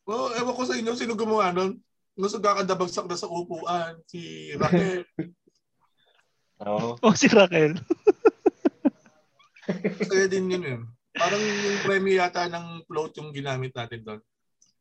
[0.07, 1.81] Oh, ewan ko sa inyo, sino gumawa nun?
[2.15, 3.99] Gusto kakadabagsak na sa upuan.
[4.07, 5.05] Si Raquel.
[6.65, 6.97] Oo.
[7.05, 7.77] O si Raquel.
[10.09, 10.83] Kaya din yun yun.
[11.17, 14.21] Parang yung premiere yata ng float yung ginamit natin doon.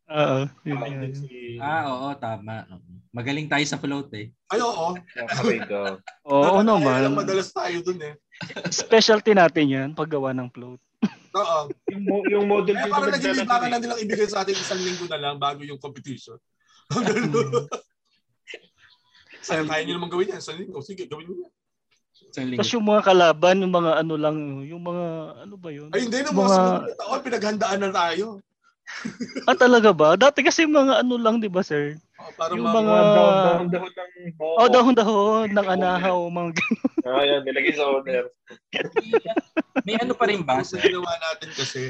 [0.05, 0.39] Oo.
[0.61, 1.01] Yun, yun.
[1.09, 1.57] din si...
[1.57, 2.69] Ah, oo, tama.
[3.09, 4.29] Magaling tayo sa float eh.
[4.51, 4.93] Ay, oo.
[6.29, 7.17] Oo lang naman.
[7.17, 8.13] madalas tayo doon eh.
[8.69, 10.77] Specialty natin yan, paggawa ng float.
[11.39, 11.59] Oo.
[11.91, 13.81] Yung, mo- yung model Kaya dito parang naglilibakan na eh.
[13.83, 16.39] nilang ibigay sa atin isang linggo na lang bago yung competition.
[16.91, 17.65] Ganun.
[19.45, 20.79] Kaya kaya nyo naman gawin yan sa linggo.
[20.81, 21.53] Sige, gawin nyo yan.
[22.35, 22.59] Sa linggo.
[22.59, 25.05] Tapos yung mga kalaban, yung mga ano lang, yung mga,
[25.41, 25.87] ano ba yun?
[25.89, 26.19] Ay, hindi.
[26.19, 28.25] Nung mga Mga- sumunod na taon, pinaghandaan na tayo.
[29.49, 30.13] Ah, talaga ba?
[30.13, 31.97] Dati kasi mga ano lang, di ba, sir?
[32.15, 32.77] Oh, parang Yung mga...
[32.77, 33.09] mga- Mga
[33.41, 34.45] dahon-dahon ng buko.
[34.53, 36.83] Oh, dahon-dahon ng anahaw, mga ganun.
[37.05, 38.25] Ah, yan, nilagay sa owner.
[39.81, 40.61] May ano pa rin ba?
[40.61, 41.81] Sa ginawa natin kasi,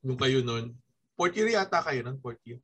[0.00, 0.76] Yung kayo nun.
[1.12, 2.60] Fourth year yata kayo nun, fourth year.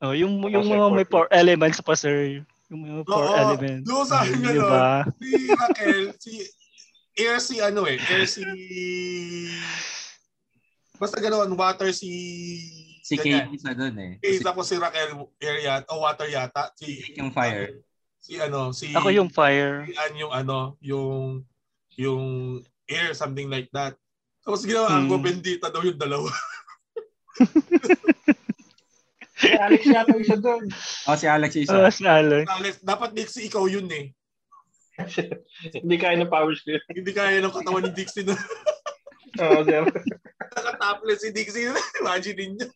[0.00, 2.40] Oh, yung Ako, yung mga may four elements pa sir.
[2.68, 3.84] Yung mga four Oo, elements.
[3.84, 5.04] doon sa akin, Di ano, ba?
[5.14, 6.32] si Raquel, si
[7.20, 8.40] air si ano eh, air si
[10.96, 12.08] basta ganoon, water si
[13.00, 13.48] Si ganyan.
[13.48, 14.12] Kate isa doon eh.
[14.18, 16.70] Case ako si Raquel air yata, o water yata.
[16.72, 17.82] Si, Si yung fire.
[18.16, 19.82] si ano, si Ako yung fire.
[19.82, 21.42] si Ann yung ano, yung
[21.98, 22.24] yung
[22.86, 23.98] air, something like that.
[24.40, 25.10] Tapos ginawa Hmm.
[25.10, 26.30] ko, bendita daw yung dalawa.
[29.32, 30.68] Si Alex yata isa doon.
[31.08, 31.72] Oh, si Alex isa.
[31.72, 32.44] Oh, si Alex.
[32.46, 34.12] Alex, dapat Dixie ikaw yun eh.
[35.84, 36.80] Hindi kaya ng power skill.
[36.88, 38.34] Hindi kaya ng katawan ni Dixie na
[39.42, 39.84] Oo, sir.
[40.56, 41.70] nakatapless si Dixie.
[42.02, 42.66] Imagine ninyo.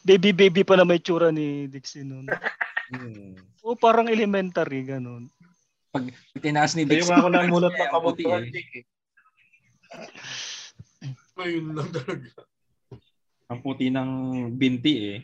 [0.00, 2.28] Baby baby pa na may tsura ni Dixie noon.
[2.90, 3.36] Hmm.
[3.60, 5.28] O parang elementary ganun.
[5.90, 7.10] Pag tinaas ni Dixie.
[7.10, 8.42] nga ako namunot kaya ng puti kabutuhan.
[8.46, 8.84] eh.
[11.40, 12.28] Ayun lang talaga.
[13.50, 14.10] Ang puti ng
[14.54, 15.18] binti eh.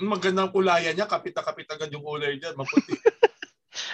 [0.00, 2.96] Magandang kulayan niya, kapit-kapit agad yung kulay niya, maputi.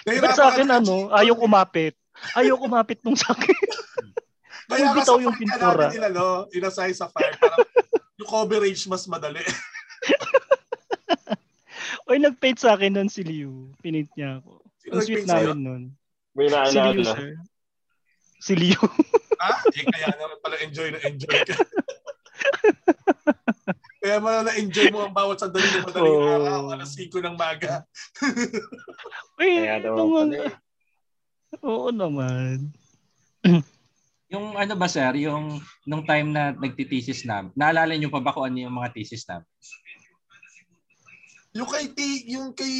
[0.03, 1.95] Pero sa akin ano, ayaw kumapit.
[2.35, 3.55] Ayaw kumapit nung sa akin.
[4.69, 5.89] Kaya ka bitaw sa yung pintura.
[5.89, 6.45] nila, no?
[6.53, 7.57] Inasay sa fire para
[8.21, 9.41] yung coverage mas madali.
[12.05, 13.73] Oy, nag-paint sa akin nun si Liu.
[13.81, 14.65] Pinint niya ako.
[14.81, 15.83] Sino Ang sweet namin nun.
[16.37, 17.13] May Si Liu, naalala.
[17.17, 17.31] sir.
[18.41, 18.81] Si Liu.
[19.41, 19.51] Ha?
[19.73, 21.57] Eh, kaya naman pala enjoy na enjoy ka.
[24.09, 26.33] Kaya man na-enjoy mo ang bawat sandali ng madaling Oo.
[26.33, 27.85] araw, alas 5 ng maga.
[29.37, 30.55] Uy, Kaya pala eh.
[31.61, 32.73] Oo naman.
[34.33, 35.57] Yung ano ba sir, yung
[35.89, 39.41] nung time na nagtitesis na, naalala niyo pa ba kung ano yung mga thesis na?
[41.59, 41.99] Yung kay T,
[42.31, 42.71] yung kay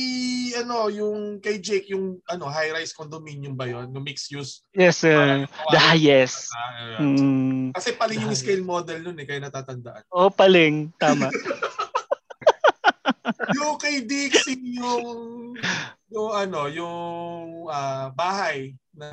[0.63, 4.63] ano, yung kay Jake, yung ano, high-rise condominium ba 'yon, yung mixed use.
[4.71, 5.51] Yes, sir.
[5.75, 6.47] The highest.
[6.55, 7.75] Ah, Mm.
[7.75, 10.07] Kasi pali yung scale model nun eh, kaya natatandaan.
[10.15, 10.95] O, paling.
[10.95, 11.27] Tama.
[13.59, 15.59] yung kay Dixie, yung
[16.07, 19.11] yung ano, yung ah, bahay na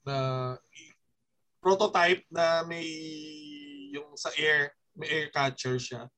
[0.00, 0.16] na
[1.60, 2.88] prototype na may
[3.92, 6.08] yung sa air, may air catcher siya.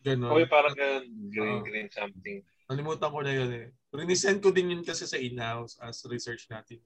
[0.00, 0.32] Ganon.
[0.32, 1.66] Okay, parang ganun, green, Oo.
[1.66, 2.40] green something.
[2.72, 3.66] Nalimutan ko na yun eh.
[3.92, 6.80] Rinisend ko din yun kasi sa in-house as research natin.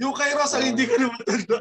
[0.00, 0.64] Yung kay Ross, Oo.
[0.64, 1.58] hindi ko na matanda.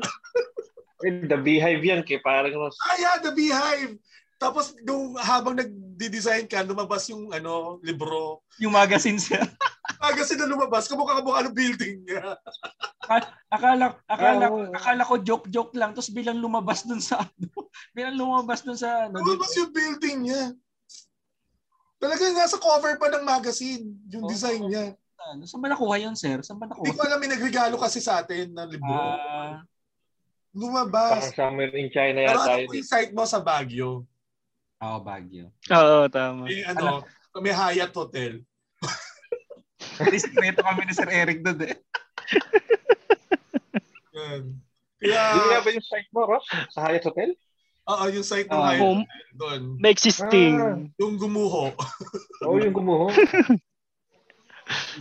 [1.01, 2.78] Eh, the beehive yan, kay parang Ross.
[2.86, 3.97] Ah, yeah, The Beehive!
[4.41, 8.41] Tapos nung habang nagdi-design ka, lumabas yung ano, libro.
[8.57, 9.38] Yung magazine sir.
[10.01, 12.33] Kasi na lumabas, kamukha-kamukha ng building niya.
[13.51, 14.71] akala akala Oo.
[14.71, 17.49] akala ko joke joke lang tapos bilang lumabas dun sa ano,
[17.97, 20.43] bilang lumabas dun sa ano, Lumabas yung building niya.
[22.01, 24.31] Talagang nasa cover pa ng magazine, yung Oo.
[24.31, 24.85] design niya.
[25.21, 26.41] ano, saan ba nakuha yun sir?
[26.41, 26.97] Saan ba Hindi nakuha?
[26.97, 28.89] ko alam, may nagregalo kasi sa atin ng libro.
[28.89, 29.61] Ah,
[30.51, 31.31] Lumabas.
[31.31, 32.67] Parang somewhere in China Pero yata ano yun.
[32.67, 34.03] po yung site mo sa Baguio?
[34.81, 35.53] oh, Baguio.
[35.69, 36.49] Oo, tama.
[36.49, 37.05] May ano,
[37.37, 38.41] may Hyatt Hotel.
[40.03, 41.75] Respeto kami ni Sir Eric doon eh.
[45.01, 45.09] Hindi
[45.49, 46.45] nga ba yung site mo, Ross?
[46.69, 47.33] Sa Hyatt Hotel?
[47.82, 49.01] oo, yung site ng Ah, Hyatt home.
[49.03, 49.25] Hotel.
[49.33, 49.61] Doon.
[49.75, 50.53] May existing.
[50.55, 50.78] Ah.
[51.01, 51.73] Yung gumuho.
[52.45, 53.09] Oo, yung gumuho.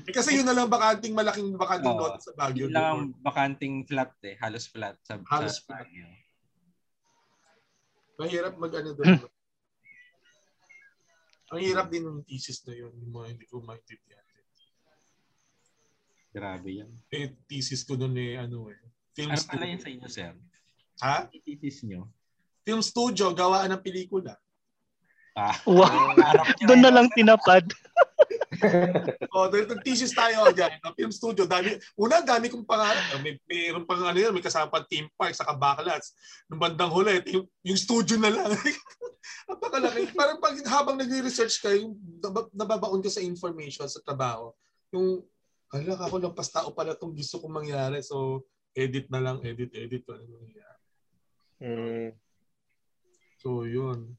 [0.02, 2.01] Eh, kasi yun na lang bakanting malaking bakanting Oo.
[2.01, 2.66] lot sa Baguio.
[2.66, 5.86] Yun lang ang bakanting flat eh, halos flat sa, Halos sa flat.
[5.86, 6.09] Baguio.
[8.18, 9.14] Mahirap mag ano doon.
[11.51, 12.90] Ang hirap din ng thesis na yun.
[12.97, 14.27] Yung mga hindi ko maintindihan.
[16.31, 16.90] Grabe yan.
[17.11, 18.78] Eh, thesis ko doon eh, ano eh.
[19.11, 19.82] Film Ano pala yun studio.
[19.82, 20.32] sa inyo, sir?
[21.02, 21.16] Ha?
[21.28, 22.07] Thesis nyo?
[22.62, 24.39] Film studio, gawaan ng pelikula.
[25.35, 26.15] Ah, Wow.
[26.61, 27.66] Doon na lang tinapad.
[29.31, 30.78] O, dahil nag-thesis tayo dyan.
[30.78, 31.74] Ng film studio, dami.
[31.97, 33.01] Una, dami kong pangarap.
[33.11, 36.12] Ah, May, mayroon pang ano yan, may kasama pang theme park sa Kabaklats.
[36.47, 38.51] Nung bandang huli, yung, yung studio na lang.
[39.48, 40.12] Napakalaki.
[40.12, 44.52] Parang pag habang nag-research ka, yung nab- nababaon ka sa information sa trabaho.
[44.93, 45.24] Yung,
[45.70, 48.02] hala, ako lang pas tao pala itong gusto kong mangyari.
[48.02, 50.02] So, edit na lang, edit, edit.
[50.06, 50.80] Ano mangyari.
[51.60, 52.09] Hmm.
[53.38, 54.14] So, yun.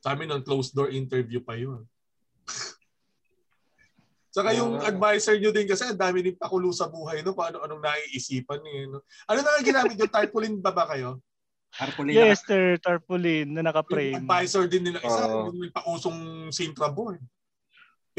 [0.00, 1.84] Sa amin, ng closed door interview pa yun.
[4.30, 4.86] Saka yung Ah.
[4.86, 8.86] advisor nyo din kasi ang dami din pakulo sa buhay no kung ano-anong naiisipan eh.
[8.86, 9.02] No?
[9.26, 11.18] Ano na nga ginamit yung tarpaulin ba ba kayo?
[11.70, 12.78] Tarpaulin Yes, sir.
[12.78, 14.22] Tarpaulin na Yung naka-frame.
[14.22, 15.02] advisor din nila.
[15.02, 16.18] Isa, yung may pausong
[16.50, 17.18] Sintra board.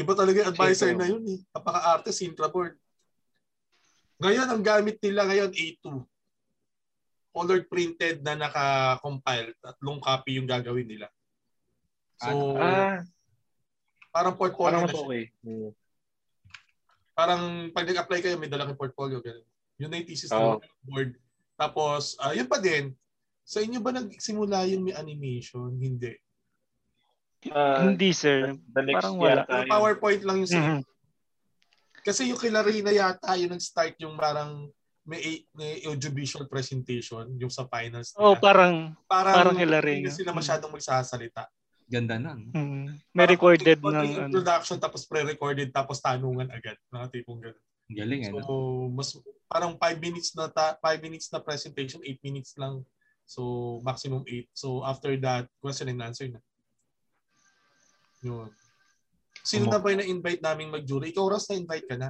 [0.02, 1.40] Iba talaga yung advisor na yun eh.
[1.54, 2.74] Napaka-arte Sintra board.
[4.18, 5.84] Ngayon, ang gamit nila ngayon A2.
[7.32, 9.54] Colored printed na naka-compile.
[9.62, 11.06] Tatlong copy yung gagawin nila.
[12.18, 13.02] So, Ah,
[14.10, 15.02] parang portfolio parang na siya.
[15.02, 15.22] okay.
[15.42, 15.70] Hmm.
[17.12, 19.22] Parang pag nag-apply kayo, may dalang portfolio.
[19.22, 19.46] Ganun.
[19.80, 20.58] Yun na yung thesis Oo.
[20.58, 21.10] ng board.
[21.56, 22.94] Tapos, ah, yun pa din.
[23.42, 25.72] Sa inyo ba nagsimula yung may animation?
[25.78, 26.14] Hindi.
[27.50, 28.54] Ah, Hindi, sir.
[28.70, 29.42] the next Parang wala.
[29.42, 29.66] yata.
[29.66, 30.80] PowerPoint lang yung sa Mhm.
[32.02, 34.70] Kasi yung kila Reyna yata, yun nag-start yung parang
[35.02, 38.42] may, may audiovisual presentation yung sa finals Oh, nila.
[38.42, 38.74] parang
[39.06, 40.14] parang, parang kila hindi Reyna.
[40.14, 41.46] sila masyadong magsasalita.
[41.86, 42.50] Ganda nun.
[42.50, 44.06] mm, may Parang recorded ng ano.
[44.30, 46.78] introduction tapos pre-recorded tapos tanungan agad.
[46.90, 47.62] Mga tipong gano'n.
[47.82, 48.40] Ang Galing, ano?
[48.40, 48.52] So,
[48.88, 49.08] mas
[49.46, 52.82] parang 5 minutes na 5 minutes na presentation, 8 minutes lang.
[53.26, 53.42] So,
[53.84, 54.48] maximum 8.
[54.54, 56.40] So, after that, question and answer na.
[58.22, 58.48] Yun.
[59.42, 61.10] Sino Umo- na ba yung na-invite naming mag-jury?
[61.10, 62.08] Ikaw, Ross, na-invite ka na.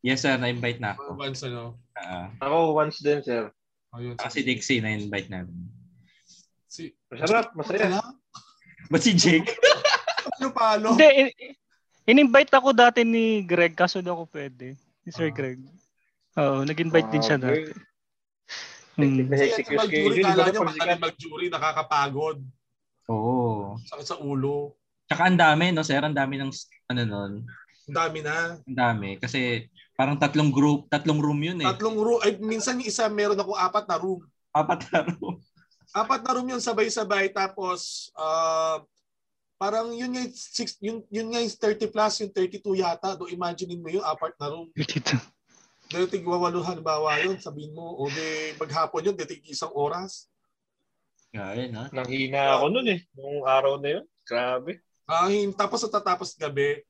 [0.00, 0.34] Yes, sir.
[0.34, 1.12] Na-invite na ako.
[1.14, 1.76] Once, ano.
[1.92, 3.52] Ah, Ako once din, sir.
[3.90, 4.14] Ayun.
[4.16, 5.66] kasi Dixie na-invite namin.
[6.64, 7.90] Si, Masarap, masaya.
[7.90, 8.00] Wala.
[8.88, 9.44] Ba't si Jake?
[10.36, 10.94] Ano palo?
[10.94, 11.36] Hindi, in-
[12.06, 14.72] in-invite ako dati ni Greg kaso daw ako pwede.
[15.02, 15.34] Ni Sir Ah.
[15.34, 15.58] Greg.
[16.38, 17.60] Oo, nag-invite din siya Ah, dati.
[18.96, 19.26] Hmm.
[19.26, 20.60] Kasi yung mag-jury, kala nyo
[20.98, 22.38] mag-jury, nakakapagod.
[23.06, 23.76] Oo.
[23.82, 24.79] Sakit sa ulo.
[25.10, 25.98] Tsaka ang dami, no, sir?
[25.98, 26.54] Ang dami ng,
[26.86, 27.32] ano nun,
[27.90, 28.54] Ang dami na.
[28.62, 29.18] ang dami.
[29.18, 29.66] Kasi
[29.98, 31.66] parang tatlong group, tatlong room yun eh.
[31.66, 32.22] Tatlong room.
[32.22, 34.22] Ay, minsan yung isa, meron ako apat na room.
[34.54, 35.42] Apat na room.
[36.06, 37.34] Apat na room yun sabay-sabay.
[37.34, 38.78] Tapos, ah,
[39.58, 43.18] parang yun nga, yung six, yun, yun nga yung 30 plus, yung 32 yata.
[43.18, 44.70] Do imaginein mo yung apat na room.
[44.78, 45.18] Dito.
[45.90, 50.30] Tigwawalo halimbawa yun, sabihin mo, o di maghapon yun, di tig isang oras.
[51.34, 51.90] Gaya, no?
[51.90, 53.02] Nanghina ako nun eh.
[53.18, 54.04] Nung araw na yun.
[54.22, 54.78] Grabe.
[55.10, 56.86] Ah, hin- tapos sa tatapos gabi.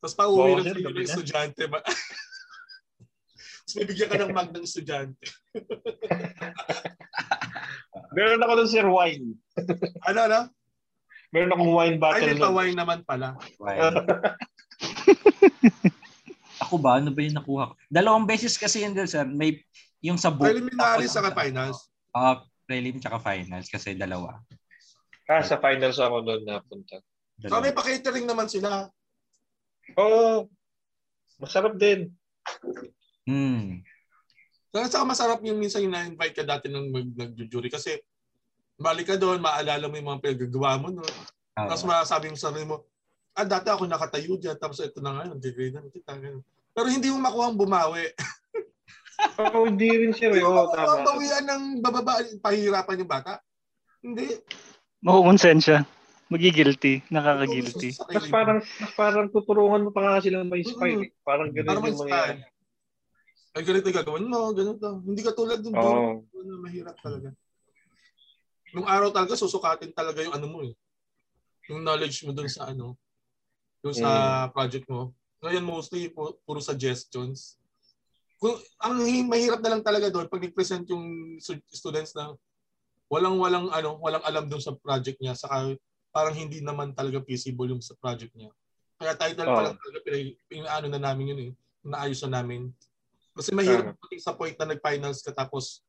[0.00, 1.04] Tapos pa uwi Oo, lang sir, sa gabi na.
[1.04, 1.62] estudyante.
[1.68, 1.84] Ma-
[3.68, 5.20] Tapos may bigyan ka ng mag ng estudyante.
[8.16, 9.36] Meron ako nun, sir, wine.
[10.08, 10.40] Ano, ano?
[11.28, 12.40] Meron akong wine Ay, bottle may nun.
[12.48, 13.36] pawine naman pala.
[13.60, 13.78] Right.
[16.64, 16.96] Ako ba?
[16.98, 17.74] Ano ba yung nakuha ko?
[17.86, 19.28] Dalawang beses kasi yun, sir.
[19.28, 19.60] May
[20.00, 20.48] yung sa book.
[20.48, 21.92] Preliminary sa finals.
[22.16, 24.40] Ah, prelim tsaka finals kasi dalawa.
[25.28, 27.04] Ah, sa finals ako nun napunta.
[27.38, 27.62] So, dalawa.
[27.62, 28.90] may pa-catering naman sila.
[29.94, 30.50] Oo.
[31.38, 32.10] masarap din.
[33.30, 33.78] Hmm.
[34.74, 37.94] So, saka masarap yung minsan yung na-invite ka dati nang mag nag-jury kasi
[38.74, 40.90] balik ka doon, maalala mo yung mga pinagagawa mo.
[40.90, 41.06] No?
[41.54, 42.86] Ah, Tapos masasabi mo sa sarili mo,
[43.38, 46.14] ah, dati ako nakatayo dyan, tapos ito na ngayon, degrade na kita.
[46.18, 46.42] ganun.
[46.74, 48.06] Pero hindi mo makuha ang bumawi.
[49.42, 50.30] Oo, hindi rin sir.
[50.30, 53.42] Hindi mo makuha ang bawian ng bababa, pahirapan yung bata.
[53.98, 54.42] Hindi.
[55.02, 55.97] Makukonsensya.
[56.28, 57.00] Magigilty.
[57.08, 57.90] Nakaka-guilty.
[58.12, 61.08] Mas parang, mas parang tuturuan mo pa nga silang ma-inspire.
[61.08, 61.10] eh.
[61.24, 62.36] Parang ganun Para yung ma-inspire.
[62.36, 62.56] mangyayari.
[63.56, 64.88] Ay, ganito yung gagawin mo, ganito.
[65.02, 66.22] Hindi ka tulad ng Oo.
[66.28, 67.32] Ano, mahirap talaga.
[68.76, 70.76] Nung araw talaga, susukatin talaga yung ano mo eh.
[71.72, 72.96] Yung knowledge mo dun sa ano,
[73.80, 74.08] yung sa
[74.52, 75.16] project mo.
[75.40, 77.56] Ngayon mostly, pu- puro suggestions.
[78.36, 81.36] Kung, ang hi- mahirap na lang talaga doon, pag nag-present yung
[81.72, 82.36] students na
[83.08, 85.72] walang walang ano, walang alam doon sa project niya, saka
[86.18, 88.50] parang hindi naman talaga feasible yung sa project niya.
[88.98, 89.66] Kaya title pa Oo.
[89.70, 91.50] lang talaga, pinag- pinaano na namin yun eh.
[91.86, 92.74] Naayos na namin.
[93.38, 95.86] Kasi mahirap pati sa point na nag-finals ka tapos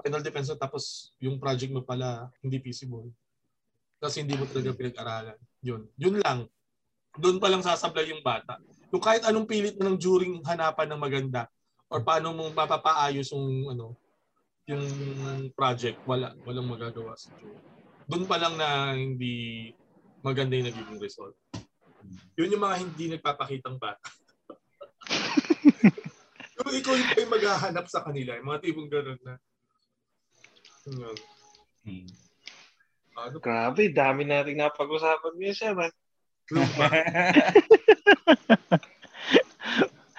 [0.00, 3.12] final defense na tapos yung project mo pala hindi feasible.
[4.00, 5.36] Kasi hindi mo talaga pinag-aralan.
[5.60, 5.84] Yun.
[6.00, 6.48] Yun lang.
[7.20, 8.56] Doon pa lang sasablay yung bata.
[8.88, 11.44] Yung kahit anong pilit mo ng juring hanapan ng maganda
[11.92, 13.92] or paano mo mapapaayos yung ano
[14.64, 14.84] yung
[15.52, 16.32] project, wala.
[16.44, 17.56] Walang magagawa sa jury.
[18.08, 19.68] Doon pa lang na hindi
[20.24, 21.36] maganda yung nagiging result.
[22.40, 24.08] Yun yung mga hindi nagpapakitang bata.
[26.58, 29.36] yung ikaw yung kayo maghahanap sa kanila, yung mga tipong gano'n na.
[30.88, 31.18] Yun.
[31.84, 32.08] Hmm.
[33.18, 35.76] Ano Grabe, dami nating napag-usapan niya sir.
[35.76, 35.92] ah.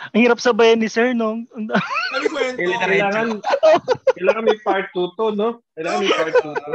[0.10, 1.45] Ang hirap sabayan ni Sir, no?
[1.53, 1.78] Ang da-
[2.34, 2.66] kwento?
[2.66, 3.38] Kailangan,
[4.18, 5.61] kailangan may part 2 to, no?
[5.78, 6.74] Kailangan may part 2 to.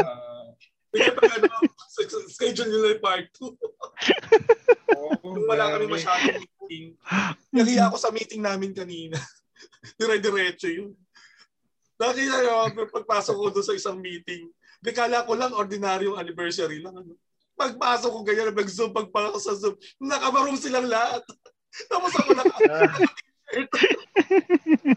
[2.31, 5.25] Schedule nila yung part 2.
[5.25, 6.95] Nung wala kami masyadong meeting.
[7.51, 9.19] Nahiya ako sa meeting namin kanina.
[9.99, 10.95] Dire-diretso yun.
[11.95, 14.51] Dati ano, pagpasok ko doon sa isang meeting,
[14.83, 16.99] di kala ko lang ordinaryong anniversary lang.
[16.99, 17.15] Ano.
[17.55, 21.23] Pagpasok ko ganyan, nag-zoom, pagpasok sa zoom, nakabarong silang lahat.
[21.91, 22.59] Tapos ako naka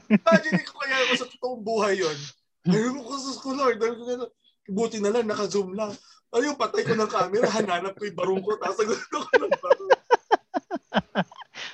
[0.09, 2.17] Imagine ko kaya ako sa totoong buhay yun.
[2.67, 3.77] Ayun ko sa ko, Lord.
[4.67, 5.95] Buti na lang, naka-zoom lang.
[6.29, 9.91] Ayun, patay ko ng camera, hananap ko yung barong ko, tapos naglalaro ko ng barong.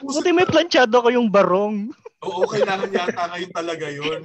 [0.03, 1.90] Buti may planchado ko yung barong.
[2.22, 4.22] Oo, kailangan yata ngayon talaga yun.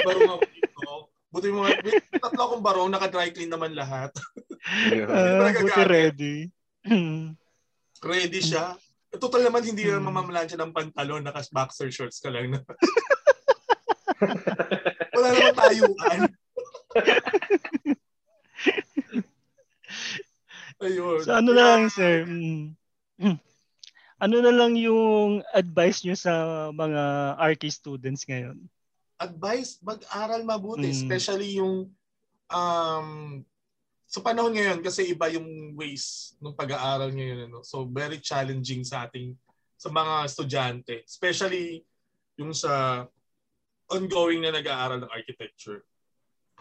[0.00, 0.82] Barong ako dito.
[1.28, 4.10] Buti mga, may tatlo akong barong, naka-dry clean naman lahat.
[5.04, 6.36] Ah, Talaga buti ready.
[8.04, 8.76] Ready siya.
[9.14, 9.96] Total naman, hindi Hmm.
[9.96, 12.52] na mamamalansya ng pantalon, naka-boxer shorts ka lang.
[15.14, 16.20] Wala naman tayuan.
[20.82, 21.22] Ayun.
[21.22, 22.26] So ano na lang, sir?
[22.26, 22.74] mm,
[23.20, 23.38] mm,
[24.22, 26.32] Ano na lang yung advice nyo sa
[26.70, 27.02] mga
[27.38, 28.58] RK students ngayon?
[29.14, 30.92] advice, mag-aral mabuti, Mm.
[30.92, 31.88] especially yung
[32.50, 33.08] um,
[34.04, 37.62] sa panahon ngayon kasi iba yung ways ng pag-aaral ngayon ano.
[37.64, 39.32] So very challenging sa ating
[39.80, 41.86] sa mga estudyante, especially
[42.36, 43.06] yung sa
[43.88, 45.86] ongoing na nag-aaral ng architecture.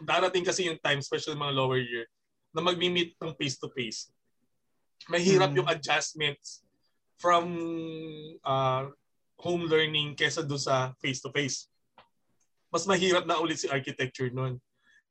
[0.01, 2.09] Darating kasi yung time, especially mga lower year,
[2.53, 4.09] na magmi-meet ng face-to-face.
[5.09, 5.57] Mahirap Mm.
[5.61, 6.65] yung adjustments
[7.19, 7.45] from
[8.41, 8.89] uh,
[9.37, 11.73] home learning kesa doon sa face-to-face
[12.73, 14.57] mas mahirap na ulit si architecture noon.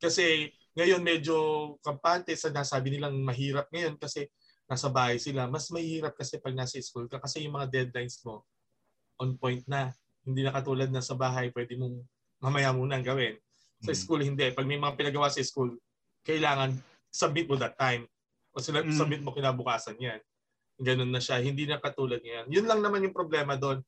[0.02, 1.36] Kasi ngayon medyo
[1.78, 4.26] kampante sa nasabi nilang mahirap ngayon kasi
[4.66, 5.46] nasa bahay sila.
[5.46, 8.42] Mas mahirap kasi pag nasa school ka kasi yung mga deadlines mo
[9.22, 9.94] on point na.
[10.26, 12.02] Hindi na katulad na sa bahay pwede mong
[12.42, 13.38] mamaya muna ang gawin.
[13.82, 13.98] Sa Mm.
[13.98, 14.46] school hindi.
[14.54, 15.74] Pag may mga pinagawa sa school,
[16.22, 16.78] kailangan
[17.10, 18.06] submit mo that time.
[18.54, 18.94] O sila Mm.
[18.94, 20.22] submit mo kinabukasan yan.
[20.78, 21.42] Ganun na siya.
[21.42, 22.46] Hindi na katulad ngayon.
[22.48, 23.82] Yun lang naman yung problema doon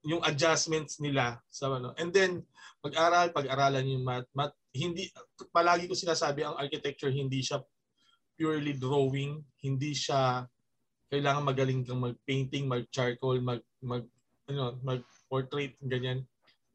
[0.00, 1.92] yung adjustments nila sa ano.
[2.00, 2.40] And then
[2.80, 5.12] mag-aral, pag-aralan yung math, math hindi
[5.52, 7.60] palagi ko sinasabi ang architecture hindi siya
[8.38, 10.48] purely drawing, hindi siya
[11.12, 14.06] kailangan magaling kang mag-painting, mag-charcoal, mag mag
[14.48, 16.24] ano, mag-portrait ganyan.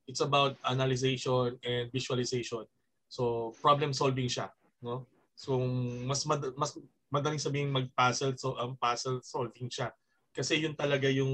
[0.06, 2.66] It's about analyzation and visualization.
[3.10, 4.50] So problem solving siya,
[4.82, 5.06] no?
[5.34, 5.58] So
[6.06, 6.78] mas mad- mas
[7.10, 9.90] madaling sabihin mag-puzzle so ang puzzle solving siya.
[10.36, 11.32] Kasi yun talaga yung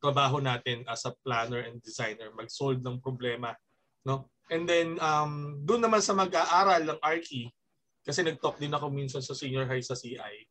[0.00, 3.52] trabaho natin as a planner and designer, mag-solve ng problema,
[4.04, 4.28] no?
[4.50, 7.52] And then um doon naman sa mag-aaral ng Archie,
[8.00, 10.48] kasi nag-talk din ako minsan sa senior high sa CI.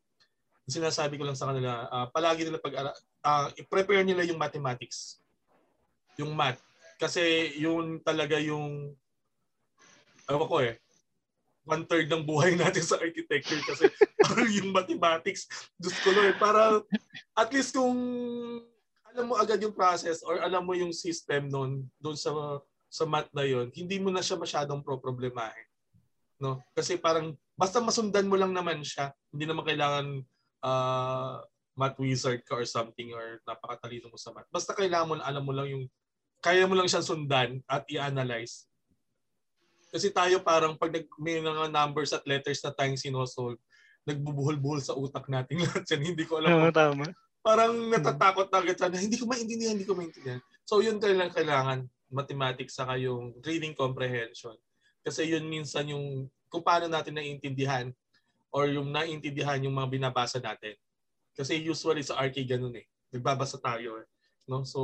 [0.70, 2.94] Sinasabi ko lang sa kanila, ah, palagi nila pag
[3.26, 5.18] uh, i-prepare nila yung mathematics.
[6.22, 6.62] Yung math.
[7.00, 8.92] Kasi yun talaga yung
[10.28, 10.76] ewan ko eh,
[11.64, 13.88] one third ng buhay natin sa architecture kasi
[14.60, 15.48] yung mathematics,
[15.80, 16.84] Diyos ko Lord, para
[17.34, 17.98] at least kung
[19.10, 22.30] alam mo agad yung process or alam mo yung system noon doon sa
[22.90, 25.68] sa math na yon hindi mo na siya masyadong pro-problemahin.
[26.42, 26.58] No?
[26.74, 30.08] Kasi parang basta masundan mo lang naman siya, hindi naman kailangan
[30.66, 31.38] uh,
[31.78, 34.50] math wizard ka or something or napakatalino mo sa math.
[34.50, 35.86] Basta kailangan mo alam mo lang yung
[36.40, 38.68] kaya mo lang siyang sundan at i-analyze.
[39.90, 43.58] Kasi tayo parang pag nag, may mga numbers at letters na tayong sinosolve,
[44.08, 46.14] nagbubuhol-buhol sa utak natin lahat yan.
[46.14, 47.06] Hindi ko alam Tama, tama.
[47.44, 50.40] parang natatakot na agad hindi ko maintindihan, hindi ko maintindihan.
[50.64, 51.80] So yun kailangan kailangan
[52.10, 54.56] mathematics saka yung reading comprehension.
[55.02, 57.90] Kasi yun minsan yung kung paano natin naiintindihan
[58.54, 60.78] or yung naiintindihan yung mga binabasa natin.
[61.34, 62.86] Kasi usually sa RK ganun eh.
[63.10, 64.08] Nagbabasa tayo eh.
[64.50, 64.66] No?
[64.66, 64.82] So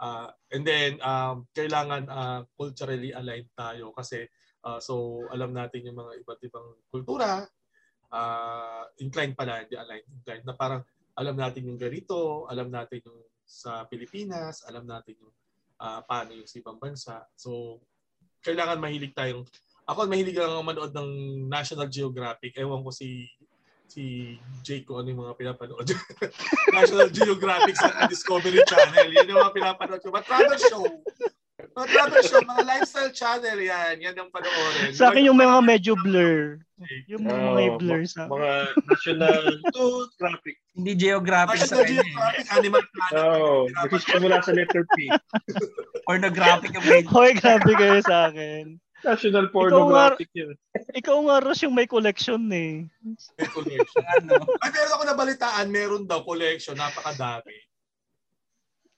[0.00, 4.26] uh, and then um, kailangan uh, culturally aligned tayo kasi
[4.64, 7.44] uh, so alam natin yung mga iba't ibang kultura
[8.10, 10.82] uh, inclined pala, hindi aligned, inclined na parang
[11.18, 15.34] alam natin yung ganito, alam natin yung sa Pilipinas, alam natin yung
[15.82, 17.16] uh, paano yung sa ibang bansa.
[17.34, 17.82] So,
[18.46, 19.42] kailangan mahilig tayong...
[19.90, 21.10] Ako, mahilig lang ako manood ng
[21.50, 22.54] National Geographic.
[22.54, 23.26] Ewan ko si
[23.90, 25.86] si Jake kung ano yung mga pinapanood.
[26.78, 29.10] National Geographic sa Discovery Channel.
[29.10, 30.14] Yun yung mga pinapanood ko.
[30.14, 30.86] But travel show.
[31.76, 34.00] Mga travel show, mga lifestyle channel yan.
[34.00, 34.94] Yan yung panoorin.
[34.94, 36.62] Sa akin yung mga medyo blur.
[37.04, 38.52] Yung mga Oo, may blur sa Mga
[38.88, 39.44] national
[39.74, 40.56] to traffic.
[40.72, 42.06] Hindi geographic sa National kanya eh.
[42.08, 43.20] Geographic, Animal Planet.
[43.20, 43.52] Oo.
[43.76, 44.96] Nagsisimula sa letter P.
[46.08, 46.84] Pornographic yung.
[47.12, 48.80] Hoy, grabe kayo sa akin.
[49.00, 50.52] National pornographic yun.
[50.92, 52.84] Ikaw nga Ross yung may collection eh.
[53.38, 54.04] May collection.
[54.20, 54.44] ano.
[54.62, 57.56] Ay, meron ako nabalitaan, meron daw collection, napakadami.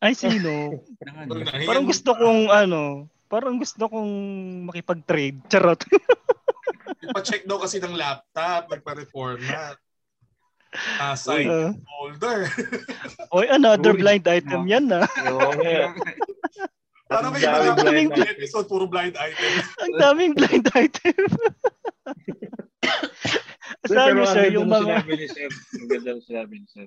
[0.02, 0.82] Ay, sino?
[0.98, 1.32] Ng ano.
[1.62, 4.12] Parang gusto kong ano, parang gusto kong
[4.66, 5.38] makipag-trade.
[5.46, 5.78] Charot.
[7.06, 9.78] Ipa-check daw kasi ng laptop, nagpa-reformat.
[10.72, 12.48] Ah, side Uh, folder.
[13.36, 15.04] oy, another blind item yan na.
[15.28, 15.92] Oo nga.
[17.12, 19.52] Para may Ang iba daming lang episode, puro blind item.
[19.84, 21.20] Ang daming blind item.
[23.82, 25.02] Sabi Pero sir, ang yung mga...
[25.02, 25.50] sinabi ni Sir.
[25.50, 26.86] Ang ganda ng sinabi ni Sir.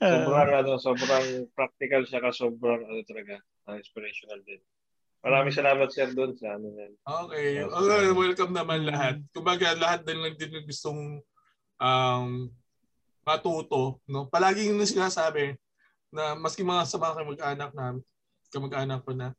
[0.00, 4.56] Ah, Sobrang, ano, sobrang practical siya ka sobrang ano talaga, ah, inspirational din.
[5.20, 6.92] Maraming salamat Sir doon sa ano yan.
[7.04, 7.60] Okay.
[7.60, 7.68] Yes.
[7.68, 9.20] Okay, welcome naman lahat.
[9.36, 11.20] Kumbaga, lahat din lang din gustong
[11.76, 12.48] um,
[13.20, 14.00] matuto.
[14.08, 14.24] No?
[14.32, 15.60] Palagi yung sinasabi
[16.08, 18.00] na maski mga sa mga kamag-anak na
[18.48, 19.36] kamag-anak ko na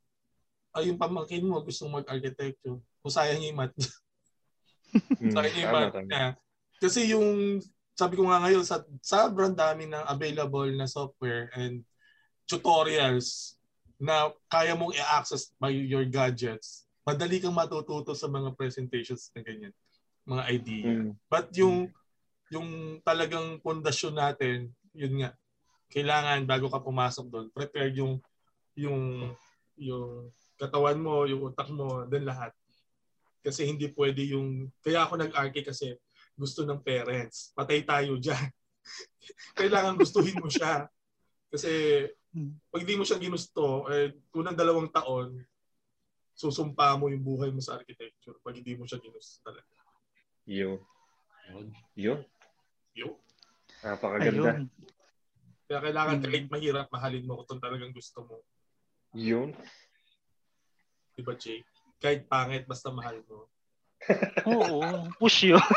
[0.72, 2.80] ay yung pamangkin mo gustong mag-architecture.
[2.80, 3.76] Kung sayang yung math
[4.92, 6.28] Hmm, Sa kanya yung math niya.
[6.84, 7.62] Kasi yung,
[7.96, 11.86] sabi ko nga ngayon, sa sobrang dami ng available na software and
[12.44, 13.56] tutorials
[14.02, 19.74] na kaya mong i-access by your gadgets, madali kang matututo sa mga presentations na ganyan,
[20.26, 20.90] mga idea.
[20.92, 21.12] Mm.
[21.30, 21.94] But yung
[22.52, 25.32] yung talagang pundasyon natin, yun nga,
[25.88, 28.20] kailangan bago ka pumasok doon, prepare yung
[28.76, 29.32] yung
[29.80, 32.54] yung katawan mo, yung utak mo, then lahat.
[33.42, 35.98] Kasi hindi pwede yung kaya ako nag-arche kasi
[36.38, 37.50] gusto ng parents.
[37.58, 38.46] Patay tayo diyan.
[39.60, 40.86] kailangan gustuhin mo siya.
[41.50, 42.06] Kasi
[42.70, 45.42] pag di mo siya ginusto, eh, unang dalawang taon,
[46.38, 49.74] susumpa mo yung buhay mo sa architecture pag hindi mo siya ginusto talaga.
[50.46, 50.80] Yun.
[51.98, 52.20] Yun.
[52.96, 53.20] Yo.
[53.82, 54.62] Napakaganda.
[54.62, 54.70] Ayun.
[55.68, 56.24] Kaya kailangan Mm.
[56.28, 58.38] kahit mahirap, mahalin mo kung talagang gusto mo.
[59.16, 59.56] Yun.
[61.22, 61.62] Di ba, Jay?
[62.02, 63.46] Kahit pangit, basta mahal mo.
[64.50, 64.82] Oo,
[65.22, 65.62] push yun.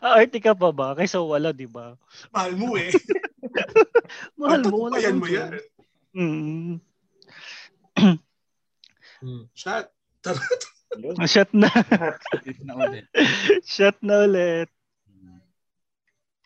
[0.00, 0.96] Aarte ka pa ba?
[0.96, 2.00] Kaysa wala, di ba?
[2.32, 2.88] Mahal mo eh.
[4.40, 5.60] Mahal mo, wala kang mo yan.
[6.16, 6.80] Mm.
[9.20, 9.44] Hmm.
[9.52, 9.92] Shot.
[10.96, 11.28] Yun.
[11.28, 11.68] Shot na.
[12.64, 13.04] na ulit.
[13.68, 14.72] Shot na ulit.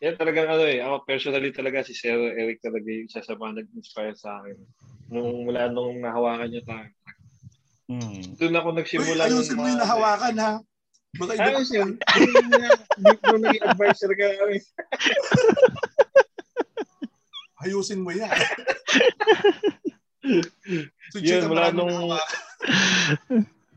[0.05, 0.85] Yan talagang ano eh.
[0.85, 4.60] Ako personally talaga si Sir Eric talaga yung isa sa mga nag-inspire sa akin.
[5.09, 6.89] Nung mula nung nahawakan niya tayo.
[7.86, 8.35] Hmm.
[8.36, 9.23] Doon ako Uy, nagsimula.
[9.24, 10.52] ayusin mo yung nahawakan ha.
[11.16, 11.90] Baka iba Ayos yun.
[11.97, 14.60] Yung nga, di- Nung naging advisor ka namin.
[17.64, 18.28] ayusin mo yan.
[21.14, 22.12] so, Yun, mula nung-.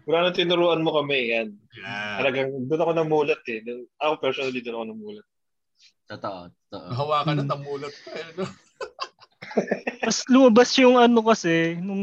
[0.09, 1.53] Mula nung tinuruan mo kami, yan.
[1.77, 2.17] Yeah.
[2.17, 3.61] Talagang doon ako namulat eh.
[4.01, 5.27] Ako personally doon ako namulat.
[6.09, 6.39] Totoo.
[6.49, 6.85] Totoo.
[6.89, 7.51] Nahawakan na Hmm.
[7.53, 8.11] tamulat pa.
[8.17, 8.45] eh, no?
[10.05, 12.01] Mas lumabas yung ano kasi, nung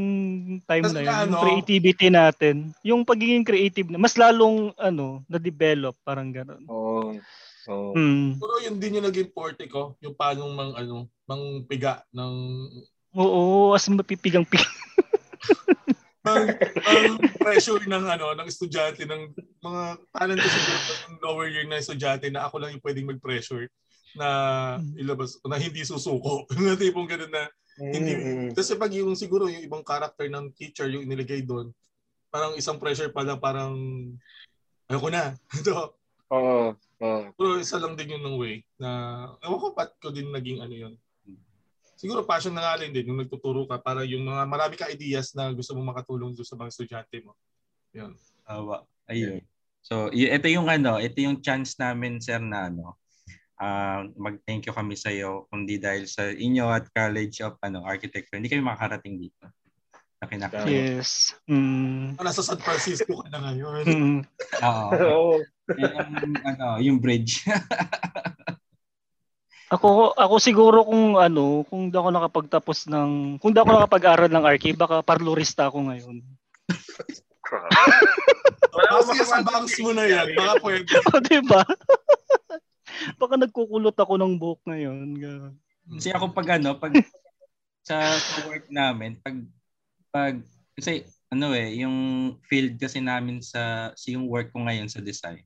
[0.62, 1.42] time Mas na yun, na yung ano?
[1.42, 2.54] creativity natin.
[2.86, 6.62] Yung pagiging creative na, mas lalong, ano, na-develop, parang gano'n.
[6.70, 7.18] Oo.
[7.66, 7.90] Oo.
[7.98, 8.38] Hmm.
[8.38, 9.98] Pero yun din yung naging forte ko.
[9.98, 12.32] Yung paano mang, ano, mang piga ng
[13.16, 14.62] Oo, as mapipigang pig.
[16.22, 16.46] ang,
[16.90, 19.30] ang pressure ng ano ng estudyante ng
[19.62, 23.66] mga talent ko siguro ng lower year na estudyante na ako lang yung pwedeng mag-pressure
[24.16, 24.28] na
[24.96, 26.48] ilabas na hindi susuko.
[26.64, 28.48] na tipong ganun na hindi Mm-mm.
[28.56, 31.68] kasi pag yung siguro yung ibang character ng teacher yung inilagay doon
[32.32, 33.76] parang isang pressure pala parang
[34.88, 35.32] ayoko na.
[35.60, 35.96] Ito.
[36.32, 36.76] Oo.
[36.76, 37.22] Oo.
[37.36, 38.88] Pero isa lang din yun ng way na
[39.44, 40.94] ewan ko ba't ko din naging ano yun.
[41.96, 45.32] Siguro passion na nga rin din yung nagtuturo ka para yung mga marami ka ideas
[45.32, 47.32] na gusto mong makatulong doon sa mga estudyante mo.
[47.96, 48.12] Yun.
[48.44, 48.84] Awa.
[49.08, 49.40] Ayun.
[49.80, 53.00] So, ito yung ano, ito yung chance namin sir na ano,
[53.60, 58.36] ah, mag-thank you kami sa iyo kundi dahil sa inyo at College of ano Architecture.
[58.36, 59.48] Hindi kami makakarating dito.
[60.16, 61.36] Na Yes.
[61.44, 62.16] Mm.
[62.16, 63.84] Nasa San Francisco ka na ngayon.
[63.84, 64.20] Mm.
[64.64, 64.90] Oo.
[65.12, 65.34] Oo.
[65.76, 67.42] yung, ano, yung bridge.
[69.66, 74.46] Ako ako siguro kung ano, kung di ako nakapagtapos ng kung di ako nakapag-aral ng
[74.46, 76.22] archi, baka parlorista ako ngayon.
[78.70, 80.86] Kasi sa banks mo na yan, baka pwede.
[81.10, 81.66] O, di ba?
[83.20, 85.16] baka nagkukulot ako ng buhok ngayon.
[85.96, 86.92] Kasi ako pag ano, pag
[87.84, 87.96] sa,
[88.26, 89.36] sa work namin, pag
[90.10, 90.34] pag
[90.76, 91.96] kasi ano eh, yung
[92.46, 95.42] field kasi namin sa sa yung work ko ngayon sa design,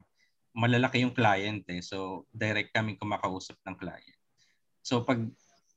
[0.55, 1.83] malalaki yung client eh.
[1.83, 4.21] So direct kami kumakausap ng client.
[4.83, 5.23] So pag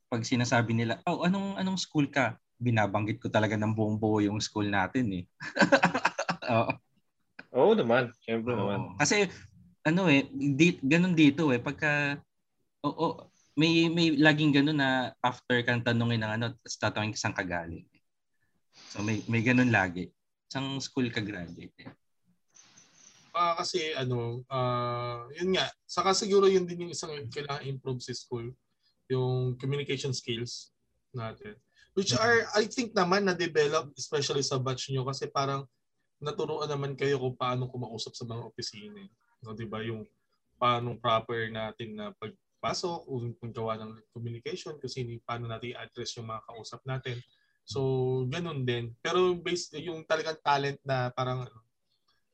[0.10, 4.40] pag sinasabi nila, "Oh, anong anong school ka?" Binabanggit ko talaga ng buong buo yung
[4.40, 5.24] school natin eh.
[6.54, 6.72] Oo.
[7.54, 8.10] Oo naman.
[8.24, 8.60] Siyempre Oo.
[8.62, 8.78] naman.
[8.98, 9.28] Kasi
[9.84, 12.20] ano eh, di, ganun dito eh pagka
[12.84, 13.28] oo,
[13.60, 17.46] may may laging ganun na after kang tanungin ng ano, tapos tatanungin ka saan ka
[17.46, 17.86] galing.
[18.92, 20.10] So may may ganun lagi.
[20.50, 21.74] Isang school ka graduate.
[21.82, 21.90] Eh.
[23.34, 25.66] Ah, kasi ano, ah, yun nga.
[25.90, 28.54] Saka siguro yun din yung isang kailangan improve sa school.
[29.10, 30.70] Yung communication skills
[31.10, 31.58] natin.
[31.98, 35.66] Which are, I think naman na-develop, especially sa batch nyo, kasi parang
[36.18, 39.02] naturuan naman kayo kung paano kumausap sa mga opisina.
[39.44, 39.84] No, di ba?
[39.84, 40.08] Yung
[40.56, 46.44] paano proper natin na pagpasok, kung paggawa ng communication, kasi paano natin i-address yung mga
[46.48, 47.20] kausap natin.
[47.64, 47.80] So,
[48.28, 48.96] ganun din.
[49.00, 51.60] Pero based yung talagang talent na parang ano,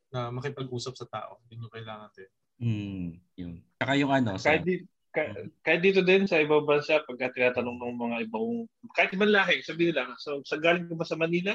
[0.10, 1.38] na makipag-usap sa tao.
[1.54, 2.28] Yun yung kailangan natin.
[2.60, 3.08] Hmm,
[3.38, 3.54] yun.
[3.78, 4.76] Saka yung ano, sa, Kahit, di,
[5.14, 8.66] ka- kahit dito din sa ibang bansa, pagka tinatanong ng mga ibang,
[8.98, 11.54] kahit ibang lahi, sabi nila, so, sa galing ka ba sa Manila?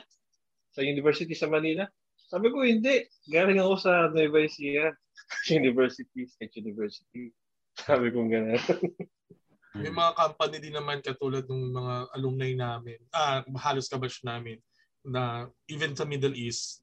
[0.74, 1.86] Sa university sa Manila?
[2.31, 3.05] Sabi ko, hindi.
[3.26, 4.94] Galing ako sa Nueva Ecija.
[5.60, 7.32] University, State University.
[7.74, 8.60] Sabi ko gano'n.
[9.82, 14.62] May mga company din naman katulad ng mga alumni namin, ah, halos kabatch namin,
[15.02, 16.80] na even sa Middle East,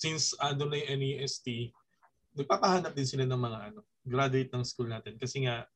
[0.00, 1.76] since ano na yung NEST,
[2.32, 5.20] nagpapahanap din sila ng mga ano, graduate ng school natin.
[5.20, 5.68] Kasi nga,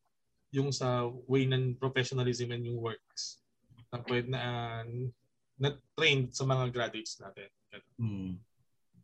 [0.49, 3.45] yung sa way ng professionalism and yung works,
[3.93, 4.41] na pwede na,
[5.61, 7.53] na trained sa mga graduates natin.
[8.01, 8.41] Hmm.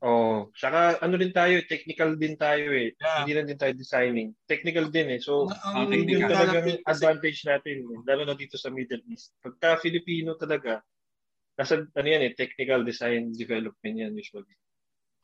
[0.00, 2.96] Oh, saka ano din tayo, technical din tayo eh.
[2.96, 3.20] Yeah.
[3.20, 4.32] Hindi lang din tayo designing.
[4.48, 5.20] Technical din eh.
[5.20, 9.36] So, Ang- ang yun talagang advantage natin, eh, lalo na dito sa Middle East.
[9.44, 10.80] Pagka Filipino talaga,
[11.52, 14.56] nasa ano yan eh, technical design development yan usually.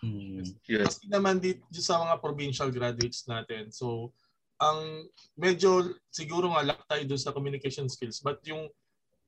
[0.04, 0.44] Hmm.
[0.44, 0.84] Yun.
[0.84, 3.72] Kasi naman dito sa mga provincial graduates natin.
[3.72, 4.12] So,
[4.60, 8.20] ang medyo siguro nga lack tayo doon sa communication skills.
[8.20, 8.68] But yung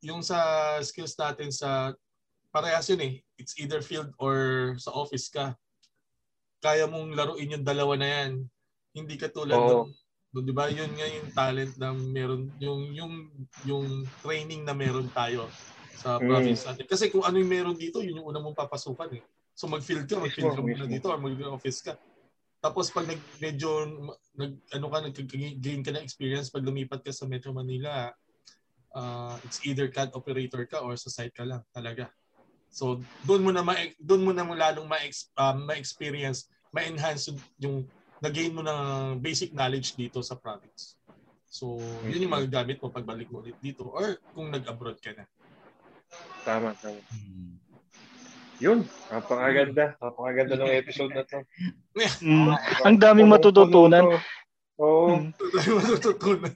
[0.04, 1.96] yung sa skills natin sa
[2.52, 3.12] parehas yun eh.
[3.38, 5.54] It's either field or sa office ka.
[6.58, 8.32] Kaya mong laruin yung dalawa na yan.
[8.96, 9.68] Hindi ka tulad Oo.
[9.68, 9.92] nung,
[10.34, 13.14] nung, di ba, yun nga yung talent na meron, yung, yung,
[13.62, 13.86] yung
[14.18, 15.46] training na meron tayo
[15.98, 16.26] sa Mm.
[16.30, 16.86] province natin.
[16.86, 19.22] Kasi kung ano yung meron dito, yun yung una mong papasukan eh.
[19.58, 21.98] So mag-field ka, mag-field ka muna dito or mag-office ka.
[22.58, 23.86] Tapos pag nag medyo
[24.34, 28.10] nag ano ka nag-gain ka ng experience pag lumipat ka sa Metro Manila,
[28.94, 32.10] uh, it's either CAD operator ka or sa site ka lang talaga.
[32.68, 35.00] So doon mo na ma doon mo na mo lalong ma
[35.40, 37.76] um, ma-experience, ma-enhance yung, yung
[38.18, 40.98] na-gain mo ng basic knowledge dito sa province.
[41.48, 45.24] So, yun yung magagamit mo pagbalik mo ulit dito or kung nag-abroad ka na.
[46.44, 47.00] Tama, tama.
[47.08, 47.56] Hmm.
[48.58, 48.78] Yun,
[49.08, 49.96] napakaganda.
[50.02, 51.40] Napakaganda ng episode na to.
[52.20, 52.54] Mm,
[52.84, 54.18] ang daming matututunan.
[54.78, 55.22] Oo,
[55.54, 56.52] tayo matututunan.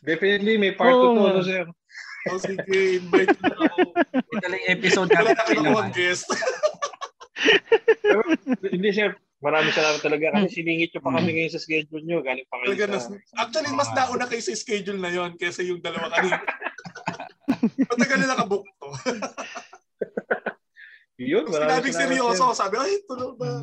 [0.00, 1.64] definitely may part 2 Oo to, no, sir.
[2.28, 3.80] O sige, invite mo na ako.
[4.12, 5.70] Ito lang episode Wala natin na kailangan.
[5.72, 6.26] ako ang guest.
[8.68, 9.10] Hindi, sir.
[9.40, 12.20] Maraming salamat talaga kasi siningit nyo pa kami ngayon sa schedule nyo.
[12.20, 13.16] Galing pa kayo Talaga sa...
[13.40, 16.44] actually, mas nauna kayo sa schedule na yon kaysa yung dalawa kanina.
[17.88, 18.88] Matagal na nakabook to.
[21.20, 23.60] Yun, maraming sinabing seryoso, sabi, ay, tuloy ba?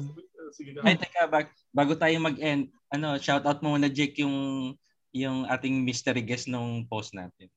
[0.53, 0.85] Sige na.
[0.85, 4.77] Ay, teka, bag, bago tayo mag-end, ano, shout out mo muna, Jake, yung
[5.09, 7.49] yung ating mystery guest nung post natin.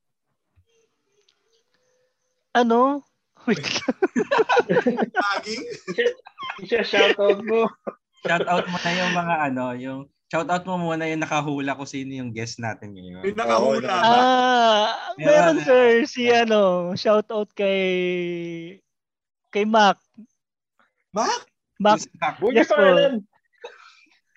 [2.52, 3.06] Ano?
[3.46, 3.62] Wait.
[5.16, 5.62] Laging,
[6.62, 7.70] Siya, shoutout mo.
[8.20, 11.82] Shout out mo na yung mga ano, yung shout out mo muna yung nakahula ko
[11.82, 13.24] sino yung guest natin ngayon.
[13.24, 14.04] may nakahula ba?
[14.04, 14.86] ah,
[15.16, 15.64] meron Meron.
[15.64, 18.76] sir si ano, shout out kay
[19.48, 19.96] kay Mac.
[21.10, 21.48] Mac?
[21.80, 21.98] Mac,
[22.52, 22.76] Yes, po.
[22.76, 23.24] pangalan.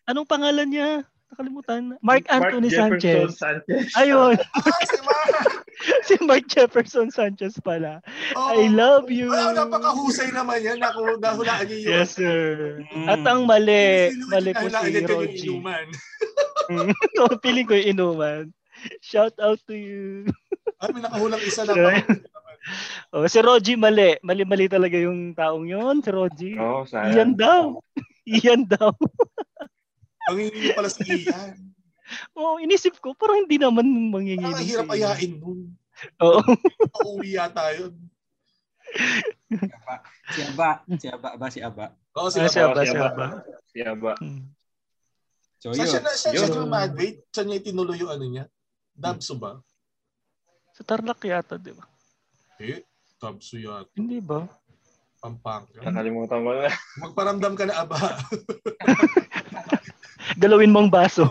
[0.06, 0.90] anong pangalan niya?
[1.34, 1.98] Nakalimutan.
[2.06, 3.66] Mark Anthony Jefferson Sanchez.
[3.66, 3.90] Sanchez.
[3.98, 5.28] Ayun, Ah, si Mac!
[6.08, 8.06] si Mark Jefferson Sanchez pala.
[8.38, 8.54] Oh.
[8.54, 9.34] I love you.
[9.34, 10.78] Ay, napakahusay naman yan.
[10.78, 11.90] Naku, nahulaan niyo yun.
[11.90, 12.86] Yes, sir.
[12.94, 13.08] Mm.
[13.10, 15.50] At ang mali, Sino mali po si Roji.
[17.18, 18.44] no, piling ko yung inuman.
[19.02, 20.30] Shout out to you.
[20.78, 21.74] Ay, may nakahulang isa na.
[21.74, 22.06] Right.
[23.12, 24.16] Oh, si Roji mali.
[24.24, 26.52] Mali-mali talaga yung taong yon, si Roji.
[26.56, 27.12] Oo, sayang.
[27.12, 27.64] Iyan daw.
[28.24, 28.96] Iyan daw.
[30.26, 31.52] Ang hindi pala si Ian.
[32.34, 34.54] Oh, inisip ko, parang hindi naman Parang manginginig.
[34.54, 35.60] ang hirap si ayain nun.
[36.20, 36.42] Oo.
[36.92, 37.94] Pauwi yata yun.
[40.30, 41.86] Si Aba, si Aba, ba si Aba.
[42.14, 42.52] Oo, si Ah, Aba.
[42.52, 43.10] siya ba, si siya Aba.
[43.12, 43.28] ba?
[43.68, 44.14] Siya ba?
[44.20, 44.44] Hmm.
[45.58, 46.04] So Saan siya, yun.
[46.06, 46.68] saan siya Yun.
[46.68, 47.20] graduate?
[47.32, 48.46] Saan niya itinuloy yung ano niya?
[48.94, 49.64] Dabso ba?
[50.72, 51.88] Sa Tarlac yata, di ba?
[52.60, 52.84] Eh,
[53.18, 53.90] Dabso yata.
[53.96, 54.44] Hindi ba?
[55.18, 55.80] Pampanga.
[55.80, 56.68] Nakalimutan ko na.
[57.00, 57.96] Magparamdam ka na aba.
[60.40, 61.28] Galawin mong baso.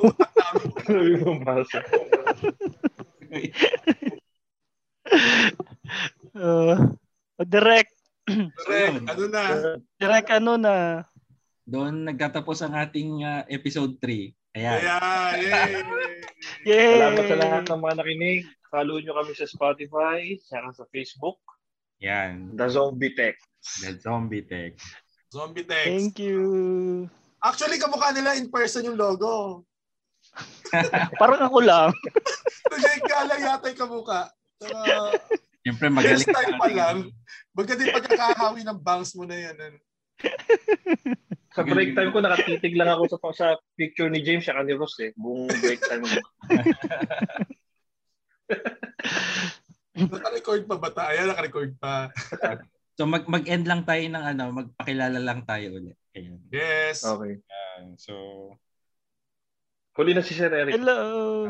[0.90, 1.78] Yung baso.
[6.32, 6.76] Uh,
[7.44, 7.92] direct.
[8.28, 9.02] Correct.
[9.08, 9.42] Ano na?
[9.98, 10.76] Direct ano na.
[11.66, 14.58] Doon nagtatapos ang ating ah, episode 3.
[14.58, 14.78] Ayan.
[14.80, 15.40] Ayan.
[15.40, 15.72] Yay.
[16.68, 16.92] Yay!
[16.98, 18.40] Salamat sa lahat ng mga nakinig.
[18.72, 21.40] Follow nyo kami sa Spotify, saka sa Facebook,
[22.02, 22.58] Yan.
[22.58, 23.38] The Zombie Tech.
[23.78, 24.74] The Zombie Tech.
[25.32, 25.86] Zombie text.
[25.86, 27.08] Thank you.
[27.42, 29.66] Actually, kamukha nila in person yung logo.
[31.20, 31.90] Parang ako lang.
[32.72, 34.32] So, Jake Gala yata yung kamukha.
[34.64, 35.12] Uh,
[35.60, 36.24] Siyempre magaling.
[36.24, 37.12] Hairstyle pa lang.
[37.52, 39.56] Baga din pagkakahawi ng bangs mo na yan.
[39.60, 39.78] ano.
[41.52, 44.96] Sa break time ko, nakatitig lang ako sa, sa picture ni James saka ni Ross
[45.04, 45.12] eh.
[45.20, 46.16] Buong break time ko.
[50.08, 51.12] Naka-record pa ba tayo?
[51.12, 52.08] Ayan, naka-record pa.
[52.96, 55.96] So mag mag-end lang tayo ng ano, magpakilala lang tayo ulit.
[56.12, 56.36] Ayan.
[56.52, 57.00] Yes.
[57.04, 57.40] Okay.
[57.40, 57.96] Ayan.
[57.96, 58.14] So,
[59.92, 60.76] Huli na si Sir Eric.
[60.76, 61.48] Hello.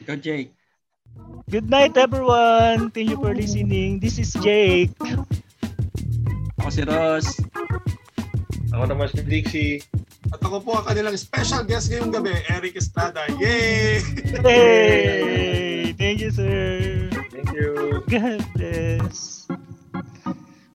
[0.00, 0.52] ikaw Jake.
[1.48, 2.92] Good night, everyone.
[2.92, 4.00] Thank you for listening.
[4.00, 4.92] This is Jake.
[6.60, 7.40] Ako si Ross.
[8.72, 9.80] Ako naman si Dixie.
[10.32, 13.28] At ako po ang kanilang special guest ngayong gabi, Eric Estrada.
[13.40, 14.02] Yay!
[14.42, 15.94] Hey!
[15.96, 17.08] Thank you, sir.
[17.32, 18.02] Thank you.
[18.10, 19.46] God bless.